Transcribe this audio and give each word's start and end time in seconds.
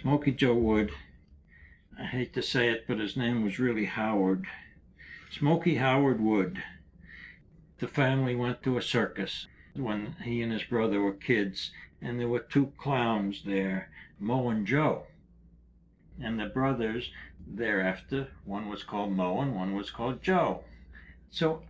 Smoky 0.00 0.32
Joe 0.32 0.54
Wood, 0.54 0.90
I 1.98 2.04
hate 2.06 2.32
to 2.32 2.42
say 2.42 2.70
it, 2.70 2.86
but 2.88 2.98
his 2.98 3.16
name 3.16 3.44
was 3.44 3.58
really 3.58 3.84
Howard. 3.84 4.46
Smoky 5.30 5.76
Howard 5.76 6.18
Wood. 6.18 6.62
The 7.78 7.86
family 7.86 8.34
went 8.34 8.62
to 8.62 8.78
a 8.78 8.82
circus 8.82 9.46
when 9.74 10.16
he 10.22 10.40
and 10.40 10.50
his 10.50 10.64
brother 10.64 11.00
were 11.00 11.12
kids, 11.12 11.72
and 12.00 12.18
there 12.18 12.26
were 12.26 12.40
two 12.40 12.72
clowns 12.78 13.44
there, 13.44 13.90
Mo 14.18 14.48
and 14.48 14.66
Joe. 14.66 15.06
And 16.20 16.40
the 16.40 16.46
brothers 16.46 17.10
thereafter, 17.46 18.28
one 18.44 18.68
was 18.68 18.82
called 18.82 19.12
Mo 19.12 19.40
and 19.40 19.54
one 19.54 19.74
was 19.74 19.90
called 19.90 20.22
Joe. 20.22 20.64
So 21.30 21.62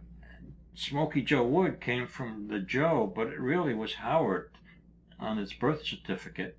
Smoky 0.75 1.23
Joe 1.23 1.45
Wood 1.45 1.80
came 1.80 2.07
from 2.07 2.48
the 2.48 2.61
Joe, 2.61 3.12
but 3.14 3.27
it 3.27 3.41
really 3.41 3.75
was 3.75 3.95
Howard 3.95 4.50
on 5.18 5.39
his 5.39 5.52
birth 5.52 5.84
certificate. 5.84 6.57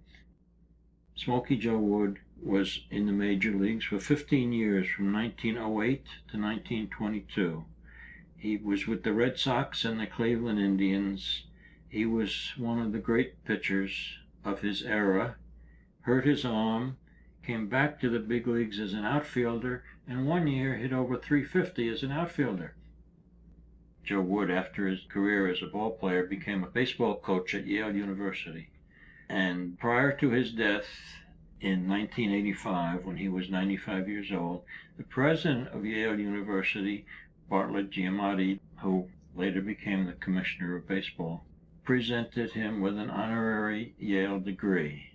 Smoky 1.16 1.58
Joe 1.58 1.78
Wood 1.78 2.20
was 2.42 2.86
in 2.90 3.06
the 3.06 3.12
major 3.12 3.52
leagues 3.52 3.86
for 3.86 4.00
15 4.00 4.52
years 4.52 4.90
from 4.90 5.14
1908 5.14 6.06
to 6.06 6.38
1922. 6.42 7.66
He 8.36 8.58
was 8.58 8.88
with 8.88 9.04
the 9.04 9.14
Red 9.14 9.38
Sox 9.38 9.86
and 9.86 10.00
the 10.00 10.08
Cleveland 10.08 10.60
Indians. 10.60 11.46
He 11.88 12.06
was 12.08 12.54
one 12.58 12.80
of 12.80 12.92
the 12.92 13.00
great 13.00 13.46
pitchers 13.46 14.18
of 14.44 14.62
his 14.62 14.82
era. 14.82 15.36
Hurt 16.02 16.26
his 16.26 16.44
arm, 16.44 16.98
came 17.44 17.68
back 17.68 18.00
to 18.02 18.10
the 18.10 18.20
big 18.20 18.48
leagues 18.48 18.80
as 18.80 18.94
an 18.94 19.06
outfielder, 19.06 19.84
and 20.08 20.26
one 20.26 20.48
year 20.48 20.76
hit 20.76 20.92
over 20.92 21.16
350 21.16 21.90
as 21.90 22.02
an 22.02 22.12
outfielder. 22.12 22.74
Joe 24.04 24.22
Wood, 24.22 24.50
after 24.50 24.88
his 24.88 25.06
career 25.06 25.48
as 25.48 25.62
a 25.62 25.68
ball 25.68 25.92
player, 25.92 26.26
became 26.26 26.64
a 26.64 26.70
baseball 26.70 27.20
coach 27.20 27.54
at 27.54 27.68
Yale 27.68 27.96
University. 27.96 28.70
And 29.36 29.80
prior 29.80 30.16
to 30.18 30.30
his 30.30 30.52
death 30.52 30.86
in 31.60 31.90
1985, 31.90 33.04
when 33.04 33.18
he 33.18 33.30
was 33.30 33.50
95 33.50 34.08
years 34.08 34.32
old, 34.32 34.64
the 34.96 35.04
president 35.06 35.70
of 35.70 35.84
Yale 35.84 36.20
University, 36.20 37.08
Bartlett 37.50 37.90
Giamatti, 37.90 38.60
who 38.78 39.10
later 39.36 39.60
became 39.60 40.06
the 40.06 40.14
commissioner 40.14 40.76
of 40.76 40.88
baseball, 40.88 41.46
presented 41.84 42.52
him 42.52 42.80
with 42.80 42.96
an 42.96 43.10
honorary 43.10 43.96
Yale 43.98 44.40
degree. 44.40 45.10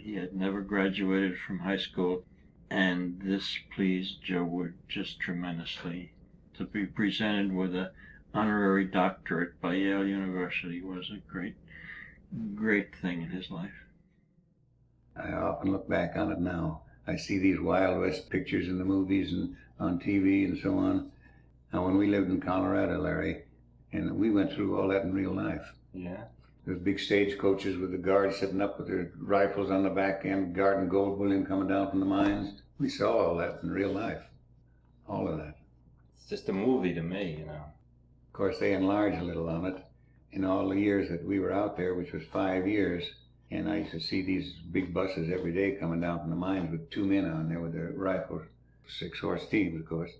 He 0.00 0.14
had 0.14 0.34
never 0.34 0.62
graduated 0.62 1.38
from 1.38 1.60
high 1.60 1.78
school, 1.78 2.24
and 2.68 3.20
this 3.22 3.60
pleased 3.72 4.24
Joe 4.24 4.42
Wood 4.42 4.74
just 4.88 5.20
tremendously. 5.20 6.10
To 6.54 6.64
be 6.64 6.84
presented 6.84 7.52
with 7.52 7.76
an 7.76 7.90
honorary 8.34 8.86
doctorate 8.86 9.60
by 9.60 9.74
Yale 9.74 10.04
University 10.04 10.82
was 10.82 11.12
a 11.12 11.18
great, 11.30 11.54
great 12.54 12.94
thing 12.96 13.22
in 13.22 13.30
his 13.30 13.50
life. 13.50 13.70
I 15.16 15.32
often 15.32 15.72
look 15.72 15.88
back 15.88 16.16
on 16.16 16.32
it 16.32 16.40
now. 16.40 16.82
I 17.06 17.16
see 17.16 17.38
these 17.38 17.60
Wild 17.60 18.00
West 18.00 18.30
pictures 18.30 18.68
in 18.68 18.78
the 18.78 18.84
movies 18.84 19.32
and 19.32 19.56
on 19.78 19.98
TV 19.98 20.44
and 20.44 20.58
so 20.58 20.78
on. 20.78 21.10
Now, 21.72 21.84
when 21.84 21.98
we 21.98 22.06
lived 22.06 22.30
in 22.30 22.40
Colorado, 22.40 23.00
Larry, 23.00 23.42
and 23.92 24.16
we 24.16 24.30
went 24.30 24.52
through 24.52 24.78
all 24.78 24.88
that 24.88 25.02
in 25.02 25.12
real 25.12 25.34
life. 25.34 25.72
Yeah. 25.92 26.24
Those 26.66 26.78
big 26.78 27.00
stagecoaches 27.00 27.76
with 27.76 27.90
the 27.90 27.98
guards 27.98 28.36
sitting 28.36 28.60
up 28.60 28.78
with 28.78 28.88
their 28.88 29.10
rifles 29.18 29.70
on 29.70 29.82
the 29.82 29.90
back 29.90 30.24
end, 30.24 30.54
guarding 30.54 30.88
gold 30.88 31.18
bullion 31.18 31.44
coming 31.44 31.68
down 31.68 31.90
from 31.90 32.00
the 32.00 32.06
mines. 32.06 32.62
We 32.78 32.88
saw 32.88 33.12
all 33.12 33.36
that 33.38 33.60
in 33.62 33.70
real 33.70 33.92
life. 33.92 34.22
All 35.08 35.28
of 35.28 35.38
that. 35.38 35.56
It's 36.16 36.28
just 36.28 36.48
a 36.48 36.52
movie 36.52 36.94
to 36.94 37.02
me, 37.02 37.36
you 37.40 37.46
know. 37.46 37.52
Of 37.54 38.32
course, 38.32 38.58
they 38.58 38.72
enlarge 38.72 39.18
a 39.18 39.24
little 39.24 39.48
on 39.48 39.66
it 39.66 39.84
in 40.32 40.44
all 40.44 40.68
the 40.68 40.78
years 40.78 41.08
that 41.10 41.24
we 41.24 41.38
were 41.38 41.52
out 41.52 41.76
there, 41.76 41.94
which 41.94 42.12
was 42.12 42.22
five 42.32 42.66
years. 42.66 43.04
And 43.50 43.68
I 43.68 43.78
used 43.78 43.92
to 43.92 44.00
see 44.00 44.22
these 44.22 44.52
big 44.52 44.94
buses 44.94 45.30
every 45.30 45.52
day 45.52 45.72
coming 45.72 46.00
down 46.00 46.20
from 46.20 46.30
the 46.30 46.36
mines 46.36 46.70
with 46.70 46.90
two 46.90 47.04
men 47.04 47.30
on 47.30 47.48
there 47.48 47.60
with 47.60 47.74
their 47.74 47.92
rifles, 47.94 48.42
six 48.88 49.18
horse 49.20 49.46
teams, 49.46 49.78
of 49.78 49.86
course. 49.86 50.10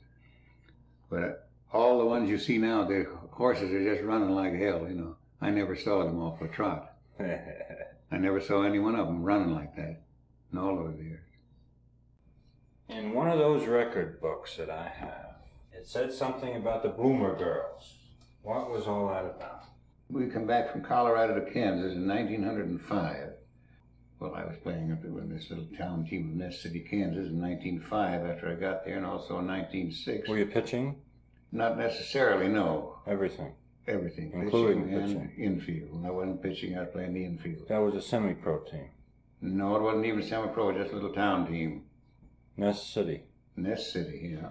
But 1.08 1.22
uh, 1.22 1.33
all 1.72 1.98
the 1.98 2.06
ones 2.06 2.28
you 2.28 2.38
see 2.38 2.58
now, 2.58 2.84
the 2.84 3.06
horses 3.30 3.70
are 3.72 3.95
just 3.95 4.05
running 4.05 4.30
like 4.30 4.55
hell, 4.55 4.86
you 4.86 4.95
know. 4.95 5.17
I 5.40 5.51
never 5.51 5.74
saw 5.74 6.05
them 6.05 6.20
off 6.20 6.42
a 6.42 6.48
trot. 6.48 6.92
I 7.20 8.18
never 8.18 8.40
saw 8.40 8.62
any 8.62 8.78
one 8.78 8.95
of 8.95 9.06
them 9.06 9.22
running 9.22 9.55
like 9.55 9.74
that 9.77 10.02
in 10.52 10.58
all 10.58 10.77
those 10.77 10.98
years. 11.01 11.20
In 12.89 13.14
one 13.14 13.30
of 13.30 13.39
those 13.39 13.67
record 13.67 14.20
books 14.20 14.56
that 14.56 14.68
I 14.68 14.89
have, 14.89 15.36
it 15.72 15.89
said 15.89 16.12
something 16.12 16.55
about 16.55 16.83
the 16.83 16.90
Bloomer 16.90 17.34
Girls. 17.34 17.95
What 18.42 18.70
was 18.70 18.86
all 18.86 19.08
that 19.08 19.24
about? 19.24 19.64
We 20.12 20.27
come 20.27 20.46
back 20.46 20.70
from 20.70 20.83
Colorado 20.83 21.40
to 21.40 21.50
Kansas 21.50 21.95
in 21.95 22.06
1905. 22.06 23.30
Well, 24.20 24.34
I 24.34 24.45
was 24.45 24.56
playing 24.62 24.92
up 24.92 25.02
in 25.05 25.30
this 25.30 25.48
little 25.48 25.67
town 25.78 26.05
team 26.05 26.28
of 26.28 26.36
Ness 26.36 26.61
City, 26.61 26.80
Kansas 26.80 27.28
in 27.28 27.40
1905 27.40 28.27
after 28.27 28.51
I 28.51 28.55
got 28.55 28.84
there, 28.84 28.98
and 28.98 29.06
also 29.06 29.39
in 29.39 29.46
1906. 29.46 30.28
Were 30.28 30.36
you 30.36 30.45
pitching? 30.45 30.96
Not 31.51 31.78
necessarily, 31.78 32.48
no. 32.48 32.98
Everything. 33.06 33.55
Everything. 33.89 34.33
Including 34.34 34.84
pitching 34.84 35.17
and 35.17 35.39
infield. 35.39 35.95
When 35.95 36.05
I 36.05 36.11
wasn't 36.11 36.42
pitching, 36.42 36.77
I 36.77 36.80
was 36.80 36.90
playing 36.92 37.14
the 37.14 37.24
infield. 37.24 37.68
That 37.68 37.78
was 37.78 37.95
a 37.95 38.02
semi-pro 38.02 38.58
team. 38.64 38.90
No, 39.40 39.77
it 39.77 39.83
wasn't 39.83 40.05
even 40.05 40.22
semi-pro, 40.22 40.72
just 40.72 40.92
a 40.92 40.95
little 40.95 41.14
town 41.14 41.46
team. 41.51 41.84
Ness 42.58 42.86
City. 42.86 43.22
Ness 43.56 43.90
City, 43.90 44.36
yeah. 44.39 44.51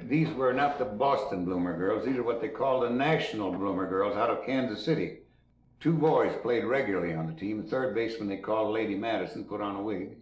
These 0.00 0.32
were 0.34 0.52
not 0.52 0.78
the 0.78 0.84
Boston 0.84 1.44
Bloomer 1.44 1.76
Girls. 1.76 2.04
These 2.04 2.16
are 2.16 2.22
what 2.22 2.40
they 2.40 2.48
call 2.48 2.80
the 2.80 2.90
National 2.90 3.52
Bloomer 3.52 3.88
Girls 3.88 4.16
out 4.16 4.30
of 4.30 4.44
Kansas 4.44 4.84
City. 4.84 5.18
Two 5.80 5.92
boys 5.92 6.34
played 6.42 6.64
regularly 6.64 7.14
on 7.14 7.26
the 7.26 7.38
team. 7.38 7.62
The 7.62 7.68
third 7.68 7.94
baseman 7.94 8.28
they 8.28 8.38
called 8.38 8.72
Lady 8.72 8.94
Madison 8.94 9.44
put 9.44 9.60
on 9.60 9.76
a 9.76 9.82
wig. 9.82 10.16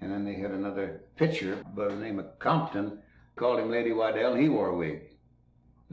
And 0.00 0.10
then 0.10 0.24
they 0.24 0.34
had 0.34 0.50
another 0.50 1.02
pitcher 1.16 1.62
by 1.74 1.88
the 1.88 1.96
name 1.96 2.18
of 2.18 2.38
Compton, 2.38 2.98
called 3.36 3.60
him 3.60 3.70
Lady 3.70 3.92
Waddell, 3.92 4.32
and 4.32 4.42
he 4.42 4.48
wore 4.48 4.68
a 4.68 4.76
wig. 4.76 5.02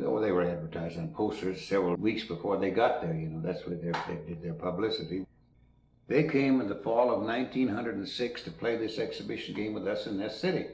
Oh, 0.02 0.20
they 0.20 0.32
were 0.32 0.44
advertised 0.44 0.98
on 0.98 1.10
posters 1.10 1.64
several 1.64 1.96
weeks 1.96 2.24
before 2.24 2.58
they 2.58 2.72
got 2.72 3.02
there, 3.02 3.14
you 3.14 3.28
know. 3.28 3.42
That's 3.42 3.66
where 3.68 3.76
they, 3.76 3.92
did 4.28 4.42
their 4.42 4.54
publicity. 4.54 5.26
They 6.08 6.24
came 6.24 6.60
in 6.62 6.68
the 6.68 6.76
fall 6.76 7.12
of 7.14 7.22
1906 7.22 8.42
to 8.44 8.52
play 8.52 8.76
this 8.76 8.98
exhibition 8.98 9.56
game 9.56 9.74
with 9.74 9.88
us 9.88 10.08
in 10.08 10.18
Ness 10.18 10.40
City. 10.40 10.68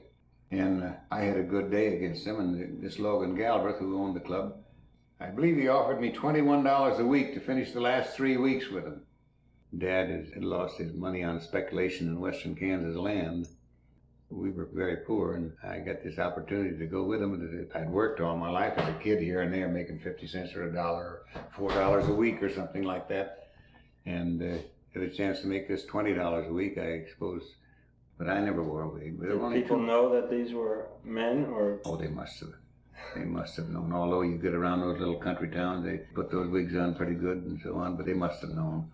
And 0.52 0.84
uh, 0.84 0.92
I 1.12 1.22
had 1.22 1.38
a 1.38 1.44
good 1.44 1.70
day 1.70 1.96
against 1.96 2.26
him. 2.26 2.40
and 2.40 2.82
this 2.82 3.00
Logan 3.00 3.36
Galbraith, 3.36 3.78
who 3.78 4.02
owned 4.02 4.16
the 4.16 4.22
club, 4.22 4.56
I 5.20 5.28
believe 5.28 5.58
he 5.58 5.68
offered 5.68 6.02
me 6.02 6.12
$21 6.12 7.00
a 7.00 7.06
week 7.06 7.34
to 7.34 7.40
finish 7.40 7.72
the 7.72 7.82
last 7.82 8.16
three 8.16 8.38
weeks 8.38 8.70
with 8.70 8.86
him. 8.86 9.02
Dad 9.78 10.10
had 10.34 10.44
lost 10.44 10.78
his 10.78 10.94
money 10.94 11.24
on 11.24 11.42
speculation 11.42 12.08
in 12.08 12.20
western 12.20 12.56
Kansas 12.56 12.96
land. 12.96 13.48
We 14.32 14.50
were 14.52 14.70
very 14.74 14.98
poor, 14.98 15.36
and 15.36 15.54
I 15.64 15.80
got 15.80 16.04
this 16.04 16.20
opportunity 16.20 16.78
to 16.78 16.86
go 16.86 17.04
with 17.04 17.22
him. 17.22 17.70
I'd 17.76 17.90
worked 17.90 18.20
all 18.20 18.38
my 18.38 18.50
life 18.50 18.74
as 18.78 18.88
a 18.88 19.00
kid 19.00 19.22
here 19.22 19.42
and 19.42 19.54
there, 19.54 19.68
making 19.68 20.00
50 20.00 20.28
cents 20.28 20.56
or 20.56 20.70
a 20.70 20.74
dollar, 20.74 21.22
or 21.58 21.70
$4 21.70 22.08
a 22.08 22.14
week 22.14 22.42
or 22.42 22.50
something 22.50 22.84
like 22.84 23.08
that. 23.10 23.50
And 24.06 24.42
uh, 24.42 24.58
had 24.94 25.04
a 25.04 25.10
chance 25.10 25.42
to 25.42 25.48
make 25.48 25.68
this 25.68 25.86
$20 25.86 26.48
a 26.48 26.54
week, 26.54 26.78
I 26.78 27.06
suppose. 27.12 27.44
But 28.20 28.28
I 28.30 28.42
never 28.42 28.62
wore 28.62 28.82
a 28.84 28.90
wig. 28.90 29.18
But 29.18 29.30
Did 29.30 29.54
people 29.64 29.80
know 29.80 30.14
that 30.14 30.30
these 30.30 30.54
were 30.54 30.88
men 31.06 31.46
or 31.46 31.80
Oh, 31.86 31.96
they 31.96 32.10
must 32.10 32.42
have. 32.42 32.54
They 33.16 33.24
must 33.24 33.56
have 33.56 33.70
known. 33.70 33.94
Although 33.94 34.22
you 34.22 34.38
get 34.38 34.54
around 34.54 34.82
those 34.82 35.00
little 35.00 35.16
country 35.16 35.50
towns, 35.50 35.86
they 35.86 36.00
put 36.14 36.30
those 36.30 36.50
wigs 36.50 36.76
on 36.76 36.94
pretty 36.96 37.16
good 37.16 37.38
and 37.38 37.60
so 37.64 37.76
on, 37.78 37.96
but 37.96 38.06
they 38.06 38.14
must 38.14 38.42
have 38.42 38.52
known. 38.52 38.92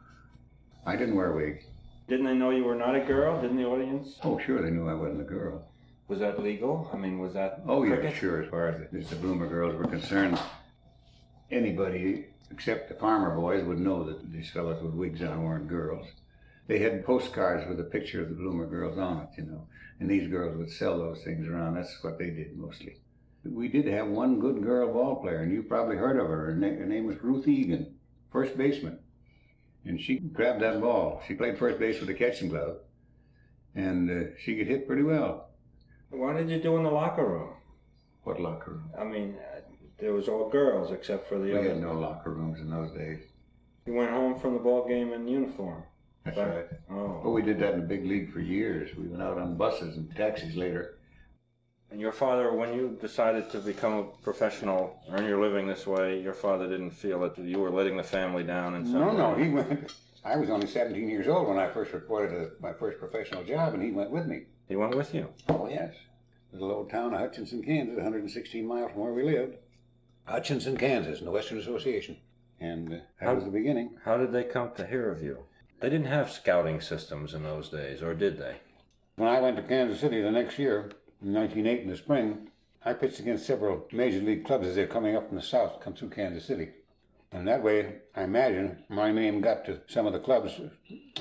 I 0.85 0.96
didn't 0.96 1.16
wear 1.16 1.34
a 1.34 1.35
wig. 1.35 1.64
didn't 2.08 2.28
they 2.28 2.35
know 2.35 2.52
you 2.52 2.64
were 2.64 2.75
not 2.75 2.96
a 2.96 3.00
girl? 3.00 3.41
Didn't 3.41 3.58
the 3.58 3.66
audience? 3.66 4.19
Oh, 4.24 4.38
sure, 4.38 4.62
they 4.62 4.69
knew 4.69 4.88
I 4.88 4.94
wasn't 4.94 5.22
a 5.22 5.25
girl. 5.25 5.68
Was 6.08 6.19
that 6.19 6.41
legal? 6.41 6.88
I 6.94 6.97
mean, 6.97 7.18
was 7.18 7.34
that 7.34 7.64
Oh, 7.66 7.81
yeah, 7.84 7.96
cricket? 7.96 8.16
sure, 8.16 8.44
as 8.44 8.50
far 8.52 8.68
as 8.68 8.80
the, 8.91 9.00
as 9.00 9.09
the 9.09 9.16
bloomer 9.16 9.47
girls 9.47 9.75
were 9.75 9.85
concerned. 9.88 10.40
Anybody 11.50 12.25
except 12.52 12.90
the 12.90 12.96
farmer 12.96 13.35
boys 13.35 13.64
would 13.64 13.80
know 13.80 14.03
that 14.03 14.31
these 14.31 14.52
fellows 14.52 14.81
with 14.84 14.94
wigs 14.94 15.24
on 15.24 15.44
weren't 15.44 15.68
girls. 15.68 16.06
They 16.68 16.80
had 16.80 17.06
postcards 17.06 17.68
with 17.68 17.80
a 17.80 17.84
picture 17.84 18.22
of 18.24 18.30
the 18.30 18.36
bloomer 18.36 18.66
girls 18.66 18.97
on 18.97 19.22
it, 19.22 19.29
you 19.38 19.44
know, 19.46 19.67
and 20.00 20.09
these 20.09 20.28
girls 20.29 20.58
would 20.58 20.72
sell 20.72 20.97
those 20.97 21.23
things 21.23 21.47
around. 21.47 21.76
That's 21.76 22.03
what 22.03 22.17
they 22.17 22.32
did 22.32 22.58
mostly. 22.58 22.97
We 23.44 23.67
did 23.67 23.85
have 23.88 24.08
one 24.08 24.40
good 24.40 24.64
girl 24.64 24.91
ball 24.91 25.17
player, 25.22 25.41
and 25.41 25.52
you 25.53 25.62
probably 25.62 25.97
heard 25.97 26.20
of 26.20 26.28
her. 26.28 26.46
Her, 26.47 26.56
na- 26.56 26.70
her 26.79 26.85
name 26.88 27.06
was 27.06 27.22
Ruth 27.22 27.47
Egan, 27.47 27.94
first 28.32 28.58
baseman. 28.58 28.97
And 29.85 30.02
she 30.02 30.17
grabbed 30.17 30.64
that 30.64 30.82
ball. 30.82 31.22
She 31.28 31.35
played 31.35 31.59
first 31.59 31.78
base 31.78 32.00
with 32.00 32.09
a 32.09 32.16
catching 32.16 32.50
glove, 32.50 32.78
and 33.76 34.09
uh, 34.09 34.29
she 34.40 34.58
could 34.58 34.66
hit 34.66 34.88
pretty 34.88 35.03
well. 35.03 35.50
What 36.09 36.38
did 36.38 36.50
you 36.50 36.59
do 36.59 36.78
in 36.78 36.84
the 36.84 36.90
locker 36.90 37.23
room? 37.28 37.53
What 38.23 38.40
locker 38.41 38.72
room? 38.72 38.90
I 39.00 39.03
mean, 39.03 39.35
uh, 39.56 39.59
there 40.00 40.14
was 40.14 40.28
all 40.28 40.50
girls 40.50 40.91
except 40.91 41.29
for 41.29 41.38
the 41.38 41.44
We 41.52 41.58
other. 41.59 41.70
had 41.70 41.82
no 41.82 41.94
locker 41.94 42.32
rooms 42.34 42.59
in 42.59 42.72
those 42.72 42.91
days. 42.97 43.20
You 43.85 43.94
went 43.94 44.09
home 44.09 44.40
from 44.40 44.53
the 44.53 44.59
ball 44.59 44.88
game 44.88 45.14
in 45.14 45.28
uniform. 45.28 45.84
That's 46.26 46.38
Right. 46.38 46.56
right. 46.56 46.66
Oh. 46.90 47.22
Well, 47.24 47.34
we 47.34 47.42
did 47.44 47.60
that 47.60 47.74
in 47.76 47.82
the 47.82 47.86
big 47.86 48.06
league 48.06 48.32
for 48.32 48.40
years. 48.40 48.96
We 48.96 49.08
went 49.08 49.22
out 49.22 49.38
on 49.38 49.56
buses 49.58 49.96
and 49.98 50.14
taxis 50.16 50.56
later. 50.56 50.96
And 51.92 52.02
your 52.02 52.12
father, 52.12 52.52
when 52.52 52.74
you 52.74 52.98
decided 53.00 53.50
to 53.52 53.60
become 53.60 53.94
a 53.94 54.04
professional, 54.24 55.00
earn 55.12 55.26
your 55.26 55.40
living 55.40 55.68
this 55.68 55.86
way, 55.86 56.20
your 56.20 56.34
father 56.34 56.68
didn't 56.68 56.92
feel 56.92 57.20
that 57.22 57.38
you 57.38 57.60
were 57.60 57.70
letting 57.70 57.96
the 57.96 58.04
family 58.04 58.44
down 58.44 58.76
in 58.76 58.86
some 58.86 59.00
No, 59.00 59.08
way. 59.10 59.18
no, 59.18 59.36
he 59.36 59.50
went. 59.50 59.94
I 60.24 60.36
was 60.38 60.50
only 60.50 60.66
17 60.66 61.08
years 61.08 61.28
old 61.28 61.48
when 61.48 61.60
I 61.60 61.70
first 61.70 61.94
reported 61.94 62.32
to 62.32 62.52
my 62.60 62.74
first 62.74 62.98
professional 62.98 63.44
job, 63.44 63.76
and 63.76 63.84
he 63.84 63.92
went 63.92 64.10
with 64.10 64.26
me. 64.26 64.46
He 64.68 64.76
went 64.76 64.96
with 64.96 65.14
you. 65.14 65.28
Oh, 65.48 65.68
yes. 65.70 65.94
Little 66.52 66.72
old 66.72 66.90
town 66.90 67.14
of 67.14 67.20
Hutchinson, 67.20 67.62
Kansas, 67.62 67.96
116 67.96 68.66
miles 68.66 68.92
from 68.92 69.02
where 69.02 69.14
we 69.14 69.22
lived. 69.24 69.58
Hutchinson, 70.24 70.76
Kansas, 70.78 71.20
in 71.20 71.26
the 71.26 71.32
Western 71.32 71.60
Association. 71.60 72.18
And 72.60 72.88
uh, 72.92 72.96
that 73.20 73.28
How- 73.28 73.36
was 73.36 73.44
the 73.44 73.52
beginning. 73.52 73.98
How 74.04 74.18
did 74.18 74.32
they 74.32 74.44
come 74.44 74.72
to 74.78 74.88
hear 74.88 75.12
of 75.12 75.22
you? 75.22 75.38
They 75.85 75.91
didn't 75.91 76.08
have 76.08 76.32
scouting 76.32 76.82
systems 76.82 77.35
in 77.35 77.43
those 77.43 77.70
days, 77.70 78.02
or 78.02 78.16
did 78.16 78.40
they? 78.40 78.55
When 79.17 79.29
I 79.29 79.40
went 79.40 79.55
to 79.58 79.61
Kansas 79.61 79.99
City 79.99 80.20
the 80.20 80.32
next 80.32 80.58
year, 80.58 80.90
in 81.22 81.32
1908 81.32 81.82
in 81.84 81.90
the 81.90 81.96
spring, 81.96 82.49
I 82.84 82.93
pitched 82.93 83.20
against 83.20 83.46
several 83.46 83.87
major 83.91 84.20
league 84.20 84.46
clubs 84.46 84.66
as 84.66 84.73
they're 84.73 84.87
coming 84.87 85.16
up 85.16 85.28
from 85.28 85.37
the 85.37 85.43
south, 85.43 85.82
come 85.82 85.93
through 85.93 86.09
Kansas 86.09 86.43
City. 86.43 86.70
And 87.32 87.47
that 87.47 87.61
way, 87.61 87.97
I 88.16 88.23
imagine, 88.23 88.84
my 88.90 89.11
name 89.11 89.41
got 89.41 89.64
to 89.66 89.79
some 89.85 90.08
of 90.08 90.14
the 90.14 90.20
clubs, 90.20 90.59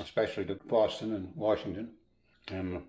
especially 0.01 0.45
to 0.45 0.55
Boston 0.55 1.13
and 1.13 1.31
Washington. 1.35 1.91
And 2.47 2.81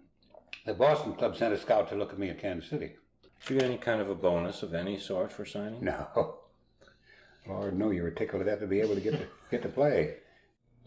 the 0.65 0.73
Boston 0.73 1.13
club 1.13 1.37
sent 1.37 1.53
a 1.53 1.59
scout 1.59 1.91
to 1.91 1.95
look 1.95 2.11
at 2.11 2.19
me 2.19 2.31
at 2.31 2.41
Kansas 2.41 2.71
City. 2.71 2.95
Did 3.45 3.51
you 3.51 3.61
get 3.61 3.69
any 3.69 3.77
kind 3.77 4.01
of 4.01 4.09
a 4.09 4.15
bonus 4.15 4.63
of 4.63 4.73
any 4.73 4.99
sort 4.99 5.31
for 5.31 5.45
signing? 5.45 5.85
No. 5.85 6.37
Lord, 7.47 7.79
no, 7.79 7.91
you 7.91 8.03
were 8.03 8.13
tickled 8.13 8.41
to 8.41 8.51
death 8.51 8.61
to 8.61 8.67
be 8.67 8.81
able 8.81 8.95
to 8.95 9.01
get 9.03 9.13
to, 9.13 9.27
get 9.51 9.61
to 9.61 9.69
play. 9.69 10.15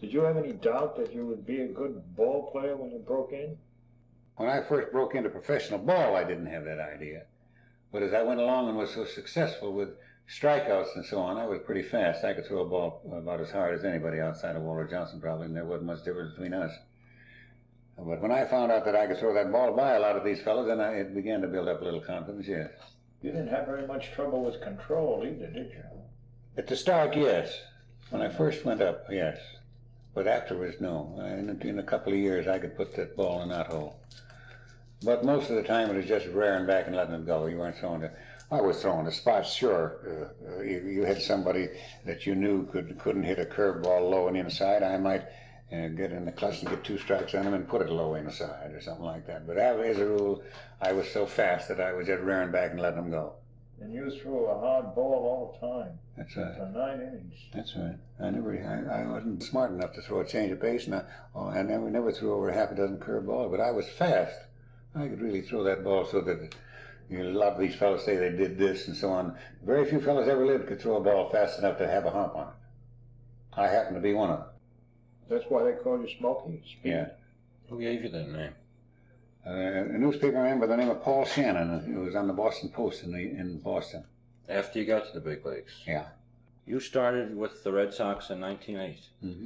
Did 0.02 0.14
you 0.14 0.22
have 0.22 0.38
any 0.38 0.54
doubt 0.54 0.96
that 0.98 1.14
you 1.14 1.26
would 1.26 1.46
be 1.46 1.62
a 1.62 1.68
good 1.68 2.16
ball 2.16 2.52
player 2.52 2.78
when 2.78 2.92
you 2.92 3.00
broke 3.00 3.34
in? 3.34 3.58
When 4.38 4.50
I 4.50 4.62
first 4.64 4.92
broke 4.94 5.16
into 5.16 5.30
professional 5.30 5.80
ball, 5.80 6.16
I 6.16 6.24
didn't 6.24 6.46
have 6.46 6.64
that 6.64 6.80
idea. 6.80 7.24
But 7.92 8.04
as 8.04 8.14
I 8.14 8.24
went 8.24 8.40
along 8.40 8.70
and 8.70 8.78
was 8.78 8.94
so 8.94 9.04
successful 9.04 9.74
with 9.74 9.90
strikeouts 10.30 10.96
and 10.96 11.06
so 11.06 11.20
on, 11.20 11.38
I 11.38 11.46
was 11.46 11.60
pretty 11.66 11.82
fast. 11.82 12.24
I 12.24 12.34
could 12.34 12.46
throw 12.46 12.62
a 12.62 12.70
ball 12.70 13.02
about 13.12 13.42
as 13.42 13.52
hard 13.52 13.74
as 13.74 13.84
anybody 13.84 14.22
outside 14.22 14.56
of 14.56 14.62
Walter 14.62 14.88
Johnson, 14.88 15.20
probably, 15.20 15.48
and 15.48 15.56
there 15.56 15.66
wasn't 15.66 15.88
much 15.88 16.06
difference 16.06 16.32
between 16.34 16.54
us. 16.54 16.72
But 17.98 18.22
when 18.22 18.32
I 18.32 18.46
found 18.46 18.72
out 18.72 18.86
that 18.86 18.96
I 18.96 19.08
could 19.08 19.18
throw 19.18 19.34
that 19.34 19.52
ball 19.52 19.76
by 19.76 19.96
a 19.96 20.00
lot 20.00 20.16
of 20.16 20.24
these 20.24 20.42
fellows, 20.42 20.68
then 20.68 20.80
I, 20.80 21.00
it 21.00 21.14
began 21.14 21.42
to 21.42 21.48
build 21.48 21.68
up 21.68 21.82
a 21.82 21.84
little 21.84 22.00
confidence, 22.00 22.48
yes. 22.48 22.70
You 23.22 23.32
didn't 23.32 23.50
have 23.50 23.66
very 23.66 23.86
much 23.86 24.14
trouble 24.14 24.46
with 24.46 24.62
control 24.62 25.26
either, 25.26 25.48
did 25.48 25.72
you? 25.72 25.84
At 26.58 26.68
the 26.68 26.78
start, 26.78 27.18
yes. 27.18 27.60
When 28.10 28.22
I 28.22 28.30
first 28.30 28.64
went 28.64 28.82
up, 28.82 29.06
yes. 29.10 29.38
But 30.14 30.28
afterwards, 30.28 30.82
no. 30.82 31.16
In, 31.20 31.62
in 31.62 31.80
a 31.80 31.84
couple 31.84 32.14
of 32.14 32.20
years, 32.20 32.48
I 32.48 32.60
could 32.60 32.76
put 32.76 32.96
that 32.96 33.16
ball 33.16 33.42
in 33.42 33.50
that 33.50 33.68
hole. 33.68 34.00
But 35.04 35.24
most 35.24 35.50
of 35.50 35.56
the 35.56 35.64
time, 35.64 35.90
it 35.90 35.96
was 35.96 36.06
just 36.06 36.28
rearing 36.28 36.66
back 36.66 36.88
and 36.88 36.96
letting 36.96 37.14
it 37.14 37.26
go. 37.26 37.46
You 37.46 37.58
weren't 37.58 37.78
throwing 37.78 38.04
it. 38.04 38.14
I 38.52 38.62
was 38.62 38.82
throwing 38.82 39.06
the 39.06 39.12
spots, 39.12 39.54
sure. 39.54 40.32
Uh, 40.44 40.62
you, 40.62 40.80
you 40.80 41.04
had 41.04 41.22
somebody 41.22 41.70
that 42.06 42.26
you 42.26 42.34
knew 42.34 42.66
could 42.68 42.98
couldn't 42.98 43.24
hit 43.24 43.38
a 43.38 43.46
curveball 43.46 44.10
low 44.10 44.28
and 44.28 44.36
inside. 44.36 44.82
I 44.82 44.98
might 44.98 45.22
uh, 45.72 45.88
get 45.90 46.12
in 46.12 46.26
the 46.26 46.32
clutch 46.32 46.62
and 46.62 46.70
get 46.70 46.84
two 46.84 46.98
strikes 46.98 47.36
on 47.36 47.46
him 47.46 47.54
and 47.54 47.68
put 47.68 47.84
it 47.84 47.92
low 47.92 48.16
inside 48.16 48.72
or 48.74 48.82
something 48.82 49.06
like 49.06 49.28
that. 49.28 49.46
But 49.46 49.58
as 49.58 50.00
a 50.00 50.06
rule, 50.06 50.44
I 50.82 50.94
was 50.94 51.08
so 51.12 51.28
fast 51.28 51.68
that 51.68 51.80
I 51.80 51.94
was 51.94 52.08
just 52.08 52.24
rearing 52.24 52.52
back 52.52 52.72
and 52.72 52.82
letting 52.82 53.02
them 53.02 53.12
go. 53.12 53.36
And 53.82 53.94
you 53.94 54.12
threw 54.22 54.46
a 54.48 54.60
hard 54.60 54.94
ball 54.94 55.14
all 55.14 55.60
the 55.60 55.68
time 55.68 56.00
That's 56.18 56.36
right. 56.36 56.56
for 56.58 56.66
nine 56.78 57.00
innings. 57.02 57.36
That's 57.54 57.76
right. 57.76 57.96
I 58.20 58.30
never, 58.30 58.54
I, 58.54 59.04
I 59.04 59.08
wasn't 59.08 59.42
smart 59.42 59.72
enough 59.72 59.94
to 59.94 60.02
throw 60.02 60.20
a 60.20 60.26
change 60.26 60.52
of 60.52 60.60
pace, 60.60 60.86
and 60.86 60.96
I, 60.96 61.04
oh, 61.34 61.48
I 61.48 61.62
never, 61.62 61.90
never 61.90 62.12
threw 62.12 62.34
over 62.34 62.52
half 62.52 62.72
a 62.72 62.76
dozen 62.76 63.00
curve 63.00 63.26
balls. 63.26 63.52
But 63.52 63.62
I 63.62 63.72
was 63.72 63.88
fast. 63.88 64.38
I 64.96 65.08
could 65.08 65.22
really 65.22 65.42
throw 65.42 65.64
that 65.64 65.84
ball 65.84 66.06
so 66.06 66.20
that 66.22 66.54
you 67.10 67.20
know, 67.20 67.30
a 67.30 67.32
lot 67.32 67.54
of 67.54 67.60
these 67.60 67.76
fellows 67.76 68.04
say 68.04 68.18
they 68.18 68.32
did 68.32 68.58
this 68.58 68.88
and 68.88 68.96
so 68.96 69.10
on. 69.10 69.36
Very 69.66 69.86
few 69.86 70.02
fellows 70.02 70.28
ever 70.28 70.46
lived 70.46 70.68
could 70.68 70.82
throw 70.82 70.98
a 70.98 71.02
ball 71.02 71.30
fast 71.30 71.60
enough 71.60 71.78
to 71.78 71.88
have 71.88 72.06
a 72.06 72.12
hump 72.12 72.36
on 72.36 72.48
it. 72.48 72.54
I 73.60 73.68
happen 73.68 73.96
to 73.96 74.00
be 74.00 74.14
one 74.14 74.30
of 74.30 74.40
them. 74.40 74.48
That's 75.30 75.46
why 75.50 75.64
they 75.64 75.74
call 75.74 76.02
you 76.02 76.10
Smoky? 76.18 76.62
Speed. 76.66 76.92
Yeah. 76.92 77.10
Who 77.70 77.80
gave 77.80 78.04
you 78.04 78.10
that 78.10 78.30
name? 78.30 78.54
Uh, 79.50 79.96
a 79.96 79.98
newspaper 79.98 80.44
man 80.44 80.60
by 80.60 80.68
the 80.68 80.78
name 80.78 80.90
of 80.90 81.02
Paul 81.02 81.26
Shannon, 81.26 81.80
who 81.92 82.02
was 82.02 82.16
on 82.16 82.28
the 82.28 82.34
Boston 82.34 82.70
Post 82.70 83.04
in, 83.04 83.12
the, 83.12 83.18
in 83.18 83.58
Boston. 83.58 84.04
After 84.48 84.78
you 84.78 84.86
got 84.86 85.08
to 85.08 85.14
the 85.14 85.20
big 85.20 85.44
leagues. 85.44 85.74
Yeah. 85.88 86.06
You 86.68 86.80
started 86.80 87.36
with 87.36 87.64
the 87.64 87.72
Red 87.72 87.92
Sox 87.92 88.30
in 88.30 88.40
1908. 88.40 89.00
Mm-hmm. 89.26 89.46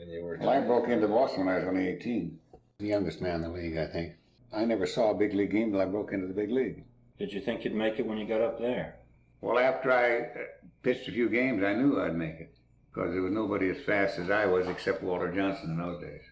And 0.00 0.10
you 0.10 0.24
were 0.24 0.38
Well, 0.40 0.48
I 0.48 0.60
broke 0.60 0.88
into 0.88 1.08
Boston 1.08 1.44
when 1.44 1.54
I 1.54 1.58
was 1.58 1.68
only 1.68 1.88
18. 1.88 2.38
The 2.78 2.86
youngest 2.86 3.20
man 3.20 3.36
in 3.36 3.42
the 3.42 3.48
league, 3.50 3.76
I 3.76 3.86
think. 3.86 4.14
I 4.50 4.64
never 4.64 4.86
saw 4.86 5.10
a 5.10 5.14
big 5.14 5.34
league 5.34 5.50
game 5.50 5.72
till 5.72 5.80
I 5.80 5.86
broke 5.86 6.12
into 6.12 6.26
the 6.26 6.32
big 6.32 6.50
league. 6.50 6.82
Did 7.18 7.30
you 7.30 7.42
think 7.42 7.64
you'd 7.64 7.74
make 7.74 7.98
it 7.98 8.06
when 8.06 8.16
you 8.16 8.26
got 8.26 8.40
up 8.40 8.58
there? 8.58 8.96
Well, 9.42 9.58
after 9.58 9.92
I 9.92 10.20
uh, 10.20 10.44
pitched 10.82 11.06
a 11.06 11.12
few 11.12 11.28
games, 11.28 11.62
I 11.62 11.74
knew 11.74 12.00
I'd 12.00 12.16
make 12.16 12.40
it 12.40 12.54
because 12.88 13.12
there 13.12 13.22
was 13.22 13.32
nobody 13.32 13.68
as 13.68 13.82
fast 13.84 14.18
as 14.18 14.30
I 14.30 14.46
was 14.46 14.66
except 14.68 15.02
Walter 15.02 15.30
Johnson 15.30 15.72
in 15.72 15.78
those 15.78 16.00
days. 16.00 16.22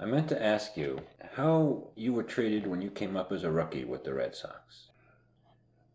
I 0.00 0.06
meant 0.06 0.28
to 0.28 0.42
ask 0.42 0.76
you 0.76 1.00
how 1.38 1.84
you 1.94 2.12
were 2.12 2.24
treated 2.24 2.66
when 2.66 2.82
you 2.82 2.90
came 2.90 3.16
up 3.16 3.30
as 3.30 3.44
a 3.44 3.50
rookie 3.50 3.84
with 3.84 4.02
the 4.02 4.12
Red 4.12 4.34
Sox. 4.34 4.88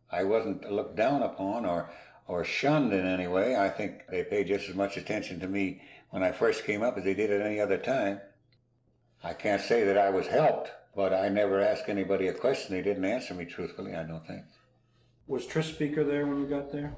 I 0.10 0.24
wasn't 0.24 0.72
looked 0.72 0.96
down 0.96 1.22
upon 1.22 1.66
or, 1.66 1.90
or 2.30 2.46
shunned 2.46 2.94
in 2.94 3.06
any 3.06 3.28
way. 3.28 3.58
I 3.58 3.68
think 3.68 4.08
they 4.10 4.24
paid 4.24 4.48
just 4.48 4.70
as 4.70 4.76
much 4.76 4.96
attention 4.96 5.42
to 5.42 5.48
me 5.50 5.82
when 6.12 6.24
I 6.24 6.32
first 6.32 6.64
came 6.64 6.82
up 6.82 6.98
as 6.98 7.04
they 7.04 7.14
did 7.14 7.30
at 7.30 7.46
any 7.46 7.60
other 7.60 7.78
time. 7.78 8.22
I 9.22 9.34
can't 9.34 9.62
say 9.62 9.84
that 9.84 9.98
I 9.98 10.12
was 10.12 10.28
helped, 10.28 10.72
but 10.96 11.14
I 11.14 11.28
never 11.28 11.60
asked 11.60 11.90
anybody 11.90 12.30
a 12.30 12.34
question. 12.34 12.74
They 12.74 12.82
didn't 12.82 13.04
answer 13.04 13.34
me 13.34 13.44
truthfully, 13.44 13.96
I 13.96 14.04
don't 14.04 14.26
think. 14.26 14.44
Was 15.28 15.46
Tris 15.46 15.68
Speaker 15.68 16.06
there 16.06 16.26
when 16.26 16.40
you 16.40 16.48
got 16.48 16.72
there? 16.72 16.96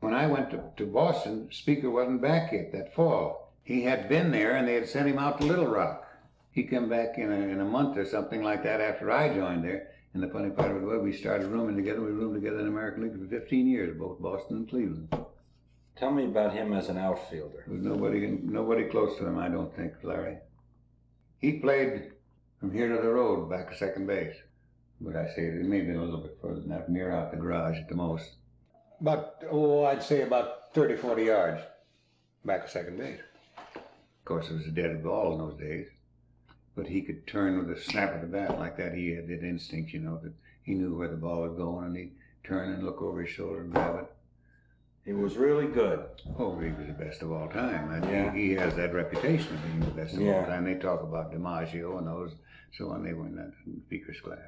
When 0.00 0.12
I 0.12 0.26
went 0.26 0.50
to, 0.50 0.60
to 0.76 0.86
Boston, 0.86 1.46
Speaker 1.52 1.88
wasn't 1.88 2.20
back 2.20 2.50
yet 2.52 2.72
that 2.72 2.96
fall. 2.96 3.52
He 3.62 3.82
had 3.82 4.08
been 4.08 4.32
there 4.32 4.56
and 4.56 4.66
they 4.66 4.74
had 4.74 4.88
sent 4.88 5.08
him 5.08 5.20
out 5.20 5.40
to 5.40 5.46
Little 5.46 5.68
Rock. 5.68 6.08
He 6.52 6.64
come 6.64 6.88
back 6.88 7.18
in 7.18 7.30
a, 7.30 7.36
in 7.36 7.60
a 7.60 7.64
month 7.64 7.96
or 7.96 8.04
something 8.04 8.42
like 8.42 8.62
that 8.64 8.80
after 8.80 9.10
I 9.10 9.34
joined 9.34 9.64
there. 9.64 9.88
And 10.12 10.22
the 10.22 10.28
funny 10.28 10.50
part 10.50 10.70
of 10.70 10.78
it 10.78 10.86
was 10.86 11.02
we 11.02 11.12
started 11.12 11.46
rooming 11.46 11.76
together. 11.76 12.00
We 12.00 12.10
roomed 12.10 12.34
together 12.34 12.58
in 12.58 12.64
the 12.64 12.72
American 12.72 13.04
League 13.04 13.18
for 13.18 13.28
15 13.28 13.66
years, 13.66 13.96
both 13.96 14.20
Boston 14.20 14.56
and 14.56 14.68
Cleveland. 14.68 15.08
Tell 15.96 16.10
me 16.10 16.24
about 16.24 16.52
him 16.52 16.72
as 16.72 16.88
an 16.88 16.98
outfielder. 16.98 17.64
There 17.66 17.76
was 17.76 17.84
nobody, 17.84 18.26
nobody 18.42 18.84
close 18.84 19.16
to 19.18 19.26
him, 19.26 19.38
I 19.38 19.48
don't 19.48 19.74
think, 19.76 19.92
Larry. 20.02 20.38
He 21.38 21.58
played 21.58 22.12
from 22.58 22.72
here 22.72 22.88
to 22.88 23.00
the 23.00 23.08
road 23.08 23.48
back 23.48 23.70
to 23.70 23.76
second 23.76 24.06
base. 24.06 24.34
But 25.00 25.16
I 25.16 25.26
say 25.34 25.42
it 25.42 25.64
may 25.64 25.80
be 25.80 25.92
a 25.92 26.00
little 26.00 26.20
bit 26.20 26.38
further 26.42 26.60
than 26.60 26.70
that, 26.70 26.90
near 26.90 27.12
out 27.12 27.30
the 27.30 27.36
garage 27.36 27.78
at 27.78 27.88
the 27.88 27.94
most. 27.94 28.36
But, 29.00 29.42
oh, 29.50 29.84
I'd 29.84 30.02
say 30.02 30.22
about 30.22 30.74
30, 30.74 30.96
40 30.96 31.24
yards 31.24 31.62
back 32.44 32.64
to 32.64 32.70
second 32.70 32.98
base. 32.98 33.20
Of 33.76 34.24
course, 34.24 34.50
it 34.50 34.54
was 34.54 34.66
a 34.66 34.70
dead 34.70 35.02
ball 35.02 35.32
in 35.32 35.38
those 35.38 35.58
days. 35.58 35.86
But 36.80 36.88
he 36.88 37.02
could 37.02 37.26
turn 37.26 37.58
with 37.58 37.76
a 37.76 37.78
snap 37.78 38.14
of 38.14 38.22
the 38.22 38.26
bat 38.26 38.58
like 38.58 38.78
that. 38.78 38.94
He 38.94 39.10
had 39.10 39.28
that 39.28 39.44
instinct, 39.46 39.92
you 39.92 40.00
know, 40.00 40.18
that 40.22 40.32
he 40.62 40.72
knew 40.72 40.96
where 40.96 41.08
the 41.08 41.16
ball 41.16 41.42
was 41.42 41.52
going 41.54 41.84
and 41.88 41.94
he'd 41.96 42.12
turn 42.42 42.72
and 42.72 42.82
look 42.82 43.02
over 43.02 43.20
his 43.20 43.28
shoulder 43.28 43.60
and 43.60 43.70
grab 43.70 43.96
it. 43.96 44.10
He 45.04 45.12
was 45.12 45.36
really 45.36 45.66
good. 45.66 46.06
Oh, 46.38 46.58
he 46.58 46.70
was 46.70 46.86
the 46.86 46.94
best 46.94 47.20
of 47.20 47.32
all 47.32 47.48
time. 47.50 47.90
And 47.90 48.04
Yeah. 48.10 48.32
he, 48.32 48.46
he 48.48 48.52
has 48.54 48.74
that 48.76 48.94
reputation 48.94 49.54
of 49.54 49.62
being 49.62 49.80
the 49.80 49.86
best 49.88 50.14
of 50.14 50.22
Yeah. 50.22 50.36
all 50.40 50.46
time. 50.46 50.64
They 50.64 50.76
talk 50.76 51.02
about 51.02 51.34
DiMaggio 51.34 51.98
and 51.98 52.06
those, 52.06 52.34
so 52.72 52.88
on. 52.88 53.04
They 53.04 53.12
were 53.12 53.26
in 53.26 53.36
that 53.36 53.52
speaker's 53.86 54.20
class. 54.22 54.38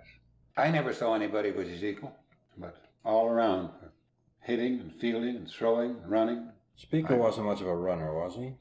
I 0.57 0.71
never 0.71 0.95
saw 0.95 1.15
anybody 1.15 1.51
who 1.51 1.59
was 1.59 1.69
his 1.69 1.85
equal, 1.85 2.17
but 2.57 2.77
all 3.05 3.29
around, 3.29 3.69
hitting 4.41 4.81
and 4.81 4.95
fielding 4.95 5.37
and 5.37 5.51
throwing, 5.51 5.97
and 6.03 6.11
running. 6.11 6.49
Speaker 6.77 7.13
I- 7.13 7.19
wasn't 7.19 7.45
much 7.49 7.61
of 7.61 7.67
a 7.67 7.77
runner, 7.77 8.15
was 8.15 8.37
he? 8.37 8.55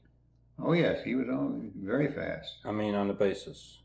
Oh 0.64 0.72
yes, 0.74 1.02
he 1.04 1.14
was 1.14 1.28
all, 1.28 1.52
very 1.76 2.12
fast. 2.12 2.58
I 2.64 2.70
mean, 2.72 2.94
on 2.94 3.08
the 3.08 3.14
bases. 3.14 3.78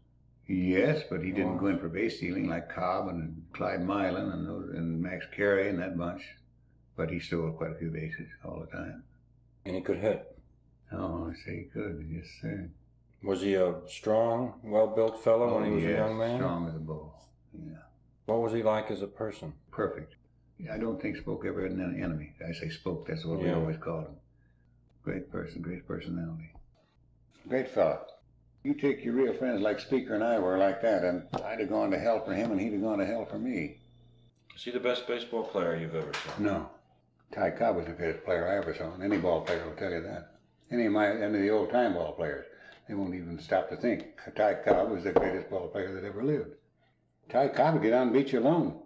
Yes, 0.48 1.04
but 1.10 1.24
he 1.24 1.32
didn't 1.32 1.56
Oh. 1.56 1.60
go 1.60 1.68
in 1.68 1.80
for 1.80 1.90
base 1.90 2.18
stealing 2.18 2.48
like 2.48 2.70
Cobb 2.70 3.10
and 3.10 3.44
Clyde 3.54 3.84
Milan 3.84 4.30
and 4.32 4.48
those, 4.48 4.70
and 4.76 5.02
Max 5.02 5.26
Carey 5.36 5.70
and 5.70 5.80
that 5.80 5.98
bunch. 5.98 6.22
But 6.96 7.10
he 7.12 7.20
stole 7.20 7.52
quite 7.52 7.72
a 7.72 7.76
few 7.76 7.90
bases 7.90 8.28
all 8.46 8.60
the 8.60 8.68
time. 8.68 9.04
And 9.66 9.76
he 9.76 9.82
could 9.82 9.98
hit. 9.98 10.38
Oh, 10.92 11.30
I 11.32 11.34
say 11.46 11.58
he 11.58 11.64
could. 11.66 12.08
Yes, 12.10 12.26
sir. 12.42 12.70
Was 13.24 13.42
he 13.42 13.56
a 13.56 13.76
strong, 13.88 14.60
well 14.64 14.88
built 14.88 15.22
fellow 15.24 15.56
when 15.56 15.66
he 15.66 15.72
Oh, 15.72 15.76
was 15.76 15.84
yes, 15.84 15.92
a 15.94 15.96
young 16.08 16.18
man? 16.18 16.38
strong 16.40 16.68
as 16.70 16.76
a 16.76 16.80
bull. 16.80 17.14
Yeah. 17.54 17.78
What 18.28 18.42
was 18.42 18.54
he 18.54 18.62
like 18.64 18.90
as 18.92 19.02
a 19.02 19.08
person? 19.08 19.54
perfect. 19.72 20.16
I 20.72 20.78
don't 20.80 21.00
think 21.00 21.18
Spoke 21.18 21.46
ever 21.46 21.62
had 21.62 21.72
an 21.72 22.02
enemy. 22.02 22.34
I 22.44 22.52
say 22.52 22.70
Spoke, 22.70 23.08
that's 23.08 23.24
what 23.26 23.40
we 23.42 23.50
always 23.52 23.78
called 23.78 24.06
him. 24.06 24.16
Great 25.04 25.32
person, 25.32 25.62
great 25.62 25.88
personality. 25.88 26.50
Great 27.48 27.70
fella. 27.70 28.02
You 28.64 28.74
take 28.74 29.06
your 29.06 29.14
real 29.14 29.34
friends 29.34 29.62
like 29.62 29.80
Speaker 29.80 30.16
and 30.16 30.24
I 30.24 30.38
were 30.38 30.58
like 30.58 30.82
that, 30.82 31.06
and 31.06 31.24
I'd 31.46 31.62
have 31.62 31.70
gone 31.70 31.92
to 31.92 32.00
hell 32.00 32.24
for 32.26 32.34
him 32.34 32.52
and 32.52 32.60
he'd 32.60 32.74
have 32.74 32.82
gone 32.82 32.98
to 33.00 33.06
hell 33.06 33.26
for 33.26 33.40
me. 33.40 33.78
Is 34.54 34.64
he 34.64 34.72
the 34.72 34.80
best 34.82 35.08
baseball 35.08 35.44
player 35.44 35.78
you've 35.78 35.96
ever 35.96 36.12
seen? 36.14 36.46
No. 36.46 36.70
Ty 37.32 37.52
Cobb 37.52 37.78
was 37.78 37.86
the 37.86 37.94
best 37.94 38.26
player 38.26 38.48
I 38.48 38.58
ever 38.58 38.74
saw, 38.74 38.94
and 38.94 39.04
any 39.04 39.18
ball 39.18 39.42
player 39.42 39.66
will 39.66 39.76
tell 39.76 39.92
you 39.92 40.02
that. 40.02 40.34
Any 40.72 40.88
of 40.88 40.92
my 40.92 41.08
any 41.10 41.24
of 41.24 41.34
the 41.34 41.50
old 41.50 41.70
time 41.70 41.94
ball 41.94 42.14
players, 42.14 42.46
they 42.88 42.96
won't 42.96 43.16
even 43.16 43.40
stop 43.40 43.70
to 43.70 43.78
think. 43.78 44.08
Ty 44.36 44.56
Cobb 44.66 44.90
was 44.90 45.04
the 45.04 45.14
greatest 45.14 45.50
ball 45.50 45.70
player 45.70 45.94
that 45.94 46.06
ever 46.06 46.24
lived. 46.24 46.56
Ty 47.30 47.50
Cobb 47.50 47.76
would 47.76 47.84
get 47.84 47.94
on 47.94 48.08
and 48.08 48.14
beat 48.14 48.34
you 48.34 48.40
alone. 48.40 48.82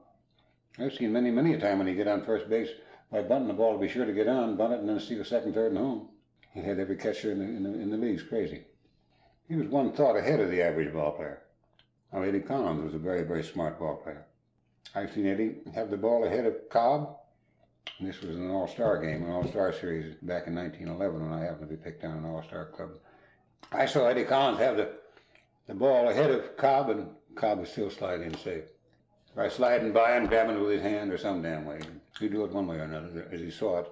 I've 0.78 0.94
seen 0.94 1.14
many, 1.14 1.32
many 1.32 1.54
a 1.54 1.60
time 1.60 1.80
when 1.80 1.88
he 1.88 1.96
get 1.96 2.08
on 2.08 2.26
first 2.26 2.48
base 2.48 2.70
by 3.12 3.24
bunting 3.24 3.48
the 3.48 3.54
ball 3.56 3.74
to 3.74 3.80
be 3.80 3.90
sure 3.90 4.06
to 4.06 4.14
get 4.14 4.28
on, 4.28 4.56
bunt 4.56 4.74
it, 4.74 4.80
and 4.82 4.90
then 4.90 5.00
steal 5.00 5.24
second, 5.26 5.54
third, 5.54 5.72
and 5.72 5.80
home. 5.80 6.10
He 6.54 6.62
had 6.62 6.80
every 6.80 6.98
catcher 6.98 7.32
in 7.32 7.40
the, 7.40 7.46
in 7.46 7.64
the, 7.64 7.70
in 7.70 7.90
the 7.90 7.98
leagues 7.98 8.24
crazy. 8.24 8.66
He 9.48 9.56
was 9.56 9.68
one 9.68 9.92
thought 9.92 10.18
ahead 10.18 10.40
of 10.40 10.50
the 10.50 10.62
average 10.62 10.94
ball 10.94 11.12
player. 11.12 11.42
Now, 12.12 12.22
Eddie 12.24 12.42
Collins 12.42 12.84
was 12.84 12.94
a 12.94 13.00
very, 13.00 13.24
very 13.24 13.44
smart 13.44 13.80
ball 13.80 13.96
player. 13.96 14.26
I've 14.94 15.14
seen 15.14 15.28
Eddie 15.28 15.58
have 15.74 15.90
the 15.90 15.98
ball 15.98 16.26
ahead 16.26 16.46
of 16.46 16.70
Cobb. 16.70 17.18
This 18.00 18.22
was 18.22 18.36
an 18.36 18.52
All-Star 18.52 19.02
game, 19.02 19.24
an 19.24 19.32
All-Star 19.32 19.72
series 19.74 20.16
back 20.22 20.48
in 20.48 20.56
1911 20.56 21.30
when 21.30 21.40
I 21.40 21.44
happened 21.44 21.70
to 21.70 21.76
be 21.76 21.82
picked 21.82 22.04
on 22.04 22.18
an 22.18 22.26
All-Star 22.26 22.66
club. 22.66 22.92
I 23.72 23.86
saw 23.86 24.08
Eddie 24.08 24.26
Collins 24.26 24.60
have 24.60 24.76
the, 24.76 24.90
the 25.68 25.74
ball 25.74 26.10
ahead 26.10 26.32
of 26.32 26.58
Cobb, 26.58 26.90
and 26.90 27.08
Cobb 27.36 27.60
was 27.60 27.70
still 27.70 27.90
sliding 27.90 28.36
safe. 28.36 28.66
By 29.36 29.48
sliding 29.48 29.94
by 29.94 30.12
and 30.18 30.28
grabbing 30.28 30.58
it 30.58 30.60
with 30.60 30.72
his 30.72 30.82
hand 30.82 31.14
or 31.14 31.18
some 31.18 31.42
damn 31.42 31.66
way. 31.66 31.80
He'd 32.20 32.34
do 32.34 32.44
it 32.44 32.52
one 32.52 32.68
way 32.68 32.78
or 32.78 32.84
another 32.84 33.30
as 33.32 33.40
he 33.40 33.50
saw 33.50 33.80
it. 33.80 33.92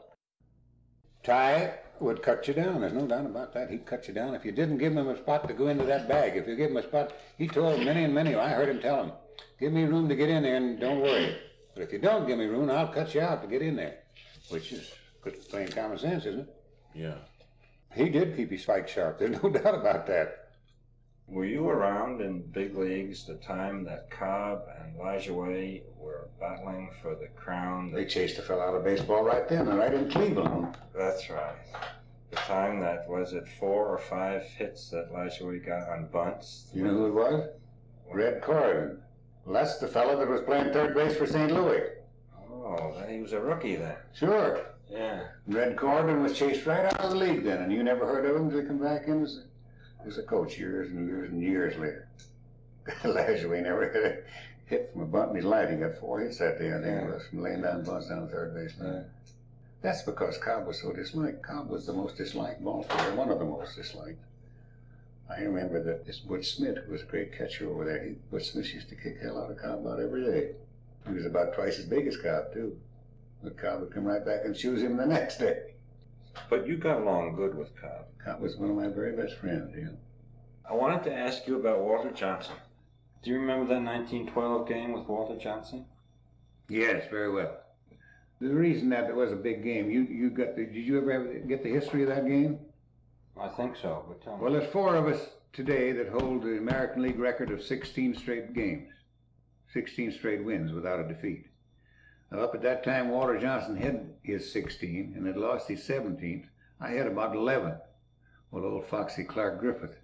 Ty 1.24 1.80
would 2.02 2.22
cut 2.22 2.48
you 2.48 2.54
down. 2.54 2.82
There's 2.82 2.94
no 2.94 3.08
doubt 3.08 3.26
about 3.26 3.54
that. 3.54 3.70
He'd 3.70 3.86
cut 3.86 4.08
you 4.08 4.14
down 4.14 4.36
if 4.36 4.46
you 4.46 4.52
didn't 4.52 4.78
give 4.78 4.96
him 4.96 5.08
a 5.08 5.18
spot 5.18 5.48
to 5.48 5.54
go 5.54 5.68
into 5.68 5.86
that 5.86 6.08
bag. 6.08 6.38
If 6.38 6.48
you 6.48 6.56
give 6.56 6.72
him 6.72 6.78
a 6.78 6.84
spot, 6.84 7.14
he 7.38 7.48
told 7.48 7.84
many 7.84 8.04
and 8.04 8.14
many. 8.14 8.36
I 8.36 8.50
heard 8.50 8.70
him 8.70 8.80
tell 8.80 9.04
him, 9.04 9.12
"Give 9.60 9.74
me 9.74 9.84
room 9.84 10.10
to 10.10 10.16
get 10.16 10.30
in 10.30 10.44
there, 10.44 10.56
and 10.56 10.80
don't 10.80 11.02
worry. 11.02 11.38
But 11.74 11.84
if 11.84 11.94
you 11.94 12.00
don't 12.00 12.28
give 12.28 12.38
me 12.38 12.46
room, 12.46 12.70
I'll 12.70 12.88
cut 12.88 13.14
you 13.14 13.22
out 13.22 13.42
to 13.42 13.48
get 13.48 13.62
in 13.62 13.76
there." 13.76 14.00
Which 14.50 14.72
is 14.72 14.92
good 15.22 15.40
plain 15.50 15.68
common 15.68 15.98
sense, 15.98 16.26
isn't 16.26 16.42
it? 16.42 16.56
Yeah. 16.94 17.16
He 17.94 18.10
did 18.10 18.36
keep 18.36 18.52
his 18.52 18.64
spike 18.64 18.88
sharp. 18.88 19.20
There's 19.20 19.42
no 19.42 19.50
doubt 19.58 19.76
about 19.76 20.08
that. 20.08 20.49
Were 21.32 21.46
you 21.46 21.70
around 21.70 22.22
in 22.22 22.42
big 22.42 22.76
leagues 22.76 23.26
the 23.26 23.36
time 23.36 23.84
that 23.84 24.10
Cobb 24.10 24.64
and 24.82 24.98
Lajoie 24.98 25.84
were 26.00 26.28
battling 26.40 26.90
for 27.04 27.14
the 27.14 27.28
crown? 27.36 27.92
They 27.92 28.06
chased 28.06 28.40
a 28.40 28.42
fellow 28.42 28.64
out 28.64 28.76
of 28.76 28.84
baseball 28.84 29.24
right 29.24 29.48
then, 29.48 29.68
and 29.68 29.78
right 29.78 29.94
in 29.94 30.10
Cleveland. 30.10 30.76
That's 30.96 31.30
right. 31.30 31.56
The 32.32 32.36
time 32.38 32.80
that 32.80 33.08
was 33.08 33.34
it 33.34 33.48
four 33.60 33.88
or 33.88 34.00
five 34.00 34.42
hits 34.44 34.90
that 34.90 35.12
Lajoie 35.14 35.64
got 35.64 35.88
on 35.90 36.08
bunts. 36.08 36.72
You 36.74 36.84
know 36.84 36.94
who 36.94 37.08
it 37.08 37.14
was? 37.14 37.50
Red 38.12 38.42
Corriden. 38.42 38.98
Well, 39.46 39.54
that's 39.54 39.78
the 39.78 39.88
fellow 39.88 40.18
that 40.18 40.28
was 40.28 40.42
playing 40.42 40.74
third 40.74 40.96
base 40.96 41.16
for 41.16 41.28
St. 41.28 41.52
Louis. 41.52 41.84
Oh, 42.52 43.04
he 43.08 43.22
was 43.22 43.34
a 43.34 43.40
rookie 43.40 43.76
then. 43.76 43.96
Sure. 44.14 44.66
Yeah. 44.90 45.28
Red 45.48 45.78
Corbin 45.78 46.24
was 46.24 46.38
chased 46.38 46.66
right 46.66 46.86
out 46.86 47.00
of 47.00 47.12
the 47.12 47.18
league 47.18 47.44
then, 47.44 47.62
and 47.62 47.72
you 47.72 47.84
never 47.84 48.08
heard 48.08 48.26
of 48.26 48.36
him 48.36 48.46
until 48.46 48.62
he 48.62 48.66
come 48.68 48.80
back 48.80 49.08
in 49.08 49.28
as 50.06 50.18
a, 50.18 50.24
coach 50.24 50.58
years 50.58 50.90
and 50.92 51.08
years 51.08 51.30
and 51.30 51.42
years 51.42 51.78
later. 51.78 52.08
Lajoie 53.04 53.62
never 53.64 53.90
hit 53.90 54.06
a 54.68 54.70
hit 54.70 54.90
from 54.94 55.02
a 55.02 55.06
bunt 55.06 55.32
in 55.32 55.36
his 55.38 55.46
life. 55.46 55.70
He 55.70 55.76
got 55.76 55.98
four 56.00 56.20
hits 56.20 56.38
that 56.40 56.60
day, 56.60 56.70
I 56.70 56.82
think 56.82 57.04
it 57.04 57.14
was, 57.14 57.28
from 57.28 57.42
laying 57.42 57.62
down 57.62 57.84
bunts 57.84 58.10
down 58.10 58.22
the 58.22 58.32
third 58.32 58.54
base 58.54 58.80
line. 58.80 59.06
That's 59.82 60.02
because 60.02 60.38
Cobb 60.38 60.68
was 60.68 60.82
so 60.82 60.92
disliked. 60.92 61.42
Cobb 61.42 61.70
was 61.70 61.86
the 61.86 61.94
most 61.94 62.18
disliked 62.18 62.64
ball 62.64 62.84
player, 62.84 63.16
one 63.16 63.30
of 63.30 63.40
the 63.40 63.46
most 63.46 63.76
disliked. 63.76 64.20
I 65.30 65.42
remember 65.42 65.82
that 65.84 66.06
this 66.06 66.20
Butch 66.20 66.56
Smith, 66.56 66.78
who 66.86 66.92
was 66.92 67.04
a 67.04 67.06
great 67.06 67.38
catcher 67.38 67.70
over 67.70 67.86
there, 67.86 68.04
he, 68.04 68.16
Butch 68.32 68.52
Smith 68.52 68.74
used 68.74 68.90
to 68.90 68.96
kick 68.96 69.20
hell 69.22 69.38
out 69.42 69.52
of 69.52 69.58
Cobb 69.58 69.86
about 69.86 70.00
every 70.00 70.24
day. 70.24 70.52
He 71.08 71.14
was 71.14 71.26
about 71.26 71.54
twice 71.54 71.80
as 71.80 71.86
big 71.86 72.08
as 72.08 72.18
Cobb, 72.18 72.54
too. 72.54 72.78
But 73.44 73.58
Cobb 73.58 73.82
would 73.82 73.94
come 73.94 74.06
right 74.06 74.26
back 74.26 74.42
and 74.44 74.56
choose 74.56 74.82
him 74.82 74.98
the 74.98 75.06
next 75.08 75.38
day. 75.38 75.76
But 76.50 76.68
you 76.68 76.78
got 76.78 77.02
along 77.02 77.36
good 77.36 77.58
with 77.58 77.76
Cobb. 77.80 78.06
Cobb 78.24 78.42
was 78.42 78.58
one 78.58 78.70
of 78.70 78.76
my 78.76 78.88
very 78.88 79.16
best 79.16 79.36
friends, 79.38 79.74
yeah. 79.78 79.90
I 80.70 80.74
wanted 80.74 81.04
to 81.06 81.14
ask 81.14 81.48
you 81.48 81.60
about 81.60 81.80
Walter 81.82 82.12
Johnson. 82.12 82.56
Do 83.24 83.32
you 83.32 83.40
remember 83.40 83.66
that 83.74 83.82
1912 83.82 84.68
game 84.68 84.94
with 84.94 85.08
Walter 85.08 85.38
Johnson? 85.38 85.86
Yes, 86.70 87.06
very 87.10 87.32
well. 87.32 87.58
The 88.40 88.54
reason 88.54 88.90
that 88.90 89.10
it 89.10 89.16
was 89.16 89.32
a 89.32 89.36
big 89.36 89.64
game, 89.64 89.90
you, 89.90 90.04
you 90.04 90.30
got 90.30 90.56
the, 90.56 90.66
did 90.66 90.86
you 90.86 90.98
ever 91.00 91.12
have, 91.12 91.48
get 91.48 91.64
the 91.64 91.70
history 91.70 92.04
of 92.04 92.10
that 92.10 92.28
game? 92.28 92.60
I 93.38 93.50
think 93.50 93.76
so, 93.76 94.06
but 94.08 94.22
tell 94.24 94.38
me. 94.38 94.44
Well, 94.44 94.54
there's 94.54 94.72
four 94.72 94.96
of 94.96 95.08
us 95.08 95.28
today 95.52 95.92
that 95.94 96.10
hold 96.10 96.44
the 96.44 96.58
American 96.58 97.02
League 97.02 97.20
record 97.20 97.52
of 97.52 97.62
16 97.62 98.16
straight 98.16 98.54
games, 98.54 98.90
16 99.74 100.14
straight 100.14 100.44
wins 100.46 100.72
without 100.72 101.00
a 101.00 101.08
defeat. 101.08 101.49
Now, 102.32 102.42
up 102.42 102.56
at 102.56 102.62
that 102.62 102.84
time, 102.84 103.10
Walter 103.10 103.40
Johnson 103.40 103.76
had 103.76 104.14
his 104.24 104.52
16 104.52 105.14
and 105.16 105.26
had 105.26 105.38
lost 105.38 105.68
his 105.68 105.82
17th. 105.88 106.46
I 106.80 106.90
had 106.92 107.08
about 107.08 107.36
11. 107.36 107.76
Well, 108.52 108.66
old 108.66 108.88
Foxy 108.88 109.24
Clark 109.24 109.60
Griffith 109.60 109.98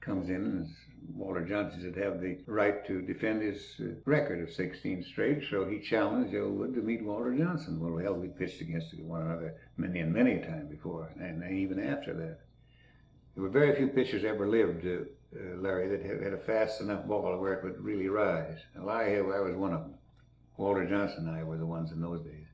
comes 0.00 0.28
in 0.28 0.36
and 0.36 0.68
Walter 1.14 1.44
Johnson 1.44 1.80
should 1.80 1.96
have 1.96 2.20
the 2.20 2.38
right 2.46 2.84
to 2.86 3.02
defend 3.02 3.42
his 3.42 3.74
uh, 3.80 3.84
record 4.04 4.42
of 4.42 4.52
16 4.52 5.04
straight, 5.04 5.42
so 5.48 5.64
he 5.64 5.80
challenged 5.80 6.32
Joe 6.32 6.48
Wood 6.48 6.74
to 6.74 6.80
meet 6.80 7.04
Walter 7.04 7.34
Johnson. 7.34 7.78
Well, 7.80 8.02
hell, 8.02 8.14
we 8.14 8.28
pitched 8.28 8.60
against 8.60 8.98
one 9.00 9.22
another 9.22 9.54
many 9.76 10.00
and 10.00 10.12
many 10.12 10.38
times 10.38 10.70
before, 10.70 11.12
and 11.20 11.44
even 11.50 11.78
after 11.78 12.14
that. 12.14 12.40
There 13.34 13.42
were 13.42 13.50
very 13.50 13.76
few 13.76 13.88
pitchers 13.88 14.24
ever 14.24 14.48
lived, 14.48 14.86
uh, 14.86 15.04
uh, 15.38 15.56
Larry, 15.56 15.88
that 15.88 16.02
had, 16.02 16.32
a 16.32 16.38
fast 16.38 16.80
enough 16.80 17.06
ball 17.06 17.38
where 17.38 17.52
it 17.52 17.64
would 17.64 17.80
really 17.80 18.08
rise. 18.08 18.58
And 18.74 18.88
I, 18.88 19.16
I 19.16 19.40
was 19.40 19.54
one 19.54 19.74
of 19.74 19.80
them. 19.80 19.94
Walter 20.56 20.86
Johnson 20.86 21.28
and 21.28 21.36
I 21.36 21.44
were 21.44 21.58
the 21.58 21.66
ones 21.66 21.92
in 21.92 22.00
those 22.00 22.20
days. 22.22 22.46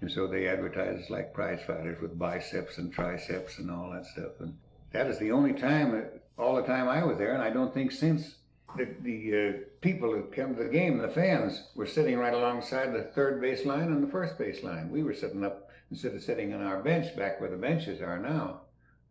And 0.00 0.10
so 0.10 0.26
they 0.26 0.48
advertised 0.48 1.04
us 1.04 1.10
like 1.10 1.34
prize 1.34 1.60
fighters 1.66 2.00
with 2.00 2.18
biceps 2.18 2.78
and 2.78 2.92
triceps 2.92 3.58
and 3.58 3.70
all 3.70 3.90
that 3.90 4.06
stuff. 4.06 4.40
And 4.40 4.56
that 4.92 5.06
is 5.06 5.18
the 5.18 5.32
only 5.32 5.52
time, 5.52 6.04
all 6.38 6.56
the 6.56 6.62
time 6.62 6.88
I 6.88 7.04
was 7.04 7.18
there, 7.18 7.34
and 7.34 7.42
I 7.42 7.50
don't 7.50 7.74
think 7.74 7.90
since 7.90 8.36
the, 8.76 8.88
the 9.02 9.48
uh, 9.48 9.52
people 9.80 10.12
that 10.12 10.32
came 10.32 10.54
to 10.54 10.62
the 10.62 10.68
game, 10.68 10.98
the 10.98 11.08
fans, 11.08 11.64
were 11.74 11.86
sitting 11.86 12.16
right 12.16 12.34
alongside 12.34 12.92
the 12.92 13.10
third 13.14 13.40
base 13.40 13.64
line 13.64 13.92
and 13.92 14.02
the 14.02 14.10
first 14.10 14.38
base 14.38 14.62
line. 14.62 14.90
We 14.90 15.02
were 15.02 15.14
sitting 15.14 15.44
up, 15.44 15.70
instead 15.90 16.14
of 16.14 16.22
sitting 16.22 16.54
on 16.54 16.62
our 16.62 16.82
bench 16.82 17.16
back 17.16 17.40
where 17.40 17.50
the 17.50 17.56
benches 17.56 18.00
are 18.00 18.18
now, 18.18 18.60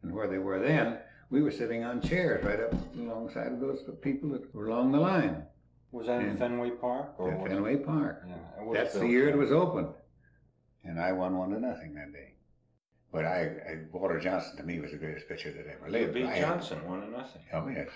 and 0.03 0.13
where 0.13 0.27
they 0.27 0.37
were 0.37 0.59
then, 0.59 0.99
we 1.29 1.41
were 1.41 1.51
sitting 1.51 1.83
on 1.83 2.01
chairs 2.01 2.45
right 2.45 2.59
up 2.59 2.73
alongside 2.97 3.51
of 3.51 3.59
those 3.59 3.79
people 4.01 4.29
that 4.29 4.53
were 4.55 4.67
along 4.67 4.91
the 4.91 4.99
line. 4.99 5.43
Was 5.91 6.07
that 6.07 6.21
in 6.21 6.29
And- 6.29 6.39
Fenway 6.39 6.71
Park? 6.71 7.13
At 7.13 7.19
was 7.19 7.33
it- 7.45 7.49
Fenway 7.49 7.77
Park. 7.77 8.23
Yeah, 8.27 8.35
it 8.61 8.65
was 8.65 8.77
That's 8.77 8.93
the 8.93 8.99
built 8.99 9.11
year 9.11 9.27
it 9.29 9.31
then. 9.31 9.39
was 9.39 9.51
opened. 9.51 9.93
And 10.83 10.99
I 10.99 11.11
won 11.11 11.37
one 11.37 11.49
to 11.51 11.59
nothing 11.59 11.93
that 11.95 12.11
day. 12.13 12.33
But 13.11 13.25
I, 13.25 13.39
I 13.41 13.79
Walter 13.91 14.19
Johnson 14.19 14.57
to 14.57 14.63
me 14.63 14.79
was 14.79 14.91
the 14.91 14.97
greatest 14.97 15.27
pitcher 15.27 15.51
that 15.51 15.65
ever 15.67 15.85
You 15.87 15.91
lived. 15.91 16.13
beat 16.13 16.25
I 16.25 16.35
had- 16.35 16.41
Johnson, 16.41 16.85
one 16.87 17.01
to 17.01 17.09
nothing. 17.09 17.41
Oh 17.53 17.67
yes. 17.67 17.89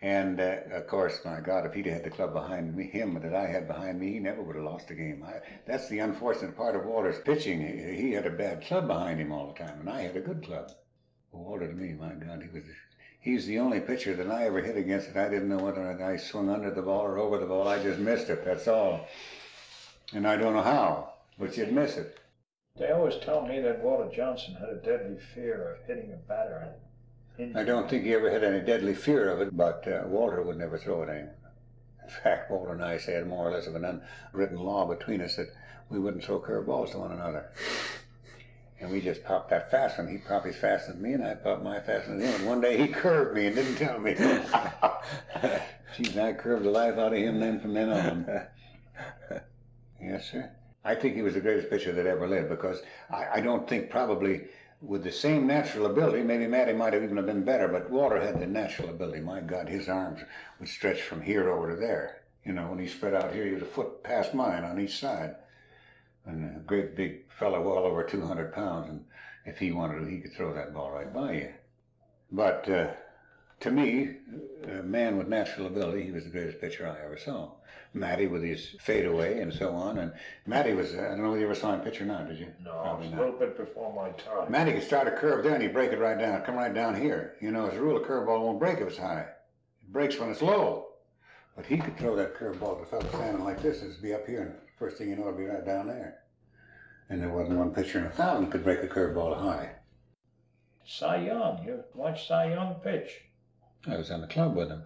And 0.00 0.38
uh, 0.40 0.58
of 0.72 0.86
course, 0.86 1.20
my 1.24 1.40
God, 1.40 1.66
if 1.66 1.72
he'd 1.74 1.86
had 1.86 2.04
the 2.04 2.10
club 2.10 2.32
behind 2.32 2.76
me, 2.76 2.84
him 2.86 3.14
that 3.20 3.34
I 3.34 3.46
had 3.46 3.66
behind 3.66 3.98
me, 3.98 4.12
he 4.12 4.18
never 4.20 4.42
would 4.42 4.54
have 4.54 4.64
lost 4.64 4.90
a 4.90 4.94
game. 4.94 5.24
I, 5.26 5.40
that's 5.66 5.88
the 5.88 5.98
unfortunate 6.00 6.56
part 6.56 6.76
of 6.76 6.84
Walter's 6.84 7.18
pitching. 7.20 7.60
He, 7.60 7.96
he 8.02 8.12
had 8.12 8.24
a 8.26 8.30
bad 8.30 8.62
club 8.62 8.86
behind 8.86 9.18
him 9.20 9.32
all 9.32 9.48
the 9.48 9.54
time, 9.58 9.80
and 9.80 9.90
I 9.90 10.02
had 10.02 10.16
a 10.16 10.20
good 10.20 10.44
club. 10.44 10.70
Walter 11.32 11.66
to 11.68 11.74
me, 11.74 11.94
my 11.94 12.12
God, 12.14 12.42
he 12.42 12.48
was. 12.48 12.64
He's 13.20 13.46
the 13.46 13.58
only 13.58 13.80
pitcher 13.80 14.14
that 14.14 14.30
I 14.30 14.44
ever 14.44 14.60
hit 14.60 14.76
against 14.76 15.12
that 15.12 15.26
I 15.26 15.30
didn't 15.30 15.48
know 15.48 15.58
whether 15.58 16.02
I 16.02 16.16
swung 16.16 16.48
under 16.48 16.70
the 16.70 16.82
ball 16.82 17.02
or 17.02 17.18
over 17.18 17.38
the 17.38 17.46
ball. 17.46 17.66
I 17.66 17.82
just 17.82 17.98
missed 17.98 18.30
it. 18.30 18.44
That's 18.44 18.68
all. 18.68 19.06
And 20.14 20.26
I 20.26 20.36
don't 20.36 20.54
know 20.54 20.62
how, 20.62 21.14
but 21.38 21.56
you'd 21.56 21.72
miss 21.72 21.96
it. 21.96 22.18
They 22.78 22.90
always 22.90 23.16
tell 23.16 23.44
me 23.44 23.60
that 23.60 23.82
Walter 23.82 24.14
Johnson 24.14 24.54
had 24.54 24.68
a 24.68 24.76
deadly 24.76 25.18
fear 25.34 25.72
of 25.74 25.86
hitting 25.86 26.12
a 26.12 26.16
batter. 26.16 26.68
And 27.38 27.58
I 27.58 27.64
don't 27.64 27.90
think 27.90 28.04
he 28.04 28.14
ever 28.14 28.30
had 28.30 28.44
any 28.44 28.64
deadly 28.64 28.94
fear 28.94 29.30
of 29.30 29.40
it, 29.40 29.56
but 29.56 29.86
uh, 29.88 30.06
Walter 30.06 30.42
would 30.42 30.56
never 30.56 30.78
throw 30.78 31.02
at 31.02 31.08
anyone. 31.08 31.34
In 32.04 32.10
fact, 32.10 32.50
Walter 32.50 32.72
and 32.72 32.82
I 32.82 32.98
had 32.98 33.26
more 33.26 33.48
or 33.48 33.52
less 33.52 33.66
of 33.66 33.74
an 33.74 34.02
unwritten 34.32 34.58
law 34.58 34.86
between 34.86 35.20
us 35.20 35.36
that 35.36 35.52
we 35.90 35.98
wouldn't 35.98 36.24
throw 36.24 36.40
curveballs 36.40 36.92
to 36.92 36.98
one 36.98 37.12
another. 37.12 37.50
And 38.80 38.90
we 38.90 39.00
just 39.00 39.24
popped 39.24 39.50
that 39.50 39.70
fast 39.70 39.98
and 39.98 40.08
He 40.08 40.18
popped 40.18 40.46
his 40.46 40.60
than 40.60 41.02
me, 41.02 41.12
and 41.12 41.24
I 41.24 41.34
popped 41.34 41.64
my 41.64 41.80
than 41.80 42.20
him. 42.20 42.34
And 42.34 42.46
one 42.46 42.60
day 42.60 42.76
he 42.76 42.86
curved 42.88 43.34
me 43.36 43.46
and 43.46 43.56
didn't 43.56 43.76
tell 43.76 43.98
me. 43.98 44.14
Geez, 45.96 46.16
I 46.16 46.32
curved 46.32 46.64
the 46.64 46.70
life 46.70 46.96
out 46.96 47.12
of 47.12 47.18
him 47.18 47.40
then 47.40 47.60
from 47.60 47.74
then 47.74 47.90
on. 47.90 48.46
yes, 50.00 50.30
sir. 50.30 50.50
I 50.84 50.94
think 50.94 51.16
he 51.16 51.22
was 51.22 51.34
the 51.34 51.40
greatest 51.40 51.70
pitcher 51.70 51.92
that 51.92 52.06
ever 52.06 52.28
lived 52.28 52.50
because 52.50 52.82
I, 53.10 53.26
I 53.34 53.40
don't 53.40 53.68
think 53.68 53.90
probably 53.90 54.42
with 54.80 55.02
the 55.02 55.10
same 55.10 55.46
natural 55.46 55.86
ability, 55.86 56.22
maybe 56.22 56.46
Matty 56.46 56.72
might 56.72 56.92
have 56.92 57.02
even 57.02 57.16
have 57.16 57.26
been 57.26 57.44
better, 57.44 57.66
but 57.66 57.90
Walter 57.90 58.20
had 58.20 58.38
the 58.38 58.46
natural 58.46 58.90
ability. 58.90 59.20
My 59.20 59.40
God, 59.40 59.68
his 59.68 59.88
arms 59.88 60.20
would 60.60 60.68
stretch 60.68 61.02
from 61.02 61.20
here 61.20 61.50
over 61.50 61.70
to 61.70 61.76
there. 61.76 62.22
You 62.44 62.52
know, 62.52 62.68
when 62.68 62.78
he 62.78 62.86
spread 62.86 63.14
out 63.14 63.34
here, 63.34 63.44
he 63.44 63.52
was 63.52 63.62
a 63.62 63.66
foot 63.66 64.04
past 64.04 64.34
mine 64.34 64.64
on 64.64 64.80
each 64.80 64.98
side. 64.98 65.34
And 66.28 66.56
a 66.56 66.60
great 66.60 66.94
big 66.94 67.32
fellow, 67.32 67.60
well 67.62 67.78
over 67.84 68.02
200 68.04 68.52
pounds, 68.52 68.88
and 68.90 69.04
if 69.46 69.58
he 69.58 69.72
wanted 69.72 70.00
to, 70.00 70.06
he 70.06 70.18
could 70.20 70.34
throw 70.34 70.52
that 70.54 70.74
ball 70.74 70.90
right 70.90 71.12
by 71.12 71.32
you. 71.32 71.48
But 72.30 72.68
uh, 72.68 72.88
to 73.60 73.70
me, 73.70 74.16
a 74.64 74.82
man 74.82 75.16
with 75.16 75.28
natural 75.28 75.66
ability, 75.66 76.02
he 76.04 76.10
was 76.12 76.24
the 76.24 76.30
greatest 76.30 76.60
pitcher 76.60 76.86
I 76.86 77.02
ever 77.04 77.16
saw. 77.16 77.52
Matty 77.94 78.26
with 78.26 78.42
his 78.42 78.76
fadeaway 78.80 79.40
and 79.40 79.52
so 79.52 79.70
on. 79.74 79.96
And 79.98 80.12
Matty 80.46 80.74
was, 80.74 80.94
I 80.94 81.08
don't 81.08 81.22
know 81.22 81.32
if 81.32 81.38
you 81.40 81.46
ever 81.46 81.54
saw 81.54 81.72
him 81.72 81.80
pitch 81.80 82.00
or 82.02 82.04
not, 82.04 82.28
did 82.28 82.38
you? 82.38 82.48
no, 82.62 82.72
Probably 82.82 83.06
it's 83.06 83.14
a 83.14 83.16
not. 83.16 83.24
little 83.24 83.38
bit 83.40 83.56
before 83.56 83.92
my 83.94 84.10
time. 84.10 84.52
Matty 84.52 84.72
could 84.72 84.82
start 84.82 85.08
a 85.08 85.12
curve 85.12 85.42
there 85.42 85.54
and 85.54 85.62
he'd 85.62 85.72
break 85.72 85.92
it 85.92 85.98
right 85.98 86.18
down, 86.18 86.42
come 86.42 86.56
right 86.56 86.74
down 86.74 86.94
here. 87.00 87.36
You 87.40 87.50
know, 87.50 87.66
as 87.66 87.74
a 87.78 87.80
rule, 87.80 87.96
a 87.96 88.06
curveball 88.06 88.42
won't 88.42 88.58
break 88.60 88.78
if 88.80 88.88
it's 88.88 88.98
high. 88.98 89.20
It 89.82 89.92
breaks 89.92 90.18
when 90.18 90.28
it's 90.28 90.42
low. 90.42 90.88
But 91.56 91.64
he 91.64 91.78
could 91.78 91.96
throw 91.96 92.14
that 92.16 92.36
curveball 92.36 92.76
to 92.76 92.82
a 92.82 92.86
fellow 92.86 93.08
standing 93.14 93.42
like 93.42 93.62
this, 93.62 93.82
it'd 93.82 94.02
be 94.02 94.12
up 94.12 94.26
here, 94.26 94.42
and 94.42 94.54
first 94.78 94.96
thing 94.98 95.10
you 95.10 95.16
know, 95.16 95.24
it'd 95.28 95.36
be 95.38 95.44
right 95.44 95.64
down 95.64 95.88
there. 95.88 96.18
And 97.08 97.22
there 97.22 97.30
wasn't 97.30 97.58
one 97.58 97.72
pitcher 97.74 97.98
in 97.98 98.06
a 98.06 98.10
thousand 98.10 98.50
could 98.50 98.64
break 98.64 98.82
a 98.82 98.86
curveball 98.86 99.40
high. 99.40 99.70
Cy 100.86 101.16
Young. 101.26 101.62
You 101.64 101.84
watched 101.94 102.28
Cy 102.28 102.50
Young 102.50 102.74
pitch. 102.76 103.10
I 103.86 103.96
was 103.96 104.10
on 104.10 104.20
the 104.20 104.26
club 104.26 104.54
with 104.56 104.68
him. 104.68 104.82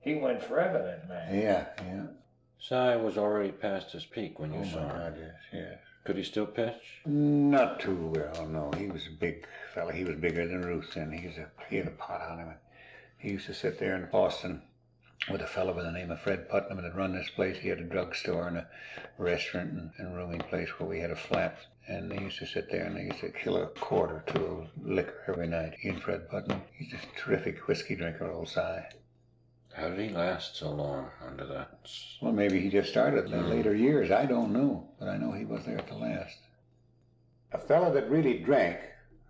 He 0.00 0.14
went 0.16 0.42
forever, 0.42 0.78
that 0.82 1.08
man. 1.08 1.38
Yeah, 1.38 1.66
yeah. 1.78 2.06
Cy 2.58 2.96
was 2.96 3.16
already 3.18 3.52
past 3.52 3.92
his 3.92 4.04
peak 4.04 4.38
when 4.38 4.52
you 4.52 4.60
Oh 4.60 4.64
saw 4.64 4.76
my 4.80 4.82
him. 4.82 4.88
God, 4.98 5.14
yes, 5.18 5.34
yes. 5.52 5.78
Could 6.04 6.16
he 6.16 6.22
still 6.22 6.46
pitch? 6.46 7.00
Not 7.06 7.80
too 7.80 8.12
well, 8.14 8.46
no. 8.46 8.70
He 8.76 8.86
was 8.88 9.06
a 9.06 9.10
big 9.18 9.46
fella. 9.74 9.92
He 9.92 10.04
was 10.04 10.16
bigger 10.16 10.46
than 10.46 10.62
Ruth 10.62 10.94
and 10.96 11.12
He 11.14 11.26
was 11.26 11.36
a 11.38 11.48
he 11.70 11.76
had 11.76 11.86
a 11.86 11.90
pot 11.92 12.20
on 12.20 12.38
him. 12.38 12.54
He 13.18 13.30
used 13.30 13.46
to 13.46 13.54
sit 13.54 13.78
there 13.78 13.94
in 13.96 14.08
Boston 14.10 14.62
with 15.30 15.40
a 15.40 15.46
fellow 15.46 15.72
by 15.72 15.82
the 15.82 15.92
name 15.92 16.10
of 16.10 16.20
Fred 16.20 16.48
Putnam 16.48 16.82
that 16.82 16.94
run 16.94 17.14
this 17.14 17.30
place. 17.30 17.56
He 17.58 17.68
had 17.68 17.78
a 17.78 17.84
drugstore 17.84 18.46
and 18.48 18.58
a 18.58 18.66
restaurant 19.18 19.72
and, 19.72 19.90
and 19.98 20.16
rooming 20.16 20.40
place 20.40 20.68
where 20.78 20.88
we 20.88 21.00
had 21.00 21.10
a 21.10 21.16
flat. 21.16 21.58
And 21.86 22.10
they 22.10 22.18
used 22.18 22.38
to 22.38 22.46
sit 22.46 22.70
there 22.70 22.84
and 22.84 22.96
they 22.96 23.04
used 23.04 23.20
to 23.20 23.30
kill 23.30 23.56
a 23.56 23.66
quart 23.66 24.10
or 24.10 24.24
two 24.26 24.44
of 24.44 24.68
liquor 24.82 25.24
every 25.28 25.46
night. 25.46 25.74
He 25.78 25.88
and 25.88 26.02
Fred 26.02 26.28
Putnam. 26.28 26.62
He's 26.76 26.92
a 26.92 27.18
terrific 27.18 27.66
whiskey 27.66 27.94
drinker, 27.94 28.30
old 28.30 28.48
Cy. 28.48 28.86
How 29.74 29.88
did 29.88 29.98
he 29.98 30.14
last 30.14 30.56
so 30.56 30.70
long 30.70 31.10
under 31.26 31.46
that? 31.46 31.90
Well, 32.22 32.32
maybe 32.32 32.60
he 32.60 32.68
just 32.68 32.90
started 32.90 33.24
in 33.24 33.32
the 33.32 33.42
later 33.42 33.74
years. 33.74 34.10
I 34.10 34.24
don't 34.24 34.52
know, 34.52 34.88
but 34.98 35.08
I 35.08 35.16
know 35.16 35.32
he 35.32 35.44
was 35.44 35.64
there 35.64 35.78
at 35.78 35.88
the 35.88 35.96
last. 35.96 36.38
A 37.52 37.58
fellow 37.58 37.92
that 37.92 38.10
really 38.10 38.38
drank, 38.38 38.78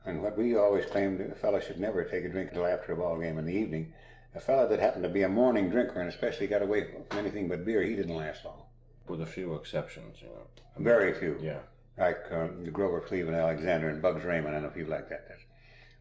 and 0.05 0.23
what 0.23 0.37
we 0.37 0.57
always 0.57 0.85
claimed 0.87 1.21
a 1.21 1.35
fellow 1.35 1.61
should 1.61 1.81
never 1.81 2.05
take 2.05 2.25
a 2.25 2.29
drink 2.29 2.51
until 2.51 2.67
after 2.67 2.93
a 2.93 2.97
ball 2.97 3.19
game 3.19 3.39
in 3.39 3.47
the 3.47 3.55
evening, 3.55 3.95
a 4.35 4.41
fellow 4.41 4.69
that 4.69 4.81
happened 4.81 5.05
to 5.05 5.09
be 5.09 5.23
a 5.23 5.29
morning 5.29 5.71
drinker 5.71 6.01
and 6.01 6.09
especially 6.09 6.47
got 6.47 6.63
away 6.63 6.85
from 6.85 7.19
anything 7.19 7.49
but 7.49 7.65
beer, 7.65 7.83
he 7.83 7.95
didn't 7.95 8.17
last 8.17 8.45
long. 8.45 8.63
With 9.07 9.21
a 9.21 9.27
few 9.27 9.55
exceptions, 9.55 10.17
you 10.21 10.29
know. 10.29 10.47
Very 10.79 11.13
few. 11.15 11.39
Yeah. 11.41 11.59
Like 11.99 12.25
um, 12.33 12.65
Grover 12.73 13.01
Cleveland 13.01 13.37
Alexander 13.37 13.89
and 13.89 14.03
Bugs 14.03 14.25
Raymond 14.25 14.57
and 14.57 14.67
a 14.67 14.71
few 14.71 14.87
like 14.87 15.09
that. 15.11 15.29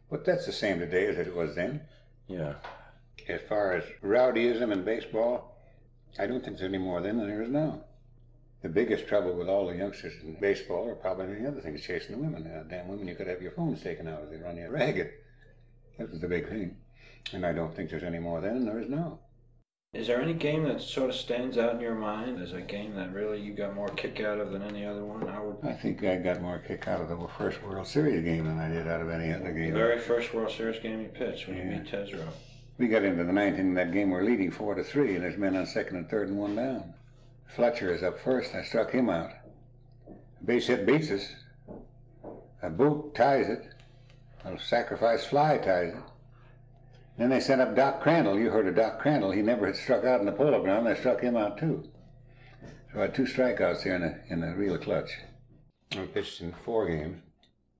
But 0.10 0.26
that's 0.26 0.46
the 0.46 0.52
same 0.52 0.80
today 0.80 1.08
as 1.08 1.18
it 1.18 1.36
was 1.36 1.56
then. 1.56 1.82
Yeah. 2.28 2.54
As 3.28 3.42
far 3.48 3.74
as 3.74 3.84
rowdyism 4.04 4.72
in 4.72 4.84
baseball, 4.84 5.58
I 6.18 6.26
don't 6.26 6.44
think 6.44 6.58
there's 6.58 6.70
any 6.70 6.78
more 6.78 7.02
then 7.02 7.18
than 7.18 7.28
there 7.28 7.44
is 7.44 7.50
now. 7.50 7.84
The 8.62 8.70
biggest 8.70 9.08
trouble 9.08 9.34
with 9.34 9.50
all 9.50 9.68
the 9.68 9.76
youngsters 9.76 10.14
in 10.24 10.36
baseball 10.40 10.88
are 10.88 10.96
probably 10.96 11.36
the 11.36 11.48
other 11.48 11.60
things, 11.60 11.82
is 11.82 11.86
chasing 11.86 12.16
the 12.16 12.22
women. 12.22 12.48
Uh, 12.48 12.64
damn 12.70 12.88
women, 12.88 13.08
you 13.08 13.16
could 13.16 13.28
have 13.28 13.42
your 13.42 13.52
phones 13.52 13.82
taken 13.82 14.08
out 14.08 14.22
if 14.24 14.30
they 14.30 14.38
run 14.38 14.56
you 14.56 14.70
ragged. 14.70 15.12
That 15.98 16.10
was 16.10 16.22
the 16.22 16.28
big 16.28 16.48
thing. 16.48 16.78
And 17.32 17.46
I 17.46 17.54
don't 17.54 17.74
think 17.76 17.90
there's 17.90 18.04
any 18.04 18.20
more 18.20 18.42
then 18.42 18.56
than 18.56 18.66
there 18.66 18.80
is 18.82 18.90
now. 18.90 19.20
Is 19.94 20.08
there 20.08 20.20
any 20.22 20.34
game 20.34 20.64
that 20.64 20.82
sort 20.82 21.12
of 21.12 21.16
stands 21.16 21.58
out 21.58 21.76
in 21.76 21.80
your 21.80 21.94
mind 21.94 22.42
as 22.42 22.54
a 22.54 22.62
game 22.62 22.96
that 22.96 23.14
really 23.14 23.40
you 23.40 23.54
got 23.54 23.76
more 23.76 23.90
kick 23.90 24.20
out 24.22 24.40
of 24.40 24.52
than 24.52 24.64
any 24.64 24.84
other 24.86 25.06
one? 25.06 25.28
I 25.30 25.40
would. 25.40 25.58
I 25.64 25.74
think 25.74 26.04
I 26.04 26.16
got 26.18 26.42
more 26.42 26.58
kick 26.58 26.88
out 26.88 27.00
of 27.02 27.10
the 27.10 27.28
first 27.38 27.62
World 27.64 27.86
Series 27.86 28.24
game 28.24 28.46
than 28.46 28.58
I 28.60 28.70
did 28.70 28.88
out 28.88 29.02
of 29.02 29.10
any 29.10 29.32
other 29.32 29.52
game. 29.52 29.72
The 29.72 29.80
very 29.80 30.00
first 30.00 30.34
World 30.34 30.52
Series 30.52 30.80
game 30.80 31.00
you 31.02 31.10
pitched 31.10 31.48
when 31.48 31.58
Yeah. 31.58 31.64
you 31.76 31.80
beat 31.80 31.92
Tesreau. 31.92 32.28
We 32.80 32.88
got 32.88 33.04
into 33.04 33.24
the 33.24 33.32
ninth 33.32 33.60
inning 33.60 33.76
that 33.76 33.92
game. 33.92 34.10
We're 34.10 34.24
leading 34.24 34.50
four 34.50 34.74
to 34.74 34.84
three, 34.84 35.14
and 35.14 35.24
there's 35.24 35.38
men 35.38 35.56
on 35.56 35.68
second 35.68 35.96
and 35.98 36.10
third 36.10 36.28
and 36.30 36.40
one 36.40 36.56
down. 36.56 36.96
Fletcher 37.56 37.94
is 37.94 38.02
up 38.02 38.20
first. 38.20 38.56
I 38.56 38.64
struck 38.64 38.90
him 38.92 39.12
out. 39.12 39.30
A 40.10 40.44
base 40.44 40.66
hit 40.68 40.88
beats 40.88 41.12
us. 41.12 41.36
A 42.64 42.70
boot 42.72 43.14
ties 43.14 43.48
it. 43.48 43.64
A 44.44 44.58
sacrifice 44.58 45.24
fly 45.24 45.60
ties 45.60 45.94
it. 45.94 46.00
Then 47.18 47.30
they 47.30 47.40
sent 47.40 47.62
up 47.62 47.76
Doc 47.76 48.02
Crandall. 48.02 48.40
You 48.40 48.50
heard 48.50 48.68
of 48.68 48.76
Doc 48.76 49.00
Crandall. 49.00 49.32
He 49.32 49.42
never 49.42 49.68
had 49.68 49.76
struck 49.76 50.04
out 50.04 50.20
in 50.20 50.26
the 50.26 50.32
polo 50.32 50.62
ground. 50.64 50.86
round. 50.86 50.88
They 50.88 51.00
struck 51.00 51.22
him 51.22 51.38
out 51.38 51.58
too. 51.58 51.84
So 52.92 53.00
I 53.00 53.04
had 53.04 53.16
two 53.16 53.26
strikeouts 53.26 53.84
there 53.84 53.96
in 53.96 54.02
the 54.02 54.20
in 54.30 54.42
the 54.42 54.56
real 54.56 54.78
clutch. 54.78 55.12
I 55.92 56.06
pitched 56.06 56.42
in 56.42 56.54
four 56.66 56.88
games. 56.88 57.22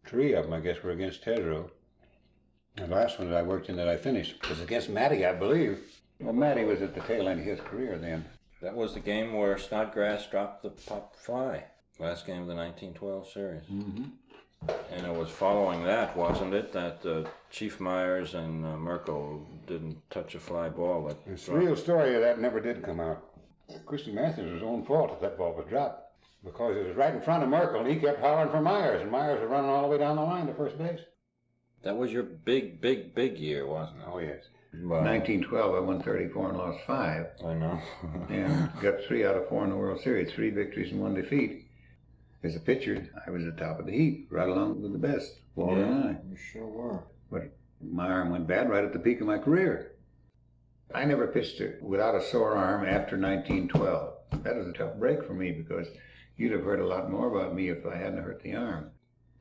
Three 0.06 0.34
of 0.34 0.46
them, 0.46 0.54
I 0.54 0.60
guess, 0.60 0.84
were 0.84 0.92
against 0.92 1.24
Tesreau. 1.24 1.70
The 2.76 2.88
last 2.88 3.20
one 3.20 3.30
that 3.30 3.38
I 3.38 3.44
worked 3.44 3.70
in 3.70 3.76
that 3.78 3.88
I 3.88 3.98
finished 3.98 4.48
was 4.50 4.60
against 4.60 4.90
Matty, 4.90 5.26
I 5.26 5.34
believe. 5.34 5.80
Well, 6.20 6.34
Matty 6.34 6.64
was 6.64 6.82
at 6.82 6.94
the 6.94 7.02
tail 7.02 7.28
end 7.28 7.40
of 7.40 7.46
his 7.46 7.60
career 7.60 7.98
then. 7.98 8.26
That 8.62 8.76
was 8.76 8.94
the 8.94 9.00
game 9.00 9.34
where 9.34 9.58
Snodgrass 9.58 10.28
dropped 10.30 10.64
the 10.64 10.70
pop 10.70 11.16
fly. 11.16 11.66
Last 12.00 12.26
game 12.26 12.42
of 12.42 12.48
the 12.48 12.56
1912 12.56 13.30
series. 13.30 13.64
Mm-hmm. 13.66 14.04
And 14.92 15.06
it 15.06 15.14
was 15.14 15.30
following 15.30 15.84
that, 15.84 16.16
wasn't 16.16 16.54
it, 16.54 16.72
that 16.74 17.06
uh, 17.06 17.28
Chief 17.50 17.80
Meyers 17.80 18.34
and 18.34 18.66
uh, 18.66 18.78
Merkle 18.78 19.46
didn't 19.68 19.98
touch 20.10 20.36
a 20.36 20.40
fly 20.40 20.70
ball. 20.70 21.08
That 21.08 21.46
The 21.46 21.54
real 21.54 21.76
story 21.76 22.16
of 22.16 22.22
that 22.22 22.40
never 22.40 22.60
did 22.60 22.84
come 22.84 23.00
out. 23.00 23.24
Christy 23.86 24.12
Matthews 24.12 24.46
was 24.52 24.62
his 24.62 24.64
own 24.64 24.86
fault 24.86 25.12
if 25.14 25.22
that 25.22 25.38
ball 25.38 25.54
was 25.54 25.66
dropped. 25.70 26.02
Because 26.44 26.76
it 26.76 26.88
was 26.88 26.98
right 26.98 27.14
in 27.16 27.22
front 27.22 27.44
of 27.44 27.50
Merkle 27.50 27.82
and 27.82 27.90
he 27.90 27.96
kept 28.00 28.20
hollering 28.20 28.52
for 28.52 28.62
Meyers, 28.62 29.02
and 29.02 29.10
Meyers 29.10 29.40
was 29.42 29.50
running 29.50 29.70
all 29.70 29.84
the 29.84 29.88
way 29.88 29.98
down 29.98 30.18
the 30.18 30.22
line 30.24 30.48
to 30.48 30.54
first 30.54 30.78
base. 30.78 31.00
That 31.84 31.98
was 31.98 32.12
your 32.12 32.24
big, 32.24 32.80
big, 32.82 33.14
big 33.16 33.38
year, 33.38 33.66
wasn't 33.68 34.00
it? 34.00 34.06
Oh, 34.08 34.20
yes. 34.20 34.44
Wow. 34.74 35.04
1912, 35.04 35.76
I 35.76 35.80
won 35.80 36.02
34 36.02 36.50
and 36.50 36.58
lost 36.58 36.80
five. 36.88 37.28
I 37.46 37.54
know. 37.54 37.80
and 38.30 38.70
got 38.82 38.96
three 39.08 39.26
out 39.26 39.36
of 39.36 39.48
four 39.48 39.64
in 39.64 39.70
the 39.70 39.76
World 39.76 40.02
Series, 40.02 40.34
three 40.34 40.50
victories 40.50 40.92
and 40.92 41.02
one 41.02 41.14
defeat. 41.14 41.63
As 42.44 42.58
a 42.58 42.60
pitcher, 42.60 43.08
I 43.26 43.30
was 43.32 43.46
at 43.46 43.56
the 43.56 43.64
top 43.64 43.80
of 43.80 43.86
the 43.86 43.94
heap, 43.94 44.28
right 44.30 44.50
along 44.50 44.82
with 44.82 44.92
the 44.92 44.98
best, 44.98 45.40
Walter 45.56 45.82
and 45.82 46.04
I. 46.04 46.18
you 46.30 46.36
sure 46.36 46.68
were. 46.68 47.00
But 47.32 47.56
my 47.82 48.10
arm 48.10 48.32
went 48.32 48.48
bad 48.48 48.70
right 48.70 48.84
at 48.84 48.92
the 48.92 49.00
peak 49.00 49.22
of 49.22 49.28
my 49.28 49.38
career. 49.38 49.94
I 50.94 51.06
never 51.06 51.28
pitched 51.28 51.62
it 51.62 51.82
without 51.82 52.16
a 52.16 52.22
sore 52.22 52.56
arm 52.56 52.84
after 52.84 53.18
1912. 53.18 54.44
That 54.44 54.58
was 54.58 54.68
a 54.68 54.74
tough 54.74 54.96
break 54.98 55.24
for 55.24 55.34
me 55.34 55.52
because 55.52 55.88
you'd 56.36 56.52
have 56.52 56.66
heard 56.66 56.82
a 56.82 56.86
lot 56.88 57.10
more 57.10 57.34
about 57.34 57.56
me 57.56 57.70
if 57.70 57.86
I 57.86 57.96
hadn't 57.96 58.22
hurt 58.22 58.44
the 58.44 58.56
arm. 58.56 58.92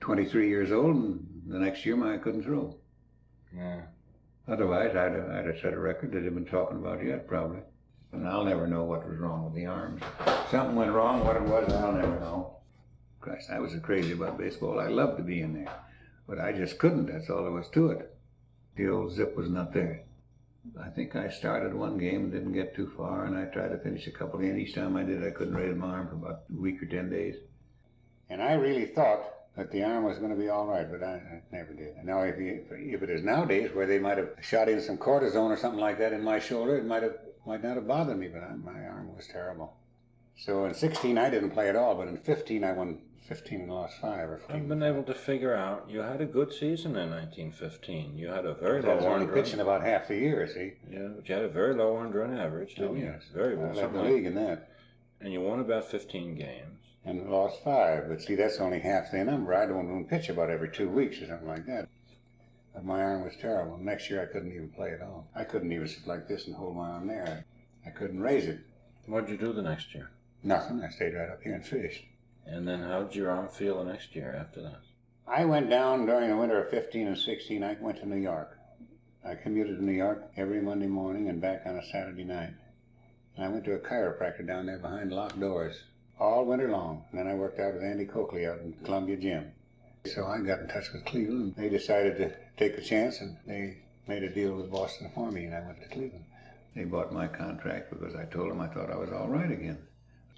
23 0.00 0.48
years 0.48 0.70
old, 0.70 0.94
and 0.94 1.26
the 1.46 1.58
next 1.58 1.84
year 1.84 2.02
I 2.04 2.18
couldn't 2.18 2.44
throw. 2.44 2.76
Yeah. 3.54 3.82
Otherwise, 4.46 4.94
I'd 4.96 5.12
have, 5.12 5.28
I'd 5.28 5.46
have 5.46 5.58
set 5.60 5.72
a 5.72 5.78
record 5.78 6.12
that 6.12 6.20
they've 6.20 6.34
been 6.34 6.46
talking 6.46 6.78
about 6.78 7.04
yet, 7.04 7.26
probably. 7.26 7.60
And 8.12 8.28
I'll 8.28 8.44
never 8.44 8.66
know 8.68 8.84
what 8.84 9.08
was 9.08 9.18
wrong 9.18 9.44
with 9.44 9.54
the 9.54 9.66
arms. 9.66 10.02
Something 10.50 10.76
went 10.76 10.92
wrong, 10.92 11.24
what 11.24 11.36
it 11.36 11.42
was, 11.42 11.72
I'll 11.72 11.92
never 11.92 12.20
know. 12.20 12.61
Christ, 13.22 13.50
I 13.50 13.60
was 13.60 13.74
crazy 13.82 14.12
about 14.12 14.36
baseball. 14.36 14.78
I 14.78 14.88
loved 14.88 15.16
to 15.16 15.22
be 15.22 15.40
in 15.40 15.54
there. 15.54 15.72
But 16.28 16.38
I 16.38 16.52
just 16.52 16.78
couldn't, 16.78 17.06
that's 17.06 17.30
all 17.30 17.42
there 17.42 17.52
was 17.52 17.68
to 17.70 17.90
it. 17.90 18.14
The 18.76 18.88
old 18.88 19.12
zip 19.12 19.36
was 19.36 19.48
not 19.48 19.72
there. 19.72 20.04
I 20.80 20.88
think 20.90 21.16
I 21.16 21.28
started 21.28 21.74
one 21.74 21.98
game 21.98 22.24
and 22.24 22.32
didn't 22.32 22.52
get 22.52 22.76
too 22.76 22.92
far, 22.96 23.24
and 23.24 23.36
I 23.36 23.44
tried 23.46 23.68
to 23.68 23.78
finish 23.78 24.06
a 24.06 24.12
couple 24.12 24.38
games. 24.38 24.58
Each 24.58 24.74
time 24.74 24.96
I 24.96 25.02
did, 25.02 25.26
I 25.26 25.30
couldn't 25.30 25.56
raise 25.56 25.76
my 25.76 25.88
arm 25.88 26.08
for 26.08 26.14
about 26.14 26.42
a 26.50 26.60
week 26.60 26.82
or 26.82 26.86
ten 26.86 27.10
days. 27.10 27.36
And 28.30 28.40
I 28.40 28.52
really 28.52 28.86
thought 28.86 29.24
that 29.56 29.72
the 29.72 29.82
arm 29.82 30.04
was 30.04 30.18
going 30.18 30.30
to 30.30 30.36
be 30.36 30.48
all 30.48 30.66
right, 30.66 30.90
but 30.90 31.02
I, 31.02 31.14
I 31.14 31.42
never 31.50 31.74
did. 31.74 31.96
Now, 32.04 32.22
if, 32.22 32.38
you, 32.38 32.64
if 32.70 33.02
it 33.02 33.10
is 33.10 33.22
nowadays, 33.22 33.70
where 33.74 33.86
they 33.86 33.98
might 33.98 34.18
have 34.18 34.30
shot 34.40 34.68
in 34.68 34.80
some 34.80 34.96
cortisone 34.96 35.50
or 35.50 35.56
something 35.56 35.80
like 35.80 35.98
that 35.98 36.12
in 36.12 36.22
my 36.22 36.38
shoulder, 36.38 36.76
it 36.76 36.86
might 36.86 37.02
have 37.02 37.16
might 37.44 37.62
not 37.62 37.74
have 37.74 37.88
bothered 37.88 38.18
me. 38.18 38.28
But 38.28 38.44
I, 38.44 38.54
my 38.54 38.86
arm 38.86 39.14
was 39.16 39.26
terrible. 39.26 39.76
So 40.36 40.64
in 40.64 40.74
16, 40.74 41.18
I 41.18 41.30
didn't 41.30 41.50
play 41.50 41.68
at 41.68 41.76
all, 41.76 41.94
but 41.94 42.08
in 42.08 42.16
15, 42.16 42.64
I 42.64 42.72
won 42.72 42.98
15 43.28 43.60
and 43.62 43.70
lost 43.72 44.00
five 44.00 44.28
or 44.28 44.40
I've 44.48 44.68
been 44.68 44.82
able 44.82 45.04
to 45.04 45.14
figure 45.14 45.54
out 45.54 45.86
you 45.88 46.00
had 46.00 46.20
a 46.20 46.26
good 46.26 46.52
season 46.52 46.96
in 46.96 47.10
1915. 47.10 48.18
You 48.18 48.28
had 48.28 48.44
a 48.44 48.54
very 48.54 48.78
I 48.82 48.88
low 48.88 48.96
was 48.96 49.04
only 49.04 49.26
pitching 49.26 49.60
about 49.60 49.82
half 49.82 50.08
the 50.08 50.16
year, 50.16 50.46
see? 50.48 50.72
Yeah, 50.90 51.08
but 51.14 51.28
you 51.28 51.34
had 51.34 51.44
a 51.44 51.48
very 51.48 51.74
low 51.74 51.96
earned 51.96 52.14
run 52.14 52.36
average, 52.36 52.74
didn't 52.74 52.90
Oh, 52.90 52.94
you? 52.94 53.04
yes. 53.04 53.22
Very 53.32 53.54
I 53.54 53.58
well. 53.58 53.72
led 53.74 53.92
the 53.92 54.02
league 54.02 54.26
in 54.26 54.34
that. 54.34 54.70
And 55.20 55.32
you 55.32 55.40
won 55.40 55.60
about 55.60 55.84
15 55.84 56.34
games. 56.34 56.66
and 57.04 57.28
lost 57.30 57.62
five. 57.64 58.08
But 58.08 58.22
see, 58.22 58.34
that's 58.36 58.58
only 58.60 58.78
half 58.80 59.10
the 59.10 59.24
number. 59.24 59.54
I 59.54 59.66
don't 59.66 59.86
even 59.86 60.04
pitch 60.04 60.28
about 60.28 60.50
every 60.50 60.68
two 60.70 60.88
weeks 60.88 61.20
or 61.20 61.26
something 61.26 61.48
like 61.48 61.66
that. 61.66 61.88
But 62.74 62.84
my 62.84 63.02
arm 63.02 63.24
was 63.24 63.34
terrible. 63.40 63.76
Next 63.76 64.08
year, 64.08 64.22
I 64.22 64.26
couldn't 64.26 64.52
even 64.52 64.68
play 64.70 64.92
at 64.92 65.02
all. 65.02 65.26
I 65.34 65.42
couldn't 65.44 65.72
even 65.72 65.86
sit 65.88 66.06
like 66.06 66.26
this 66.28 66.46
and 66.46 66.54
hold 66.54 66.76
my 66.76 66.90
arm 66.90 67.06
there. 67.08 67.44
I 67.86 67.90
couldn't 67.90 68.20
raise 68.20 68.46
it. 68.46 68.60
What'd 69.06 69.28
you 69.30 69.36
do 69.36 69.52
the 69.52 69.62
next 69.62 69.94
year? 69.94 70.10
Nothing. 70.42 70.82
I 70.82 70.90
stayed 70.90 71.14
right 71.14 71.30
up 71.30 71.42
here 71.42 71.54
and 71.54 71.64
fished. 71.64 72.04
And 72.46 72.66
then 72.66 72.80
how 72.80 73.04
did 73.04 73.14
your 73.14 73.30
arm 73.30 73.48
feel 73.48 73.78
the 73.78 73.90
next 73.90 74.14
year 74.16 74.34
after 74.38 74.62
that? 74.62 74.80
I 75.26 75.44
went 75.44 75.70
down 75.70 76.06
during 76.06 76.28
the 76.28 76.36
winter 76.36 76.62
of 76.62 76.70
15 76.70 77.06
and 77.06 77.18
16. 77.18 77.62
I 77.62 77.76
went 77.80 78.00
to 78.00 78.08
New 78.08 78.16
York. 78.16 78.58
I 79.24 79.36
commuted 79.36 79.76
to 79.76 79.84
New 79.84 79.92
York 79.92 80.24
every 80.36 80.60
Monday 80.60 80.88
morning 80.88 81.28
and 81.28 81.40
back 81.40 81.62
on 81.64 81.76
a 81.76 81.86
Saturday 81.86 82.24
night. 82.24 82.54
And 83.36 83.46
I 83.46 83.48
went 83.48 83.64
to 83.66 83.74
a 83.74 83.78
chiropractor 83.78 84.44
down 84.44 84.66
there 84.66 84.78
behind 84.78 85.12
locked 85.12 85.38
doors 85.38 85.84
all 86.18 86.44
winter 86.44 86.68
long. 86.68 87.04
And 87.10 87.20
then 87.20 87.28
I 87.28 87.34
worked 87.34 87.60
out 87.60 87.74
with 87.74 87.84
Andy 87.84 88.04
Coakley 88.04 88.46
out 88.46 88.58
in 88.58 88.74
Columbia 88.84 89.16
Gym. 89.16 89.52
So 90.06 90.26
I 90.26 90.38
got 90.38 90.58
in 90.58 90.68
touch 90.68 90.92
with 90.92 91.04
Cleveland. 91.04 91.54
They 91.56 91.68
decided 91.68 92.16
to 92.18 92.34
take 92.56 92.76
a 92.76 92.82
chance 92.82 93.20
and 93.20 93.36
they 93.46 93.78
made 94.08 94.24
a 94.24 94.34
deal 94.34 94.56
with 94.56 94.72
Boston 94.72 95.12
for 95.14 95.30
me 95.30 95.44
and 95.44 95.54
I 95.54 95.60
went 95.60 95.80
to 95.82 95.88
Cleveland. 95.88 96.24
They 96.74 96.84
bought 96.84 97.12
my 97.12 97.28
contract 97.28 97.90
because 97.90 98.16
I 98.16 98.24
told 98.24 98.50
them 98.50 98.60
I 98.60 98.66
thought 98.66 98.90
I 98.90 98.96
was 98.96 99.12
all 99.12 99.28
right 99.28 99.50
again. 99.50 99.78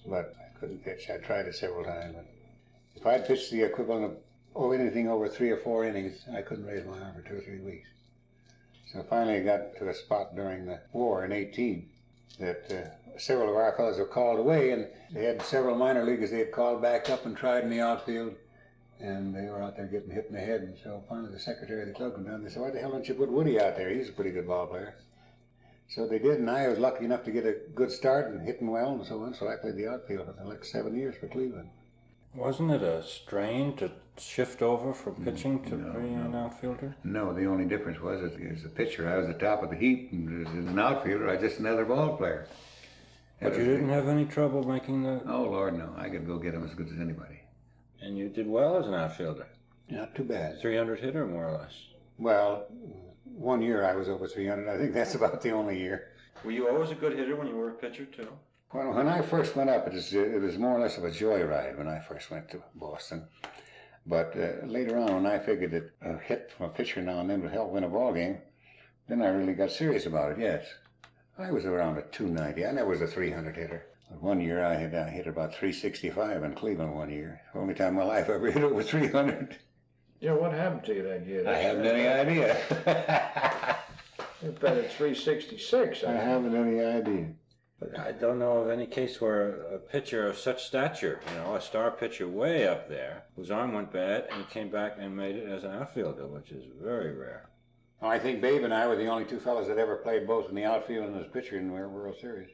But 0.06 0.34
I 0.38 0.58
couldn't 0.58 0.84
pitch. 0.84 1.10
I 1.10 1.18
tried 1.18 1.46
it 1.46 1.54
several 1.54 1.84
times. 1.84 2.14
But 2.14 2.26
if 2.96 3.06
I'd 3.06 3.26
pitched 3.26 3.50
the 3.50 3.62
equivalent 3.62 4.04
of 4.04 4.16
oh, 4.54 4.72
anything 4.72 5.08
over 5.08 5.28
three 5.28 5.50
or 5.50 5.58
four 5.58 5.84
innings, 5.84 6.24
I 6.34 6.42
couldn't 6.42 6.66
raise 6.66 6.86
my 6.86 6.98
arm 6.98 7.14
for 7.14 7.28
two 7.28 7.36
or 7.36 7.40
three 7.40 7.60
weeks. 7.60 7.88
So 8.92 9.04
finally, 9.08 9.36
I 9.36 9.40
got 9.40 9.76
to 9.78 9.88
a 9.88 9.94
spot 9.94 10.36
during 10.36 10.66
the 10.66 10.80
war 10.92 11.24
in 11.24 11.32
18 11.32 11.88
that 12.38 12.70
uh, 12.70 13.18
several 13.18 13.50
of 13.50 13.56
our 13.56 13.76
fellows 13.76 13.98
were 13.98 14.06
called 14.06 14.38
away, 14.38 14.70
and 14.70 14.86
they 15.12 15.24
had 15.24 15.42
several 15.42 15.76
minor 15.76 16.04
leaguers 16.04 16.30
they 16.30 16.38
had 16.38 16.52
called 16.52 16.82
back 16.82 17.10
up 17.10 17.26
and 17.26 17.36
tried 17.36 17.64
in 17.64 17.70
the 17.70 17.80
outfield. 17.80 18.34
And 19.00 19.34
they 19.34 19.46
were 19.46 19.62
out 19.62 19.76
there 19.76 19.86
getting 19.86 20.10
hit 20.10 20.26
in 20.28 20.34
the 20.34 20.40
head, 20.40 20.62
and 20.62 20.76
so 20.82 21.02
finally 21.08 21.32
the 21.32 21.40
secretary 21.40 21.82
of 21.82 21.88
the 21.88 21.94
club 21.94 22.14
came 22.14 22.24
down 22.24 22.34
and 22.34 22.46
they 22.46 22.50
said, 22.50 22.62
why 22.62 22.70
the 22.70 22.78
hell 22.78 22.92
don't 22.92 23.06
you 23.06 23.14
put 23.14 23.30
Woody 23.30 23.60
out 23.60 23.76
there? 23.76 23.90
He's 23.90 24.08
a 24.08 24.12
pretty 24.12 24.30
good 24.30 24.46
ball 24.46 24.66
player. 24.66 24.94
So 25.88 26.06
they 26.06 26.18
did, 26.18 26.38
and 26.40 26.50
I 26.50 26.68
was 26.68 26.78
lucky 26.78 27.04
enough 27.04 27.24
to 27.24 27.30
get 27.30 27.46
a 27.46 27.56
good 27.74 27.90
start 27.90 28.30
and 28.30 28.40
hitting 28.40 28.70
well 28.70 28.92
and 28.92 29.06
so 29.06 29.22
on, 29.22 29.34
so 29.34 29.48
I 29.48 29.56
played 29.56 29.76
the 29.76 29.88
outfield 29.88 30.26
for 30.26 30.32
the 30.32 30.50
next 30.50 30.72
seven 30.72 30.96
years 30.96 31.14
for 31.14 31.28
Cleveland. 31.28 31.70
Wasn't 32.34 32.70
it 32.70 32.82
a 32.82 33.02
strain 33.04 33.76
to 33.76 33.92
shift 34.18 34.60
over 34.60 34.92
from 34.92 35.14
mm, 35.16 35.24
pitching 35.24 35.62
to 35.64 35.76
no, 35.76 35.92
being 35.92 36.14
an 36.14 36.34
outfielder? 36.34 36.96
No, 37.04 37.32
the 37.32 37.46
only 37.46 37.64
difference 37.64 38.00
was 38.00 38.22
as, 38.22 38.32
as 38.58 38.64
a 38.64 38.68
pitcher, 38.68 39.08
I 39.08 39.18
was 39.18 39.28
the 39.28 39.34
top 39.34 39.62
of 39.62 39.70
the 39.70 39.76
heap, 39.76 40.10
and 40.12 40.46
as 40.46 40.52
an 40.52 40.78
outfielder, 40.78 41.28
I 41.28 41.34
was 41.34 41.42
just 41.42 41.60
another 41.60 41.84
ball 41.84 42.16
player. 42.16 42.48
But 43.40 43.58
you 43.58 43.64
didn't 43.64 43.90
have 43.90 44.08
any 44.08 44.24
trouble 44.24 44.62
making 44.64 45.02
the. 45.02 45.20
Oh, 45.28 45.42
Lord, 45.42 45.76
no. 45.76 45.94
I 45.98 46.08
could 46.08 46.26
go 46.26 46.38
get 46.38 46.54
him 46.54 46.64
as 46.64 46.74
good 46.74 46.88
as 46.88 46.98
anybody. 46.98 47.40
And 48.00 48.16
you 48.16 48.28
did 48.28 48.48
well 48.48 48.78
as 48.78 48.86
an 48.86 48.94
outfielder. 48.94 49.46
Not 49.90 50.14
too 50.14 50.24
bad. 50.24 50.60
300 50.60 51.00
hitter, 51.00 51.26
more 51.26 51.48
or 51.48 51.58
less. 51.58 51.74
Well, 52.18 52.66
one 53.24 53.62
year 53.62 53.84
I 53.84 53.94
was 53.94 54.08
over 54.08 54.26
300. 54.26 54.68
I 54.68 54.78
think 54.78 54.94
that's 54.94 55.14
about 55.14 55.42
the 55.42 55.50
only 55.50 55.78
year. 55.78 56.08
Were 56.44 56.50
you 56.50 56.68
always 56.68 56.90
a 56.90 56.94
good 56.94 57.16
hitter 57.16 57.36
when 57.36 57.46
you 57.46 57.56
were 57.56 57.70
a 57.70 57.74
pitcher, 57.74 58.04
too? 58.04 58.28
Well, 58.72 58.92
when 58.92 59.08
I 59.08 59.22
first 59.22 59.54
went 59.54 59.70
up, 59.70 59.86
it 59.86 59.92
was, 59.92 60.12
it 60.12 60.40
was 60.40 60.58
more 60.58 60.76
or 60.76 60.80
less 60.80 60.98
of 60.98 61.04
a 61.04 61.10
joyride 61.10 61.78
when 61.78 61.88
I 61.88 62.00
first 62.00 62.30
went 62.30 62.50
to 62.50 62.62
Boston. 62.74 63.24
But 64.06 64.34
uh, 64.36 64.66
later 64.66 64.98
on, 64.98 65.14
when 65.14 65.26
I 65.26 65.38
figured 65.38 65.70
that 65.70 65.90
a 66.02 66.18
hit 66.18 66.52
from 66.56 66.66
a 66.66 66.68
pitcher 66.70 67.00
now 67.00 67.20
and 67.20 67.30
then 67.30 67.42
would 67.42 67.52
help 67.52 67.70
win 67.70 67.84
a 67.84 67.88
ball 67.88 68.12
game, 68.12 68.38
then 69.08 69.22
I 69.22 69.28
really 69.28 69.54
got 69.54 69.70
serious 69.70 70.06
about 70.06 70.32
it, 70.32 70.38
yes. 70.38 70.66
I 71.38 71.50
was 71.50 71.64
around 71.64 71.98
a 71.98 72.02
290. 72.02 72.66
I 72.66 72.72
never 72.72 72.90
was 72.90 73.00
a 73.00 73.06
300 73.06 73.56
hitter. 73.56 73.86
One 74.20 74.40
year 74.40 74.64
I 74.64 74.74
had 74.74 74.94
uh, 74.94 75.06
hit 75.06 75.26
about 75.26 75.54
365 75.54 76.44
in 76.44 76.54
Cleveland 76.54 76.94
one 76.94 77.10
year. 77.10 77.40
Only 77.54 77.74
time 77.74 77.88
in 77.88 77.94
my 77.94 78.04
life 78.04 78.28
I 78.28 78.34
ever 78.34 78.50
hit 78.50 78.62
over 78.62 78.82
300. 78.82 79.56
Yeah, 80.20 80.32
what 80.32 80.52
happened 80.52 80.84
to 80.84 80.94
you 80.94 81.02
that 81.02 81.26
year? 81.26 81.46
I 81.46 81.56
haven't 81.56 81.86
any 81.86 82.06
idea. 82.06 82.56
You 84.42 84.50
bet 84.52 84.76
at 84.78 84.92
366. 84.92 86.04
I 86.04 86.12
haven't 86.12 86.54
any 86.54 86.80
idea. 86.80 87.28
But 87.80 87.98
I 87.98 88.12
don't 88.12 88.38
know 88.38 88.58
of 88.58 88.70
any 88.70 88.86
case 88.86 89.20
where 89.20 89.60
a 89.74 89.78
pitcher 89.78 90.26
of 90.26 90.38
such 90.38 90.64
stature, 90.64 91.20
you 91.28 91.36
know, 91.38 91.56
a 91.56 91.60
star 91.60 91.90
pitcher 91.90 92.28
way 92.28 92.66
up 92.66 92.88
there, 92.88 93.24
whose 93.36 93.50
arm 93.50 93.72
went 93.74 93.92
bad 93.92 94.28
and 94.32 94.48
came 94.48 94.70
back 94.70 94.96
and 94.98 95.16
made 95.16 95.36
it 95.36 95.48
as 95.48 95.64
an 95.64 95.72
outfielder, 95.72 96.26
which 96.26 96.52
is 96.52 96.64
very 96.80 97.12
rare. 97.12 97.50
Well, 98.00 98.10
I 98.10 98.18
think 98.18 98.40
Babe 98.40 98.64
and 98.64 98.72
I 98.72 98.86
were 98.86 98.96
the 98.96 99.08
only 99.08 99.24
two 99.24 99.40
fellas 99.40 99.66
that 99.68 99.78
ever 99.78 99.96
played 99.96 100.26
both 100.26 100.48
in 100.48 100.54
the 100.54 100.64
outfield 100.64 101.08
and 101.08 101.20
as 101.20 101.26
pitcher 101.32 101.58
in 101.58 101.68
the 101.68 101.74
World 101.74 102.16
Series. 102.20 102.50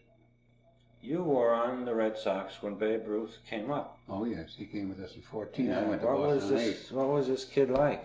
You 1.02 1.22
were 1.22 1.54
on 1.54 1.86
the 1.86 1.94
Red 1.94 2.18
Sox 2.18 2.62
when 2.62 2.74
Babe 2.74 3.06
Ruth 3.06 3.38
came 3.48 3.70
up. 3.70 3.98
Oh 4.08 4.24
yes, 4.24 4.54
he 4.56 4.66
came 4.66 4.90
with 4.90 5.00
us 5.00 5.14
in 5.14 5.22
'14. 5.22 5.72
I 5.72 5.82
went 5.84 6.02
to 6.02 6.06
what 6.06 6.18
was 6.20 6.42
Boston 6.42 6.58
in 6.58 6.64
this? 6.66 6.90
'8. 6.90 6.96
What 6.96 7.08
was 7.08 7.26
this 7.26 7.44
kid 7.44 7.70
like? 7.70 8.04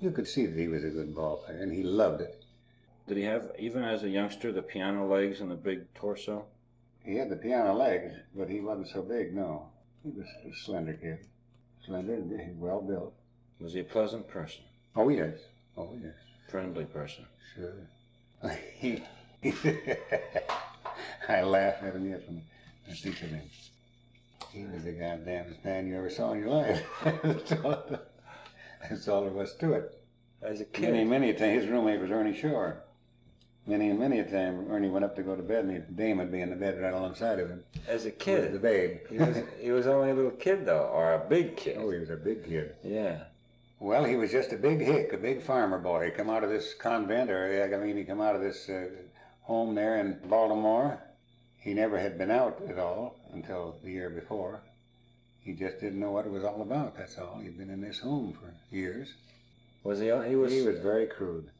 You 0.00 0.10
could 0.10 0.26
see 0.26 0.46
that 0.46 0.58
he 0.58 0.68
was 0.68 0.84
a 0.84 0.90
good 0.90 1.14
ball 1.14 1.38
player, 1.38 1.58
and 1.58 1.72
he 1.72 1.82
loved 1.82 2.20
it. 2.20 2.44
Did 3.06 3.16
he 3.16 3.22
have, 3.24 3.52
even 3.58 3.84
as 3.84 4.02
a 4.02 4.08
youngster, 4.08 4.52
the 4.52 4.62
piano 4.62 5.06
legs 5.06 5.40
and 5.40 5.50
the 5.50 5.54
big 5.54 5.92
torso? 5.94 6.44
He 7.04 7.16
had 7.16 7.30
the 7.30 7.36
piano 7.36 7.72
legs, 7.74 8.14
but 8.34 8.48
he 8.48 8.60
wasn't 8.60 8.88
so 8.88 9.02
big. 9.02 9.34
No, 9.34 9.70
he 10.02 10.10
was 10.10 10.26
a 10.44 10.52
slender 10.54 10.94
kid, 10.94 11.26
slender 11.86 12.14
and 12.14 12.60
well 12.60 12.82
built. 12.82 13.14
Was 13.60 13.74
he 13.74 13.80
a 13.80 13.84
pleasant 13.84 14.28
person, 14.28 14.64
Oh 14.94 15.08
yes, 15.08 15.38
oh 15.76 15.96
yes, 16.02 16.14
friendly 16.48 16.84
person? 16.84 17.26
sure. 17.54 17.88
I 21.28 21.42
laugh 21.42 21.82
at 21.82 21.94
him 21.94 22.08
yet 22.10 22.22
when 22.26 22.42
I 22.88 22.92
think 22.94 23.22
of 23.22 23.28
him. 23.30 23.42
He 24.52 24.64
was 24.64 24.82
the 24.84 24.92
goddamnest 24.92 25.64
man 25.64 25.86
you 25.86 25.96
ever 25.96 26.10
saw 26.10 26.32
in 26.32 26.40
your 26.40 26.48
life. 26.48 26.82
that's, 27.22 27.52
all, 27.52 27.82
that's 28.88 29.08
all 29.08 29.22
there 29.22 29.30
was 29.32 29.54
to 29.56 29.72
it. 29.74 30.00
As 30.40 30.60
a 30.60 30.66
Many, 30.80 30.98
kid, 30.98 31.06
many 31.08 31.30
a 31.30 31.38
time, 31.38 31.50
his 31.50 31.66
roommate 31.66 32.00
was 32.00 32.10
Ernie 32.10 32.36
Shore. 32.38 32.82
Many 33.66 33.90
and 33.90 33.98
many 33.98 34.20
a 34.20 34.24
time, 34.24 34.66
Ernie 34.70 34.88
went 34.88 35.04
up 35.04 35.14
to 35.16 35.22
go 35.22 35.36
to 35.36 35.42
bed, 35.42 35.64
and 35.64 35.74
his 35.74 35.84
dame 35.94 36.16
would 36.18 36.32
be 36.32 36.40
in 36.40 36.48
the 36.48 36.56
bed 36.56 36.80
right 36.80 36.94
alongside 36.94 37.38
of 37.38 37.50
him. 37.50 37.62
as 37.86 38.06
a 38.06 38.08
With 38.08 38.18
the 38.18 38.24
kid, 38.24 38.62
babe. 38.62 38.98
he 39.10 39.18
was, 39.18 39.36
he 39.60 39.70
was 39.70 39.86
only 39.86 40.10
a 40.10 40.14
little 40.14 40.30
kid 40.30 40.64
though, 40.64 40.84
or 40.90 41.12
a 41.12 41.18
big 41.28 41.56
kid. 41.56 41.76
oh, 41.78 41.90
he 41.90 41.98
was 41.98 42.08
a 42.08 42.16
big 42.16 42.46
kid. 42.48 42.74
Yeah. 42.82 43.24
Well, 43.80 44.04
he 44.04 44.16
was 44.16 44.32
just 44.32 44.52
a 44.52 44.56
big 44.56 44.80
hick, 44.80 45.12
a 45.12 45.18
big 45.18 45.42
farmer 45.42 45.78
boy. 45.78 46.06
He 46.06 46.10
come 46.10 46.30
out 46.30 46.42
of 46.42 46.50
this 46.50 46.72
convent, 46.72 47.30
or 47.30 47.70
I 47.74 47.84
mean, 47.84 47.96
he 47.98 48.04
come 48.04 48.20
out 48.22 48.34
of 48.34 48.40
this 48.40 48.68
uh, 48.70 48.88
home 49.42 49.74
there 49.74 49.98
in 49.98 50.18
Baltimore. 50.28 50.98
He 51.60 51.74
never 51.74 51.98
had 51.98 52.16
been 52.16 52.30
out 52.30 52.60
at 52.68 52.78
all 52.78 53.16
until 53.32 53.76
the 53.82 53.90
year 53.90 54.10
before. 54.10 54.60
He 55.40 55.54
just 55.54 55.80
didn't 55.80 56.00
know 56.00 56.12
what 56.12 56.26
it 56.26 56.32
was 56.32 56.44
all 56.44 56.62
about. 56.62 56.96
That's 56.96 57.18
all. 57.18 57.38
He'd 57.38 57.58
been 57.58 57.70
in 57.70 57.80
this 57.80 57.98
home 57.98 58.32
for 58.32 58.52
years. 58.74 59.12
Was 59.82 59.98
he? 59.98 60.06
He 60.06 60.36
was. 60.36 60.52
He 60.52 60.62
was 60.62 60.78
very 60.78 61.06
crude. 61.06 61.50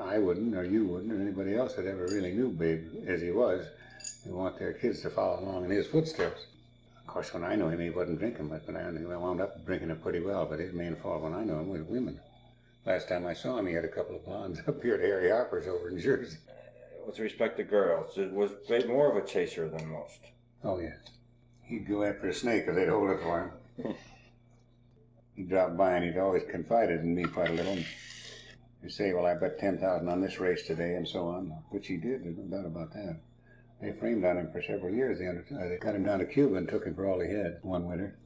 I 0.00 0.18
wouldn't, 0.18 0.54
or 0.54 0.64
you 0.64 0.84
wouldn't, 0.84 1.12
or 1.12 1.20
anybody 1.20 1.54
else 1.54 1.74
that 1.74 1.86
ever 1.86 2.06
really 2.06 2.32
knew 2.32 2.50
Babe 2.50 3.06
as 3.06 3.20
he 3.20 3.30
was. 3.30 3.66
They 4.24 4.32
want 4.32 4.58
their 4.58 4.72
kids 4.72 5.02
to 5.02 5.10
follow 5.10 5.40
along 5.40 5.64
in 5.64 5.70
his 5.70 5.86
footsteps. 5.86 6.46
Of 7.00 7.06
course, 7.06 7.32
when 7.32 7.44
I 7.44 7.54
knew 7.54 7.68
him, 7.68 7.80
he 7.80 7.90
wasn't 7.90 8.18
drinking 8.18 8.48
much, 8.48 8.62
but 8.66 8.76
I 8.76 8.90
wound 8.90 9.40
up 9.40 9.64
drinking 9.64 9.90
it 9.90 10.02
pretty 10.02 10.20
well. 10.20 10.46
But 10.46 10.58
his 10.58 10.72
main 10.72 10.96
fault 10.96 11.22
when 11.22 11.34
I 11.34 11.44
knew 11.44 11.58
him 11.58 11.68
was 11.68 11.82
women. 11.82 12.18
Last 12.84 13.08
time 13.08 13.26
I 13.26 13.34
saw 13.34 13.58
him, 13.58 13.66
he 13.66 13.74
had 13.74 13.84
a 13.84 13.88
couple 13.88 14.16
of 14.16 14.24
blondes 14.24 14.60
up 14.66 14.82
here 14.82 14.94
at 14.94 15.00
Harry 15.00 15.30
Harper's 15.30 15.66
over 15.66 15.88
in 15.88 15.98
Jersey. 15.98 16.38
With 17.06 17.18
respect 17.18 17.56
to 17.58 17.64
girls, 17.64 18.16
it 18.18 18.32
was 18.32 18.52
more 18.86 19.10
of 19.10 19.22
a 19.22 19.26
chaser 19.26 19.68
than 19.68 19.88
most. 19.88 20.20
Oh, 20.62 20.78
yes. 20.78 20.96
He'd 21.62 21.88
go 21.88 22.02
after 22.02 22.28
a 22.28 22.34
snake, 22.34 22.68
or 22.68 22.74
they'd 22.74 22.88
hold 22.88 23.10
it 23.10 23.20
for 23.20 23.54
him. 23.76 23.94
he'd 25.36 25.48
drop 25.48 25.76
by, 25.76 25.92
and 25.92 26.04
he'd 26.04 26.18
always 26.18 26.42
confided 26.50 27.00
in 27.00 27.14
me 27.14 27.24
quite 27.24 27.50
a 27.50 27.54
little. 27.54 27.76
He'd 28.82 28.90
say, 28.90 29.12
well, 29.12 29.26
I 29.26 29.34
bet 29.34 29.58
10000 29.58 30.08
on 30.08 30.20
this 30.20 30.38
race 30.38 30.66
today, 30.66 30.94
and 30.94 31.06
so 31.06 31.28
on, 31.28 31.52
which 31.70 31.86
he 31.86 31.96
did, 31.96 32.24
there's 32.24 32.36
no 32.36 32.56
doubt 32.56 32.66
about 32.66 32.92
that. 32.92 33.20
They 33.80 33.92
framed 33.92 34.24
on 34.24 34.38
him 34.38 34.50
for 34.52 34.62
several 34.62 34.94
years. 34.94 35.18
They, 35.18 35.26
under- 35.26 35.44
uh, 35.52 35.68
they 35.68 35.76
got 35.76 35.94
him 35.94 36.04
down 36.04 36.20
to 36.20 36.26
Cuba 36.26 36.56
and 36.56 36.68
took 36.68 36.84
him 36.84 36.94
for 36.94 37.06
all 37.06 37.20
he 37.20 37.30
had 37.30 37.58
one 37.62 37.86
winter. 37.86 38.16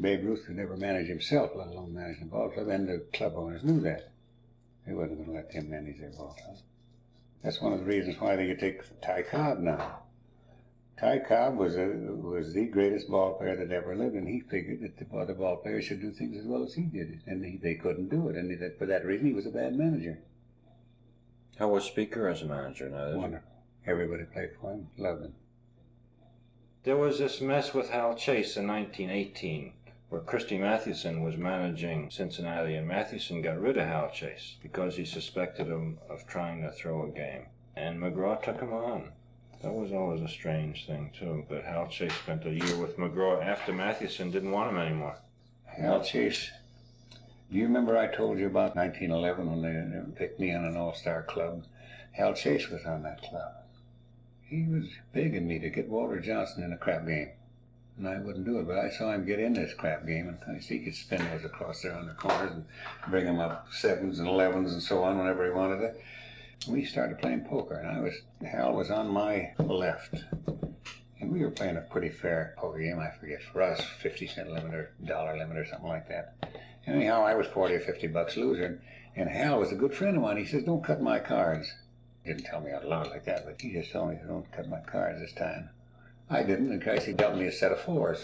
Babe 0.00 0.24
Ruth 0.24 0.46
could 0.46 0.56
never 0.56 0.76
manage 0.76 1.08
himself, 1.08 1.50
let 1.54 1.68
alone 1.68 1.94
manage 1.94 2.20
the 2.20 2.26
ball 2.26 2.50
club, 2.50 2.68
and 2.68 2.88
the 2.88 3.04
club 3.12 3.34
owners 3.36 3.62
knew 3.62 3.80
that. 3.80 4.10
They 4.86 4.94
wasn't 4.94 5.18
going 5.18 5.30
to 5.30 5.34
let 5.34 5.52
him 5.52 5.70
manage 5.70 6.00
their 6.00 6.10
ball 6.10 6.36
club. 6.42 6.56
That's 7.42 7.60
one 7.60 7.72
of 7.72 7.80
the 7.80 7.84
reasons 7.86 8.20
why 8.20 8.36
they 8.36 8.46
could 8.46 8.58
take 8.60 9.00
Ty 9.00 9.22
Cobb 9.22 9.60
now. 9.60 10.00
Ty 10.98 11.20
Cobb 11.20 11.56
was 11.56 11.76
a, 11.76 11.86
was 11.86 12.52
the 12.52 12.66
greatest 12.66 13.08
ball 13.08 13.34
player 13.34 13.56
that 13.56 13.72
ever 13.74 13.96
lived, 13.96 14.14
and 14.14 14.28
he 14.28 14.40
figured 14.40 14.80
that 14.82 14.98
the 14.98 15.16
other 15.16 15.32
ball 15.32 15.56
players 15.56 15.86
should 15.86 16.02
do 16.02 16.10
things 16.12 16.36
as 16.36 16.44
well 16.44 16.62
as 16.62 16.74
he 16.74 16.82
did, 16.82 17.22
and 17.26 17.42
he, 17.42 17.56
they 17.56 17.74
couldn't 17.74 18.10
do 18.10 18.28
it, 18.28 18.36
and 18.36 18.50
that 18.60 18.78
for 18.78 18.84
that 18.86 19.06
reason 19.06 19.26
he 19.26 19.32
was 19.32 19.46
a 19.46 19.50
bad 19.50 19.74
manager. 19.74 20.18
How 21.58 21.68
was 21.68 21.84
Speaker 21.84 22.28
as 22.28 22.42
a 22.42 22.46
manager? 22.46 22.90
Now, 22.90 23.04
there's- 23.04 23.16
Wonderful. 23.16 23.48
Everybody 23.86 24.24
played 24.24 24.50
for 24.60 24.72
him, 24.72 24.88
loved 24.98 25.24
him. 25.24 25.34
There 26.84 26.98
was 26.98 27.18
this 27.18 27.40
mess 27.40 27.72
with 27.72 27.88
Hal 27.88 28.14
Chase 28.14 28.58
in 28.58 28.66
1918, 28.66 29.72
where 30.10 30.20
Christy 30.20 30.58
Mathewson 30.58 31.22
was 31.22 31.36
managing 31.36 32.10
Cincinnati, 32.10 32.74
and 32.74 32.86
Mathewson 32.86 33.42
got 33.42 33.60
rid 33.60 33.76
of 33.76 33.86
Hal 33.86 34.10
Chase 34.10 34.56
because 34.60 34.96
he 34.96 35.04
suspected 35.04 35.68
him 35.68 35.98
of 36.08 36.26
trying 36.26 36.60
to 36.62 36.72
throw 36.72 37.04
a 37.04 37.10
game, 37.10 37.46
and 37.76 37.98
McGraw 37.98 38.42
took 38.42 38.60
him 38.60 38.72
on. 38.72 39.12
That 39.62 39.72
was 39.72 39.92
always 39.92 40.20
a 40.20 40.28
strange 40.28 40.86
thing 40.86 41.12
too. 41.16 41.44
But 41.48 41.64
Hal 41.64 41.86
Chase 41.86 42.14
spent 42.14 42.46
a 42.46 42.50
year 42.50 42.76
with 42.76 42.96
McGraw 42.96 43.44
after 43.44 43.72
Mathewson 43.72 44.30
didn't 44.30 44.50
want 44.50 44.70
him 44.70 44.78
anymore. 44.78 45.18
Hal 45.64 46.02
Chase. 46.02 46.50
Do 47.50 47.58
you 47.58 47.64
remember 47.64 47.96
I 47.96 48.06
told 48.06 48.38
you 48.38 48.46
about 48.46 48.74
1911 48.74 49.50
when 49.50 49.62
they 49.62 50.18
picked 50.18 50.40
me 50.40 50.54
on 50.54 50.64
an 50.64 50.76
all-star 50.76 51.22
club? 51.22 51.64
Hal 52.12 52.34
Chase 52.34 52.68
was 52.68 52.84
on 52.84 53.02
that 53.02 53.22
club. 53.22 53.52
He 54.42 54.64
was 54.64 54.86
begging 55.12 55.46
me 55.46 55.58
to 55.60 55.70
get 55.70 55.88
Walter 55.88 56.20
Johnson 56.20 56.64
in 56.64 56.72
a 56.72 56.76
crap 56.76 57.06
game. 57.06 57.30
And 58.00 58.08
I 58.08 58.18
wouldn't 58.18 58.46
do 58.46 58.58
it, 58.58 58.66
but 58.66 58.78
I 58.78 58.88
saw 58.88 59.12
him 59.12 59.26
get 59.26 59.40
in 59.40 59.52
this 59.52 59.74
crap 59.74 60.06
game, 60.06 60.26
and 60.28 60.56
I 60.56 60.58
see 60.58 60.78
he 60.78 60.84
could 60.86 60.94
spin 60.94 61.22
those 61.22 61.44
across 61.44 61.82
there 61.82 61.92
on 61.92 62.06
the 62.06 62.14
corners 62.14 62.52
and 62.52 62.64
bring 63.10 63.26
them 63.26 63.38
up 63.38 63.66
sevens 63.72 64.18
and 64.18 64.26
elevens 64.26 64.72
and 64.72 64.82
so 64.82 65.02
on 65.02 65.18
whenever 65.18 65.44
he 65.44 65.50
wanted 65.50 65.82
it. 65.82 66.02
We 66.66 66.86
started 66.86 67.18
playing 67.18 67.44
poker, 67.44 67.74
and 67.74 67.86
I 67.86 68.00
was 68.00 68.14
Hal 68.42 68.72
was 68.72 68.90
on 68.90 69.08
my 69.08 69.52
left, 69.58 70.14
and 71.20 71.30
we 71.30 71.40
were 71.40 71.50
playing 71.50 71.76
a 71.76 71.82
pretty 71.82 72.08
fair 72.08 72.54
poker 72.56 72.78
game. 72.78 72.98
I 72.98 73.10
forget 73.10 73.42
for 73.42 73.60
us, 73.60 73.82
fifty 73.98 74.26
cent 74.26 74.50
limit 74.50 74.72
or 74.72 74.92
dollar 75.04 75.36
limit 75.36 75.58
or 75.58 75.66
something 75.66 75.88
like 75.88 76.08
that. 76.08 76.36
Anyhow, 76.86 77.22
I 77.22 77.34
was 77.34 77.48
forty 77.48 77.74
or 77.74 77.80
fifty 77.80 78.06
bucks 78.06 78.34
loser, 78.34 78.80
and 79.14 79.28
Hal 79.28 79.58
was 79.58 79.72
a 79.72 79.76
good 79.76 79.92
friend 79.92 80.16
of 80.16 80.22
mine. 80.22 80.38
He 80.38 80.46
says, 80.46 80.64
"Don't 80.64 80.82
cut 80.82 81.02
my 81.02 81.18
cards." 81.18 81.70
He 82.24 82.32
didn't 82.32 82.46
tell 82.46 82.62
me 82.62 82.72
out 82.72 82.88
loud 82.88 83.10
like 83.10 83.26
that, 83.26 83.44
but 83.44 83.60
he 83.60 83.72
just 83.72 83.92
told 83.92 84.08
me, 84.08 84.18
"Don't 84.26 84.50
cut 84.52 84.70
my 84.70 84.80
cards 84.80 85.20
this 85.20 85.34
time." 85.34 85.68
I 86.30 86.44
didn't, 86.44 86.70
and 86.70 86.80
Christ, 86.80 87.06
he 87.06 87.12
dealt 87.12 87.36
me 87.36 87.46
a 87.46 87.52
set 87.52 87.72
of 87.72 87.80
fours. 87.80 88.22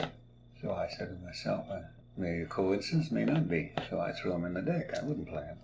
So 0.63 0.73
I 0.73 0.89
said 0.89 1.09
to 1.09 1.27
myself, 1.27 1.67
uh, 1.71 1.81
maybe 2.17 2.43
a 2.43 2.47
coincidence, 2.47 3.11
may 3.11 3.25
not 3.25 3.49
be. 3.49 3.73
So 3.91 3.99
I 3.99 4.13
threw 4.13 4.33
him 4.33 4.45
in 4.45 4.55
the 4.55 4.63
deck. 4.63 4.97
I 4.97 5.05
wouldn't 5.05 5.29
play 5.29 5.43
him. 5.43 5.59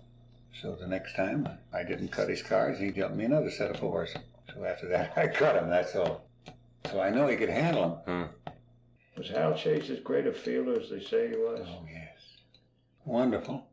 So 0.61 0.75
the 0.75 0.87
next 0.87 1.15
time, 1.15 1.47
I 1.73 1.83
didn't 1.83 2.09
cut 2.09 2.29
his 2.29 2.43
cards, 2.43 2.79
and 2.79 2.87
he 2.87 2.99
dealt 2.99 3.13
me 3.13 3.23
another 3.23 3.49
set 3.49 3.71
of 3.71 3.79
fours. 3.79 4.13
So 4.53 4.65
after 4.65 4.87
that, 4.89 5.13
I 5.17 5.27
cut 5.27 5.55
him, 5.55 5.69
that's 5.69 5.95
all. 5.95 6.25
So 6.91 6.99
I 7.01 7.09
know 7.09 7.27
he 7.27 7.37
could 7.37 7.49
handle 7.49 8.03
them. 8.05 8.29
Was 9.17 9.29
Hal 9.29 9.55
Chase 9.55 9.89
as 9.89 9.99
great 9.99 10.27
a 10.27 10.33
fielder 10.33 10.79
as 10.79 10.89
they 10.89 10.99
say 10.99 11.29
he 11.29 11.35
was? 11.37 11.65
Oh, 11.65 11.85
yes. 11.89 12.19
wonderful. 13.05 13.67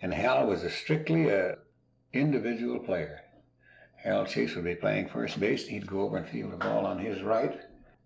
And 0.00 0.14
Hal 0.14 0.46
was 0.46 0.62
a 0.62 0.70
strictly 0.70 1.28
a 1.28 1.58
individual 2.12 2.78
player. 2.78 3.20
Hal 3.96 4.26
Chase 4.26 4.54
would 4.54 4.64
be 4.64 4.74
playing 4.74 5.08
first 5.08 5.40
base. 5.40 5.66
He'd 5.66 5.86
go 5.86 6.02
over 6.02 6.18
and 6.18 6.28
field 6.28 6.52
the 6.52 6.56
ball 6.56 6.86
on 6.86 6.98
his 6.98 7.22
right. 7.22 7.58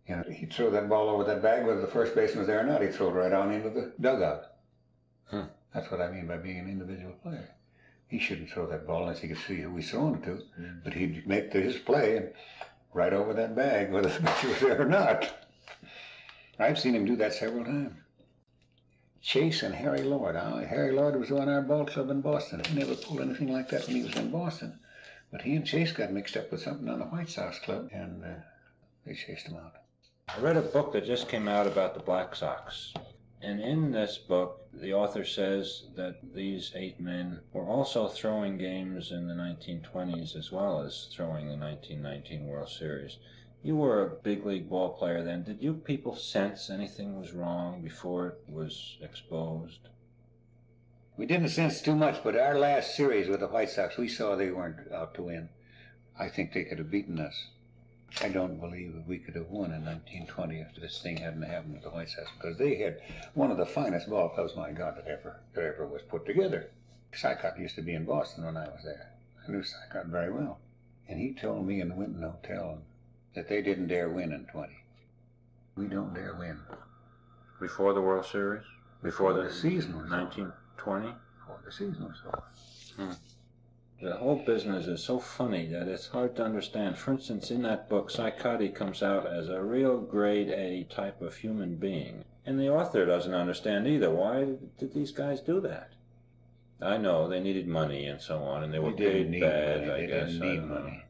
And 0.09 0.25
he'd 0.25 0.53
throw 0.53 0.71
that 0.71 0.89
ball 0.89 1.11
over 1.11 1.25
that 1.25 1.43
bag, 1.43 1.67
whether 1.67 1.83
the 1.83 1.87
first 1.87 2.15
baseman 2.15 2.41
was 2.41 2.49
there 2.49 2.61
or 2.61 2.65
not. 2.65 2.81
He'd 2.81 2.95
throw 2.95 3.09
it 3.09 3.13
right 3.13 3.33
on 3.33 3.53
into 3.53 3.69
the 3.69 3.93
dugout. 4.01 4.45
Hmm. 5.31 5.43
That's 5.75 5.91
what 5.91 6.01
I 6.01 6.11
mean 6.11 6.27
by 6.27 6.39
being 6.39 6.59
an 6.59 6.71
individual 6.71 7.13
player. 7.23 7.51
He 8.09 8.19
shouldn't 8.19 8.51
throw 8.51 8.67
that 8.67 8.87
ball 8.87 9.03
unless 9.03 9.21
he 9.21 9.29
could 9.29 9.39
see 9.47 9.61
who 9.61 9.77
he's 9.77 9.91
throwing 9.91 10.15
it 10.15 10.25
to. 10.25 10.43
But 10.83 10.95
he'd 10.95 11.27
make 11.27 11.53
his 11.53 11.77
play 11.77 12.17
and 12.17 12.33
right 12.95 13.13
over 13.13 13.35
that 13.35 13.55
bag, 13.55 13.93
whether 13.93 14.09
the 14.09 14.21
pitcher 14.21 14.49
was 14.49 14.61
there 14.61 14.81
or 14.81 14.87
not. 14.87 15.47
I've 16.59 16.79
seen 16.79 16.95
him 16.95 17.05
do 17.05 17.17
that 17.17 17.35
several 17.35 17.65
times. 17.65 17.95
Chase 19.21 19.63
and 19.63 19.75
Harry 19.75 20.03
Lord. 20.03 20.37
Uh, 20.37 20.59
Harry 20.59 20.93
Lord 20.93 21.19
was 21.19 21.31
on 21.31 21.49
our 21.49 21.61
ball 21.61 21.85
club 21.85 22.09
in 22.09 22.23
Boston. 22.23 22.63
He 22.65 22.79
never 22.79 22.95
pulled 22.95 23.21
anything 23.21 23.53
like 23.53 23.69
that 23.69 23.87
when 23.87 23.97
he 23.97 24.03
was 24.05 24.17
in 24.17 24.31
Boston. 24.31 24.79
But 25.31 25.43
he 25.43 25.55
and 25.55 25.67
Chase 25.67 25.93
got 25.93 26.13
mixed 26.13 26.37
up 26.37 26.51
with 26.51 26.63
something 26.63 26.89
on 26.89 27.01
the 27.01 27.05
White 27.05 27.29
Sox 27.29 27.59
club, 27.59 27.91
and 27.93 28.25
uh, 28.25 28.29
they 29.05 29.15
chased 29.15 29.49
him 29.49 29.57
out. 29.57 29.75
I 30.29 30.41
read 30.41 30.57
a 30.57 30.63
book 30.63 30.93
that 30.93 31.07
just 31.07 31.29
came 31.29 31.49
out 31.49 31.67
about 31.67 31.95
the 31.95 32.01
Black 32.01 32.37
Sox. 32.37 32.93
And 33.41 33.61
in 33.61 33.93
this 33.93 34.19
book, 34.19 34.69
the 34.73 34.93
author 34.93 35.25
says 35.25 35.87
that 35.97 36.35
these 36.35 36.73
eight 36.75 37.01
men 37.01 37.41
were 37.53 37.65
also 37.65 38.09
throwing 38.09 38.59
games 38.59 39.11
in 39.11 39.27
the 39.27 39.35
1920s 39.35 40.37
as 40.37 40.53
well 40.53 40.83
as 40.83 41.09
throwing 41.13 41.49
the 41.49 41.57
1919 41.57 42.47
World 42.47 42.69
Series. 42.69 43.17
You 43.63 43.77
were 43.77 44.03
a 44.03 44.23
big 44.23 44.45
league 44.45 44.69
ball 44.69 44.91
player 44.91 45.25
then. 45.25 45.45
Did 45.45 45.63
you 45.63 45.75
people 45.75 46.15
sense 46.15 46.69
anything 46.69 47.19
was 47.19 47.33
wrong 47.33 47.81
before 47.83 48.29
it 48.29 48.39
was 48.49 48.99
exposed? 49.01 49.89
We 51.17 51.27
didn't 51.27 51.49
sense 51.49 51.81
too 51.81 51.97
much, 51.97 52.23
but 52.23 52.37
our 52.37 52.59
last 52.59 52.95
series 52.95 53.29
with 53.29 53.41
the 53.41 53.49
White 53.49 53.71
Sox, 53.71 53.97
we 53.97 54.09
saw 54.09 54.37
they 54.37 54.51
weren't 54.51 54.93
out 54.93 55.15
to 55.15 55.23
win. 55.23 55.49
I 56.19 56.29
think 56.29 56.53
they 56.53 56.65
could 56.65 56.79
have 56.79 56.91
beaten 56.91 57.19
us. 57.19 57.49
I 58.21 58.29
don't 58.29 58.61
believe 58.61 58.95
that 58.95 59.07
we 59.07 59.19
could 59.19 59.37
have 59.37 59.51
won 59.51 59.73
in 59.73 59.85
1920 59.85 60.61
if 60.61 60.75
this 60.75 61.01
thing 61.01 61.19
hadn't 61.19 61.43
happened 61.43 61.75
with 61.75 61.83
the 61.83 61.91
White 61.91 62.09
Sox, 62.09 62.29
because 62.37 62.59
they 62.59 62.77
had 62.77 63.01
one 63.35 63.51
of 63.51 63.59
the 63.59 63.67
finest 63.67 64.09
ball 64.09 64.31
clubs, 64.31 64.57
my 64.57 64.73
God, 64.73 64.97
that 64.97 65.07
ever 65.07 65.41
that 65.55 65.65
ever 65.65 65.87
was 65.87 66.03
put 66.03 66.27
together. 66.27 66.71
Cicotte 67.13 67.59
used 67.59 67.77
to 67.77 67.83
be 67.83 67.95
in 67.95 68.05
Boston 68.05 68.45
when 68.45 68.57
I 68.57 68.69
was 68.69 68.83
there. 68.85 69.13
I 69.47 69.51
knew 69.51 69.63
Cicotte 69.63 70.07
very 70.07 70.33
well, 70.33 70.59
and 71.09 71.19
he 71.21 71.33
told 71.33 71.67
me 71.67 71.81
in 71.81 71.91
the 71.91 71.95
Winton 71.95 72.23
Hotel 72.23 72.83
that 73.35 73.49
they 73.49 73.63
didn't 73.63 73.89
dare 73.89 74.09
win 74.09 74.33
in 74.33 74.47
20. 74.47 74.73
We 75.77 75.87
don't 75.87 76.13
dare 76.13 76.35
win. 76.35 76.59
Before 77.61 77.93
the 77.95 78.01
World 78.01 78.27
Series? 78.27 78.65
Before 79.03 79.33
the, 79.33 79.45
the 79.45 79.53
season 79.53 79.97
was 79.97 80.07
over. 80.07 80.23
1920? 80.25 81.15
Before 81.39 81.61
the 81.65 81.73
season 81.73 82.05
was 82.05 82.21
over. 82.27 83.17
The 84.01 84.17
whole 84.17 84.37
business 84.37 84.87
is 84.87 85.03
so 85.03 85.19
funny 85.19 85.67
that 85.67 85.89
it's 85.89 86.07
hard 86.09 86.37
to 86.37 86.45
understand. 86.45 86.97
For 86.97 87.13
instance, 87.13 87.51
in 87.51 87.63
that 87.63 87.89
book, 87.89 88.11
Cicotte 88.11 88.73
comes 88.75 89.03
out 89.03 89.27
as 89.27 89.49
a 89.49 89.63
real 89.63 89.99
grade 89.99 90.51
A 90.51 90.85
type 90.85 91.21
of 91.21 91.37
human 91.37 91.77
being. 91.77 92.25
And 92.47 92.61
the 92.61 92.69
author 92.69 93.05
doesn't 93.05 93.35
understand 93.35 93.89
either. 93.89 94.11
Why 94.11 94.57
did 94.79 94.95
these 94.95 95.11
guys 95.11 95.41
do 95.41 95.61
that? 95.63 95.91
I 96.81 96.97
know 96.97 97.29
they 97.29 97.41
needed 97.41 97.67
money 97.67 98.07
and 98.07 98.21
so 98.21 98.39
on, 98.45 98.63
and 98.63 98.73
they 98.73 98.79
were 98.79 98.93
They 98.93 99.11
paid 99.25 99.31
need 99.31 99.41
bad, 99.41 99.81
money. 99.81 99.91
I 99.91 100.01
They 100.01 100.07
guess. 100.07 100.31
didn't 100.33 100.49
need 100.49 100.63
money. 100.63 101.05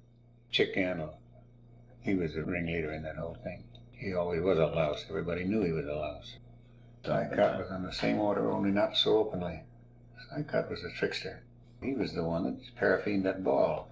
Chick 0.51 0.75
he 2.01 2.15
was 2.15 2.33
the 2.33 2.43
ringleader 2.43 2.93
in 2.93 3.03
that 3.03 3.17
whole 3.17 3.37
thing. 3.45 3.65
He 3.93 4.15
always 4.15 4.41
was 4.41 4.59
a 4.59 4.67
louse. 4.67 5.05
Everybody 5.11 5.45
knew 5.45 5.63
he 5.63 5.73
was 5.73 5.85
a 5.85 5.95
louse. 5.95 6.37
Cicotte 7.05 7.59
was 7.59 7.71
on 7.71 7.83
the 7.83 7.93
same 7.93 8.19
order, 8.19 8.51
only 8.51 8.71
not 8.71 8.97
so 8.97 9.19
openly. 9.19 9.61
Cicotte 10.31 10.71
was 10.71 10.83
a 10.85 10.91
trickster. 10.91 11.43
He 11.81 11.95
was 11.95 12.13
the 12.13 12.25
one 12.25 12.45
that 12.45 12.77
paraffined 12.77 13.23
that 13.25 13.45
ball. 13.45 13.91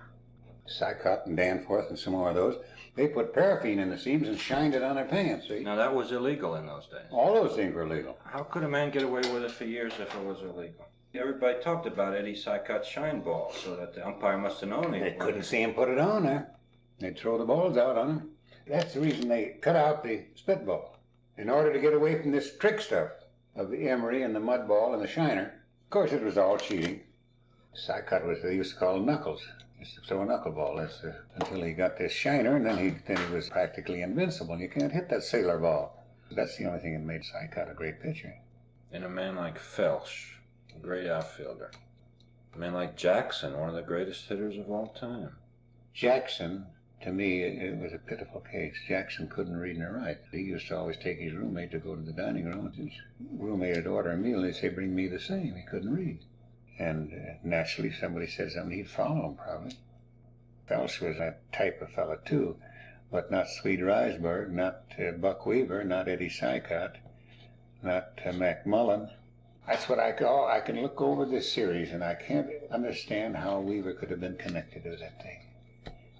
Cicotte 0.68 1.26
and 1.26 1.36
Danforth 1.36 1.88
and 1.90 1.98
some 1.98 2.14
more 2.14 2.30
of 2.30 2.34
those, 2.34 2.56
they 2.96 3.06
put 3.06 3.32
paraffin 3.32 3.78
in 3.78 3.90
the 3.90 3.98
seams 3.98 4.26
and 4.26 4.38
shined 4.38 4.74
it 4.74 4.82
on 4.82 4.96
their 4.96 5.04
pants. 5.04 5.46
See? 5.48 5.60
Now, 5.60 5.76
that 5.76 5.94
was 5.94 6.10
illegal 6.12 6.56
in 6.56 6.66
those 6.66 6.86
days. 6.86 7.06
All 7.10 7.34
those 7.34 7.54
things 7.54 7.74
were 7.74 7.82
illegal. 7.82 8.16
How 8.24 8.42
could 8.42 8.64
a 8.64 8.68
man 8.68 8.90
get 8.90 9.02
away 9.02 9.20
with 9.32 9.44
it 9.44 9.50
for 9.52 9.64
years 9.64 9.92
if 10.00 10.12
it 10.14 10.24
was 10.24 10.40
illegal? 10.42 10.86
Everybody 11.14 11.62
talked 11.62 11.86
about 11.86 12.14
Eddie 12.14 12.34
Cicotte's 12.34 12.88
shine 12.88 13.20
ball, 13.20 13.52
so 13.52 13.76
that 13.76 13.94
the 13.94 14.06
umpire 14.06 14.36
must 14.36 14.60
have 14.60 14.70
known 14.70 14.92
he 14.92 15.00
They 15.00 15.12
couldn't 15.12 15.44
see 15.44 15.62
him 15.62 15.72
put 15.72 15.88
it 15.88 15.98
on 15.98 16.24
there. 16.24 16.50
They'd 16.98 17.16
throw 17.16 17.38
the 17.38 17.44
balls 17.44 17.76
out 17.76 17.96
on 17.96 18.10
him. 18.10 18.30
That's 18.66 18.94
the 18.94 19.00
reason 19.00 19.28
they 19.28 19.56
cut 19.60 19.76
out 19.76 20.02
the 20.02 20.24
spitball. 20.34 20.98
In 21.38 21.48
order 21.48 21.72
to 21.72 21.78
get 21.78 21.94
away 21.94 22.20
from 22.20 22.32
this 22.32 22.56
trick 22.58 22.80
stuff 22.80 23.10
of 23.54 23.70
the 23.70 23.88
emery 23.88 24.22
and 24.22 24.34
the 24.34 24.40
mud 24.40 24.66
ball 24.66 24.94
and 24.94 25.02
the 25.02 25.08
shiner. 25.08 25.54
Of 25.84 25.90
course, 25.90 26.12
it 26.12 26.22
was 26.22 26.36
all 26.36 26.58
cheating. 26.58 27.00
Cicotte 27.76 28.26
was, 28.26 28.42
they 28.42 28.54
used 28.54 28.74
to 28.74 28.78
call 28.78 28.96
him 28.96 29.06
Knuckles. 29.06 29.46
He 29.74 29.80
used 29.80 29.94
to 29.96 30.00
throw 30.02 30.22
a 30.22 30.26
knuckleball 30.26 30.78
that's, 30.78 31.04
uh, 31.04 31.12
until 31.34 31.62
he 31.62 31.72
got 31.72 31.98
this 31.98 32.12
shiner, 32.12 32.56
and 32.56 32.64
then 32.64 32.78
he, 32.78 32.90
then 33.06 33.16
he 33.16 33.34
was 33.34 33.50
practically 33.50 34.02
invincible. 34.02 34.58
You 34.58 34.68
can't 34.68 34.92
hit 34.92 35.08
that 35.10 35.22
sailor 35.22 35.58
ball. 35.58 36.04
That's 36.30 36.56
the 36.56 36.64
only 36.64 36.80
thing 36.80 36.94
that 36.94 37.04
made 37.04 37.22
Cicotte 37.22 37.70
a 37.70 37.74
great 37.74 38.00
pitcher. 38.00 38.34
And 38.90 39.04
a 39.04 39.08
man 39.08 39.36
like 39.36 39.58
Felsch, 39.58 40.36
a 40.74 40.78
great 40.78 41.06
outfielder. 41.06 41.70
A 42.54 42.58
man 42.58 42.72
like 42.72 42.96
Jackson, 42.96 43.58
one 43.58 43.68
of 43.68 43.74
the 43.74 43.82
greatest 43.82 44.26
hitters 44.26 44.56
of 44.56 44.70
all 44.70 44.88
time. 44.88 45.36
Jackson, 45.92 46.66
to 47.02 47.12
me, 47.12 47.42
it, 47.42 47.62
it 47.62 47.78
was 47.78 47.92
a 47.92 47.98
pitiful 47.98 48.40
case. 48.40 48.74
Jackson 48.88 49.28
couldn't 49.28 49.56
read 49.56 49.78
nor 49.78 49.92
write. 49.92 50.18
He 50.32 50.38
used 50.38 50.68
to 50.68 50.78
always 50.78 50.96
take 50.96 51.18
his 51.18 51.34
roommate 51.34 51.70
to 51.72 51.78
go 51.78 51.94
to 51.94 52.00
the 52.00 52.12
dining 52.12 52.46
room. 52.46 52.72
His 52.72 52.92
roommate 53.38 53.76
would 53.76 53.86
order 53.86 54.12
a 54.12 54.16
meal, 54.16 54.38
and 54.38 54.46
he'd 54.46 54.56
say, 54.58 54.70
"Bring 54.70 54.94
me 54.94 55.06
the 55.06 55.20
same." 55.20 55.54
He 55.54 55.62
couldn't 55.70 55.94
read, 55.94 56.20
and 56.78 57.38
naturally, 57.42 57.92
somebody 57.92 58.26
said 58.26 58.52
something, 58.52 58.76
he'd 58.76 58.90
follow 58.90 59.28
him 59.28 59.34
probably. 59.36 59.76
Felsch 60.68 61.00
was 61.00 61.16
that 61.18 61.50
type 61.52 61.80
of 61.80 61.90
fella 61.90 62.18
too, 62.24 62.56
but 63.10 63.30
not 63.30 63.48
Swede 63.48 63.80
Risberg, 63.80 64.50
not 64.50 64.82
uh, 64.98 65.12
Buck 65.12 65.46
Weaver, 65.46 65.84
not 65.84 66.08
Eddie 66.08 66.28
Cicotte, 66.28 66.96
not 67.82 68.10
uh, 68.24 68.30
McMullin. 68.30 69.10
That's 69.66 69.88
what 69.88 69.98
I 69.98 70.12
call. 70.12 70.48
I 70.48 70.60
can 70.60 70.80
look 70.82 71.00
over 71.00 71.24
this 71.24 71.50
series, 71.50 71.92
and 71.92 72.02
I 72.04 72.14
can't 72.14 72.48
understand 72.70 73.36
how 73.36 73.60
Weaver 73.60 73.94
could 73.94 74.10
have 74.10 74.20
been 74.20 74.36
connected 74.36 74.84
to 74.84 74.96
that 74.96 75.22
thing. 75.22 75.40